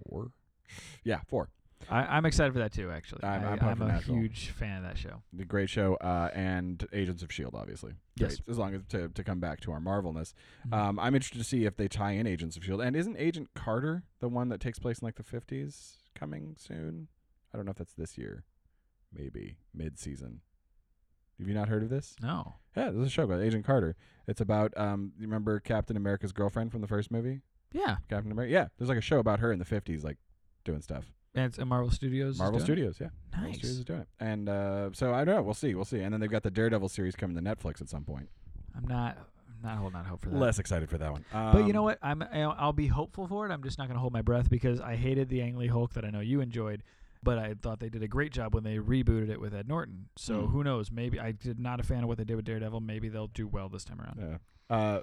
[0.09, 0.33] four.
[1.05, 1.51] Yeah, four.
[1.91, 2.91] I, I'm excited for that too.
[2.91, 4.15] Actually, I'm- I, I'm a Nashville.
[4.17, 5.23] huge fan of that show.
[5.33, 7.95] The great show, uh, and Agents of Shield, obviously.
[8.17, 8.37] Yes.
[8.37, 10.33] Great, as long as to, to come back to our Marvelness.
[10.69, 10.75] Mhm.
[10.77, 12.81] Um, I'm interested to see if they tie in Agents of Shield.
[12.83, 17.09] And isn't Agent Carter the one that takes place in like the 50s coming soon?
[17.53, 18.45] I don't know if that's this year.
[19.13, 20.41] Maybe mid season.
[21.39, 22.15] Have you not heard of this?
[22.23, 22.55] no.
[22.77, 23.97] Yeah, there's a show called Agent Carter.
[24.29, 27.41] It's about um, you remember Captain America's girlfriend from the first movie?
[27.73, 28.53] Yeah, Captain America.
[28.53, 30.19] Yeah, there's like a show about her in the 50s, like
[30.65, 31.07] doing stuff.
[31.35, 32.39] and it's uh, Marvel Studios.
[32.39, 32.65] Marvel doing it?
[32.67, 33.09] Studios, yeah.
[33.33, 33.59] Marvel Nice.
[33.59, 34.09] Studios is doing it.
[34.21, 35.43] And uh, so I don't know.
[35.43, 35.75] We'll see.
[35.75, 35.99] We'll see.
[36.01, 38.29] And then they've got the Daredevil series coming to Netflix at some point.
[38.77, 39.19] I'm not
[39.49, 40.37] I'm not holding out hope for that.
[40.39, 41.25] Less excited for that one.
[41.33, 41.99] But you know Um, what?
[42.03, 43.53] I'm I'll I'll be hopeful for it.
[43.53, 45.95] I'm just not going to hold my breath because I hated the Ang Lee Hulk
[45.95, 46.85] that I know you enjoyed,
[47.23, 50.09] but I thought they did a great job when they rebooted it with Ed Norton.
[50.17, 50.51] So Mm.
[50.53, 50.91] who knows?
[50.91, 52.81] Maybe I did not a fan of what they did with Daredevil.
[52.81, 54.19] Maybe they'll do well this time around.
[54.19, 54.39] Yeah.
[54.75, 55.03] Uh,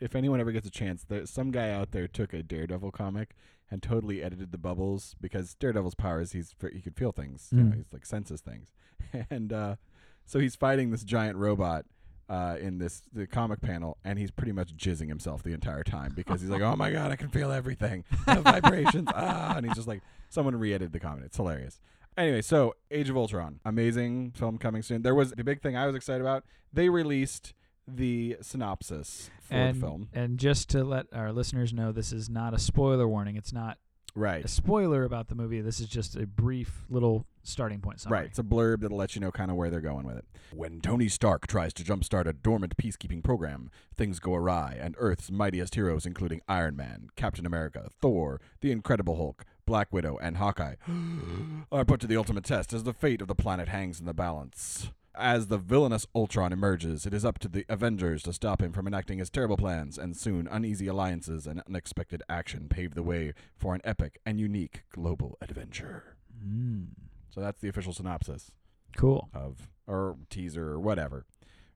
[0.00, 3.34] if anyone ever gets a chance, there, some guy out there took a Daredevil comic
[3.70, 7.48] and totally edited the bubbles because Daredevil's powers, he's he can feel things.
[7.52, 7.76] You know, Mm.
[7.76, 8.72] he's like senses things,
[9.30, 9.76] and uh,
[10.24, 11.84] so he's fighting this giant robot.
[12.28, 16.12] Uh, in this the comic panel, and he's pretty much jizzing himself the entire time
[16.14, 19.74] because he's like, "Oh my god, I can feel everything, the vibrations, ah!" And he's
[19.74, 21.24] just like, someone re-edited the comic.
[21.24, 21.80] It's hilarious.
[22.18, 25.00] Anyway, so Age of Ultron, amazing film coming soon.
[25.00, 26.44] There was the big thing I was excited about.
[26.70, 27.54] They released
[27.86, 30.08] the synopsis for and the film.
[30.12, 33.36] and just to let our listeners know, this is not a spoiler warning.
[33.36, 33.78] It's not
[34.18, 34.44] Right.
[34.44, 35.60] a spoiler about the movie.
[35.60, 38.20] This is just a brief little starting point summary.
[38.20, 38.26] Right.
[38.26, 40.24] It's a blurb that'll let you know kind of where they're going with it.
[40.52, 45.30] When Tony Stark tries to jumpstart a dormant peacekeeping program, things go awry, and Earth's
[45.30, 50.76] mightiest heroes, including Iron Man, Captain America, Thor, the Incredible Hulk, Black Widow, and Hawkeye,
[51.72, 54.14] are put to the ultimate test as the fate of the planet hangs in the
[54.14, 54.90] balance.
[55.20, 58.86] As the villainous Ultron emerges, it is up to the Avengers to stop him from
[58.86, 63.74] enacting his terrible plans, and soon uneasy alliances and unexpected action pave the way for
[63.74, 66.16] an epic and unique global adventure.
[66.46, 66.90] Mm,
[67.30, 68.52] So that's the official synopsis
[68.96, 69.28] cool.
[69.34, 71.24] of or teaser or whatever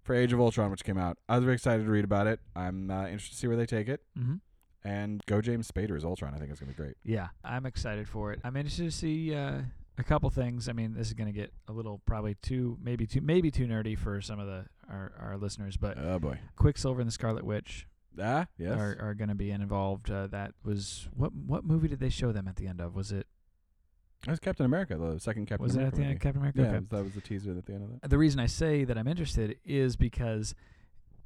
[0.05, 1.19] for Age of Ultron, which came out.
[1.29, 2.39] I was very excited to read about it.
[2.55, 4.03] I'm uh, interested to see where they take it.
[4.17, 4.37] hmm
[4.85, 6.33] And go James Spader as Ultron.
[6.35, 6.95] I think it's gonna be great.
[7.03, 8.41] Yeah, I'm excited for it.
[8.45, 9.63] I'm interested to see uh,
[9.99, 10.69] a couple things.
[10.69, 13.67] I mean, this is going to get a little probably too maybe too maybe too
[13.67, 16.39] nerdy for some of the our, our listeners, but Oh boy.
[16.57, 17.87] Quicksilver and the Scarlet Witch
[18.21, 18.77] Ah, yes.
[18.79, 20.11] are, are going to be involved.
[20.11, 22.95] Uh, that was what what movie did they show them at the end of?
[22.95, 23.27] Was it
[24.25, 25.97] That was Captain America, the second Captain was it America.
[25.97, 26.61] at the end of Captain America?
[26.63, 26.87] Yeah, Okay.
[26.91, 28.11] that was the teaser at the end of that.
[28.11, 30.55] The reason I say that I'm interested is because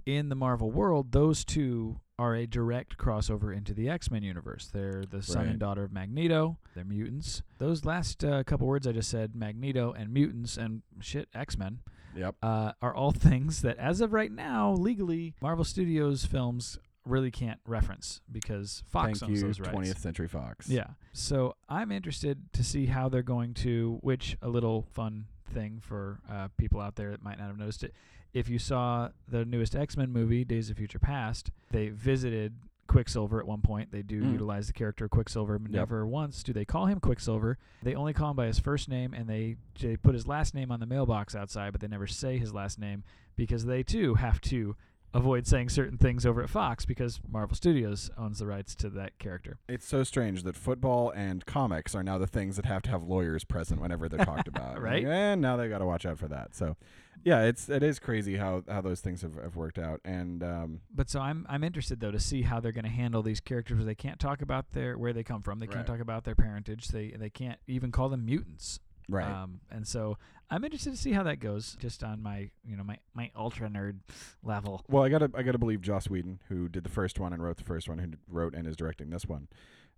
[0.06, 4.70] in the Marvel world, those two are a direct crossover into the X Men universe.
[4.72, 5.48] They're the son Right.
[5.50, 6.56] and daughter of Magneto.
[6.74, 7.42] They're mutants.
[7.58, 11.80] Those last uh, couple words I just said, Magneto and mutants and shit, X Men,
[12.16, 12.36] Yep.
[12.42, 17.60] uh, are all things that, as of right now, legally, Marvel Studios films really can't
[17.66, 19.74] reference because Fox Thank owns you, those rights.
[19.76, 20.68] 20th Century Fox.
[20.68, 20.86] Yeah.
[21.12, 26.18] So I'm interested to see how they're going to, which a little fun thing for
[26.28, 27.94] uh, people out there that might not have noticed it.
[28.34, 32.54] If you saw the newest X Men movie, Days of Future Past, they visited
[32.86, 33.90] Quicksilver at one point.
[33.90, 34.32] They do Mm.
[34.32, 35.58] utilize the character Quicksilver.
[35.58, 37.58] but Never once do they call him Quicksilver.
[37.82, 40.70] They only call him by his first name, and they they put his last name
[40.70, 43.02] on the mailbox outside, but they never say his last name
[43.34, 44.76] because they too have to
[45.14, 49.18] avoid saying certain things over at Fox because Marvel Studios owns the rights to that
[49.18, 49.56] character.
[49.66, 53.02] It's so strange that football and comics are now the things that have to have
[53.02, 54.80] lawyers present whenever they're talked about.
[54.80, 55.04] Right?
[55.06, 56.54] And now they got to watch out for that.
[56.54, 56.76] So,
[57.24, 60.00] yeah, it's it is crazy how how those things have, have worked out.
[60.04, 63.22] And um, But so I'm I'm interested though to see how they're going to handle
[63.22, 65.58] these characters where they can't talk about their where they come from.
[65.58, 65.74] They Right.
[65.74, 66.88] can't talk about their parentage.
[66.88, 68.80] They they can't even call them mutants.
[69.08, 70.18] right, Um, and so
[70.50, 71.76] I'm interested to see how that goes.
[71.80, 73.98] Just on my you know my my ultra nerd
[74.42, 74.82] level.
[74.88, 77.56] Well, I gotta I gotta believe Joss Whedon, who did the first one and wrote
[77.56, 79.48] the first one, who wrote and is directing this one,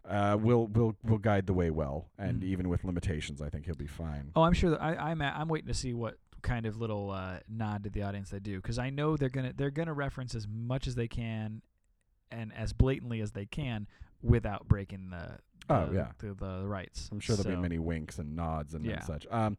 [0.08, 2.08] uh, will will will guide the way well.
[2.18, 2.46] And Mhm.
[2.46, 4.32] even with limitations, I think he'll be fine.
[4.36, 7.38] Oh, I'm sure that I I'm I'm waiting to see what kind of little uh,
[7.48, 10.46] nod to the audience they do because I know they're gonna they're gonna reference as
[10.48, 11.62] much as they can
[12.30, 13.86] and as blatantly as they can
[14.22, 15.38] without breaking the,
[15.70, 16.08] Oh, yeah.
[16.18, 17.08] the, the rights.
[17.12, 19.26] I'm sure there'll So- be many winks and nods and, and such.
[19.30, 19.56] Um,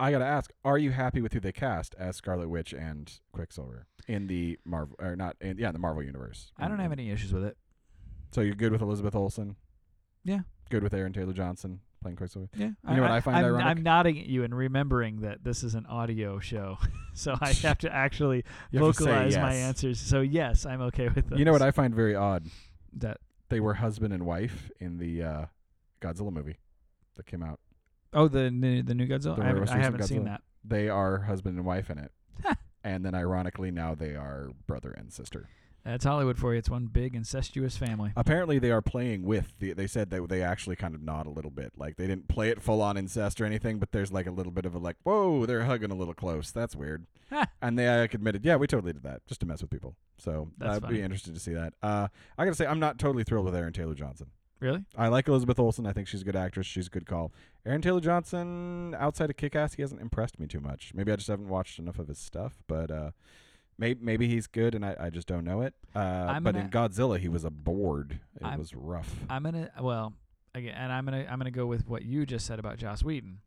[0.00, 3.86] I gotta ask: Are you happy with who they cast as Scarlet Witch and Quicksilver
[4.08, 5.36] in the Marvel or not?
[5.40, 6.50] In, yeah, the Marvel universe.
[6.58, 7.56] I don't have any issues with it.
[8.32, 9.56] So you're good with Elizabeth Olsen?
[10.24, 10.40] Yeah.
[10.70, 12.48] Good with Aaron Taylor Johnson playing Quicksilver?
[12.56, 13.66] Yeah, You know what I find I'm, ironic?
[13.66, 16.78] I'm nodding at you and remembering that this is an audio show,
[17.14, 19.98] so I have to actually have to vocalize my answers.
[20.00, 21.38] So yes, I'm okay with this.
[21.38, 22.46] You know what I find very odd?
[22.94, 23.18] that?
[23.48, 25.46] They were husband and wife in the uh,
[26.00, 26.58] Godzilla movie
[27.16, 27.60] that came out.
[28.14, 29.36] Oh, the new, the new Godzilla.
[29.36, 30.42] The I haven't, I haven't seen that.
[30.64, 32.12] They are husband and wife in it.
[32.84, 35.48] and then ironically now they are brother and sister.
[35.84, 36.58] That's Hollywood for you.
[36.58, 38.12] It's one big incestuous family.
[38.16, 41.30] Apparently they are playing with the they said that they actually kind of nod a
[41.30, 41.72] little bit.
[41.76, 44.52] Like they didn't play it full on incest or anything, but there's like a little
[44.52, 46.50] bit of a like, whoa, they're hugging a little close.
[46.50, 47.06] That's weird.
[47.62, 49.94] And they like, admitted, yeah, we totally did that just to mess with people.
[50.18, 50.96] So That's I'd funny.
[50.96, 51.72] be interested to see that.
[51.82, 54.26] Uh, I gotta say, I'm not totally thrilled with Aaron Taylor Johnson.
[54.60, 54.84] Really?
[54.96, 55.86] I like Elizabeth Olsen.
[55.86, 56.66] I think she's a good actress.
[56.66, 57.32] She's a good call.
[57.66, 60.92] Aaron Taylor Johnson, outside of Kick Ass, he hasn't impressed me too much.
[60.94, 63.10] Maybe I just haven't watched enough of his stuff, but uh,
[63.82, 65.74] maybe maybe he's good, and I, I just don't know it.
[65.94, 68.20] Uh, I'm but gonna- in Godzilla, he was a bored.
[68.40, 69.14] It I'm- was rough.
[69.28, 70.14] I'm gonna well
[70.54, 73.40] again, and I'm gonna I'm gonna go with what you just said about Joss Whedon.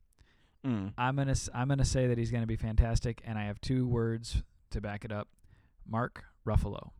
[0.65, 0.93] Mm.
[0.97, 3.87] I'm gonna s- I'm gonna say that he's gonna be fantastic, and I have two
[3.87, 5.27] words to back it up.
[5.87, 6.91] Mark Ruffalo.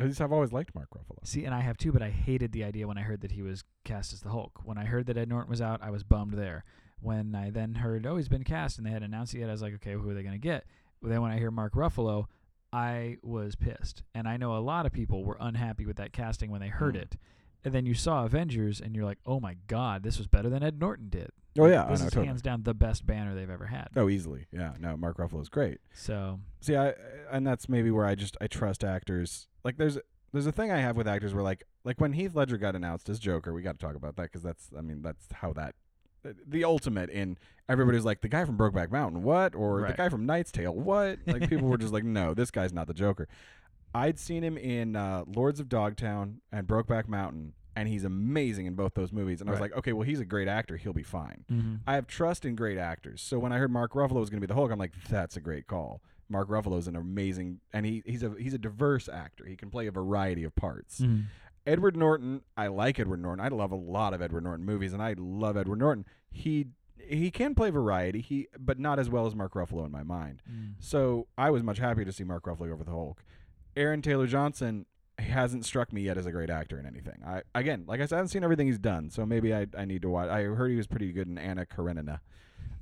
[0.00, 1.26] At least I've always liked Mark Ruffalo.
[1.26, 3.42] See, and I have two, but I hated the idea when I heard that he
[3.42, 4.60] was cast as the Hulk.
[4.64, 6.64] When I heard that Ed Norton was out, I was bummed there.
[7.00, 9.52] When I then heard, oh, he's been cast, and they had announced it yet, I
[9.52, 10.64] was like, okay, who are they going to get?
[11.02, 12.26] But then when I hear Mark Ruffalo,
[12.72, 14.02] I was pissed.
[14.14, 16.94] And I know a lot of people were unhappy with that casting when they heard
[16.94, 17.02] Mm.
[17.02, 17.16] it.
[17.64, 20.62] And then you saw Avengers, and you're like, oh my God, this was better than
[20.62, 21.30] Ed Norton did.
[21.58, 22.26] Oh yeah, I this know is totally.
[22.28, 23.88] hands down the best banner they've ever had.
[23.96, 24.46] Oh, easily.
[24.52, 24.74] Yeah.
[24.78, 25.78] No, Mark Ruffalo is great.
[25.92, 26.94] So, See, I
[27.32, 29.48] and that's maybe where I just I trust actors.
[29.64, 29.98] Like there's
[30.32, 33.08] there's a thing I have with actors where like like when Heath Ledger got announced
[33.08, 35.74] as Joker, we got to talk about that because that's I mean that's how that
[36.46, 37.36] the ultimate in
[37.68, 39.54] everybody's like the guy from Brokeback Mountain, what?
[39.54, 41.18] Or the guy from Knight's Tale, what?
[41.26, 43.28] Like people were just like, no, this guy's not the Joker.
[43.94, 48.74] I'd seen him in uh, Lords of Dogtown and Brokeback Mountain, and he's amazing in
[48.74, 49.40] both those movies.
[49.40, 49.70] And I was Right.
[49.70, 50.76] like, okay, well, he's a great actor.
[50.76, 51.44] He'll be fine.
[51.50, 51.74] Mm-hmm.
[51.86, 53.22] I have trust in great actors.
[53.22, 55.36] So when I heard Mark Ruffalo was going to be the Hulk, I'm like, that's
[55.36, 56.02] a great call.
[56.28, 59.46] Mark Ruffalo's an amazing, and he, he's a he's a diverse actor.
[59.46, 61.00] He can play a variety of parts.
[61.00, 61.22] Mm-hmm.
[61.66, 63.44] Edward Norton, I like Edward Norton.
[63.44, 66.04] I love a lot of Edward Norton movies, and I love Edward Norton.
[66.30, 66.68] He
[66.98, 70.42] he can play variety, he but not as well as Mark Ruffalo in my mind.
[70.50, 70.74] Mm.
[70.78, 73.22] So I was much happier to see Mark Ruffalo over the Hulk.
[73.76, 74.86] Aaron Taylor Johnson
[75.18, 77.22] hasn't struck me yet as a great actor in anything.
[77.26, 79.84] I again, like I said, I haven't seen everything he's done, so maybe I, I
[79.84, 80.28] need to watch.
[80.28, 82.20] I heard he was pretty good in Anna Karenina.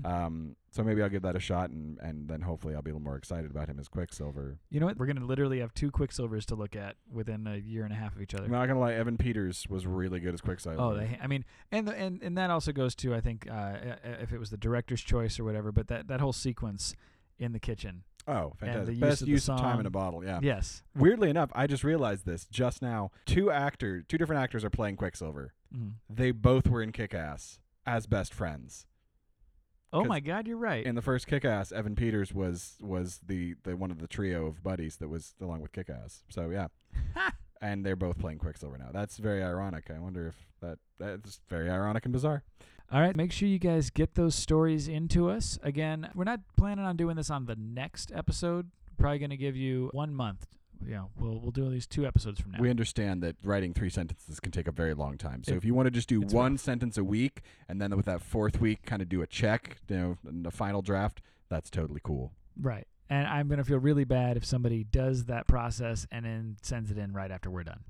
[0.05, 2.95] Um, so maybe I'll give that a shot, and, and then hopefully I'll be a
[2.95, 4.59] little more excited about him as Quicksilver.
[4.71, 4.99] You know what?
[4.99, 8.15] We're gonna literally have two Quicksilvers to look at within a year and a half
[8.15, 8.45] of each other.
[8.45, 10.81] I'm not gonna lie, Evan Peters was really good as Quicksilver.
[10.81, 13.55] Oh, they, I mean, and the, and and that also goes to I think uh,
[13.55, 16.95] uh, if it was the director's choice or whatever, but that that whole sequence
[17.39, 18.03] in the kitchen.
[18.29, 18.95] oh, the fantastic!
[18.95, 20.25] use Best of the use of time in a bottle.
[20.25, 20.41] Yeah.
[20.43, 20.83] Yes.
[20.95, 23.11] Weirdly enough, I just realized this just now.
[23.25, 25.53] Two actor, two different actors are playing Quicksilver.
[25.75, 25.93] Mhm.
[26.09, 28.87] They both were in Kick-Ass as best friends.
[29.97, 30.85] Oh my God, you're right.
[30.85, 34.63] In the first Kick-Ass, Evan Peters was was the, the one of the trio of
[34.63, 36.23] buddies that was along with Kick-Ass.
[36.29, 36.69] So yeah,
[37.61, 38.91] and they're both playing Quicksilver now.
[38.93, 39.91] That's very ironic.
[39.91, 42.43] I wonder if that that's very ironic and bizarre.
[42.93, 45.59] All right, make sure you guys get those stories into us.
[45.63, 48.71] Again, we're not planning on doing this on the next episode.
[48.97, 50.47] Probably going to give you one month.
[50.81, 52.59] Know, we'll we'll do these two episodes from now.
[52.61, 55.43] We understand that writing three sentences can take a very long time.
[55.45, 56.61] So It- if you want to just do it's one rough.
[56.61, 59.97] sentence a week, and then with that fourth week, kind of do a check, you
[59.97, 62.33] know, the final draft, that's totally cool.
[62.61, 62.87] right.
[63.09, 66.91] And I'm going to feel really bad if somebody does that process and then sends
[66.91, 67.85] it in right after we're done.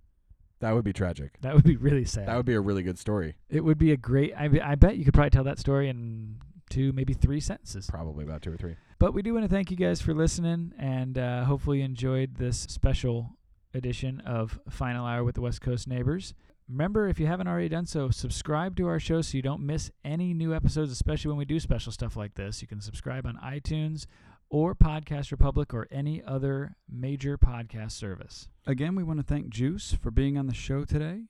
[0.60, 1.40] That would be tragic.
[1.40, 2.28] That would be really sad.
[2.28, 3.34] That would be a really good story.
[3.48, 4.34] it would be a great.
[4.36, 6.36] I, be- I bet you could probably tell that story in
[6.68, 7.86] two, maybe three sentences.
[7.88, 8.76] Probably about two or three.
[8.98, 12.36] But we do want to thank you guys for listening, and uh, hopefully you enjoyed
[12.36, 13.36] this special
[13.74, 16.32] edition of Final Hour with the West Coast Neighbors.
[16.68, 19.90] Remember, if you haven't already done so, subscribe to our show so you don't miss
[20.02, 22.62] any new episodes, especially when we do special stuff like this.
[22.62, 24.06] You can subscribe on iTunes
[24.48, 28.48] or Podcast Republic or any other major podcast service.
[28.66, 31.24] Again, we want to thank Juice for being on the show today.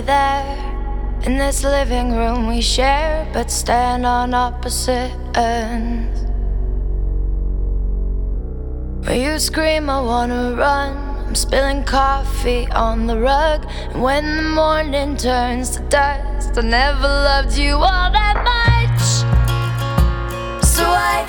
[0.01, 0.57] There.
[1.23, 6.21] In this living room we share, but stand on opposite ends.
[9.05, 10.97] When you scream, I wanna run.
[11.27, 13.65] I'm spilling coffee on the rug.
[13.91, 19.01] And when the morning turns to dust, I never loved you all that much.
[20.65, 21.28] So I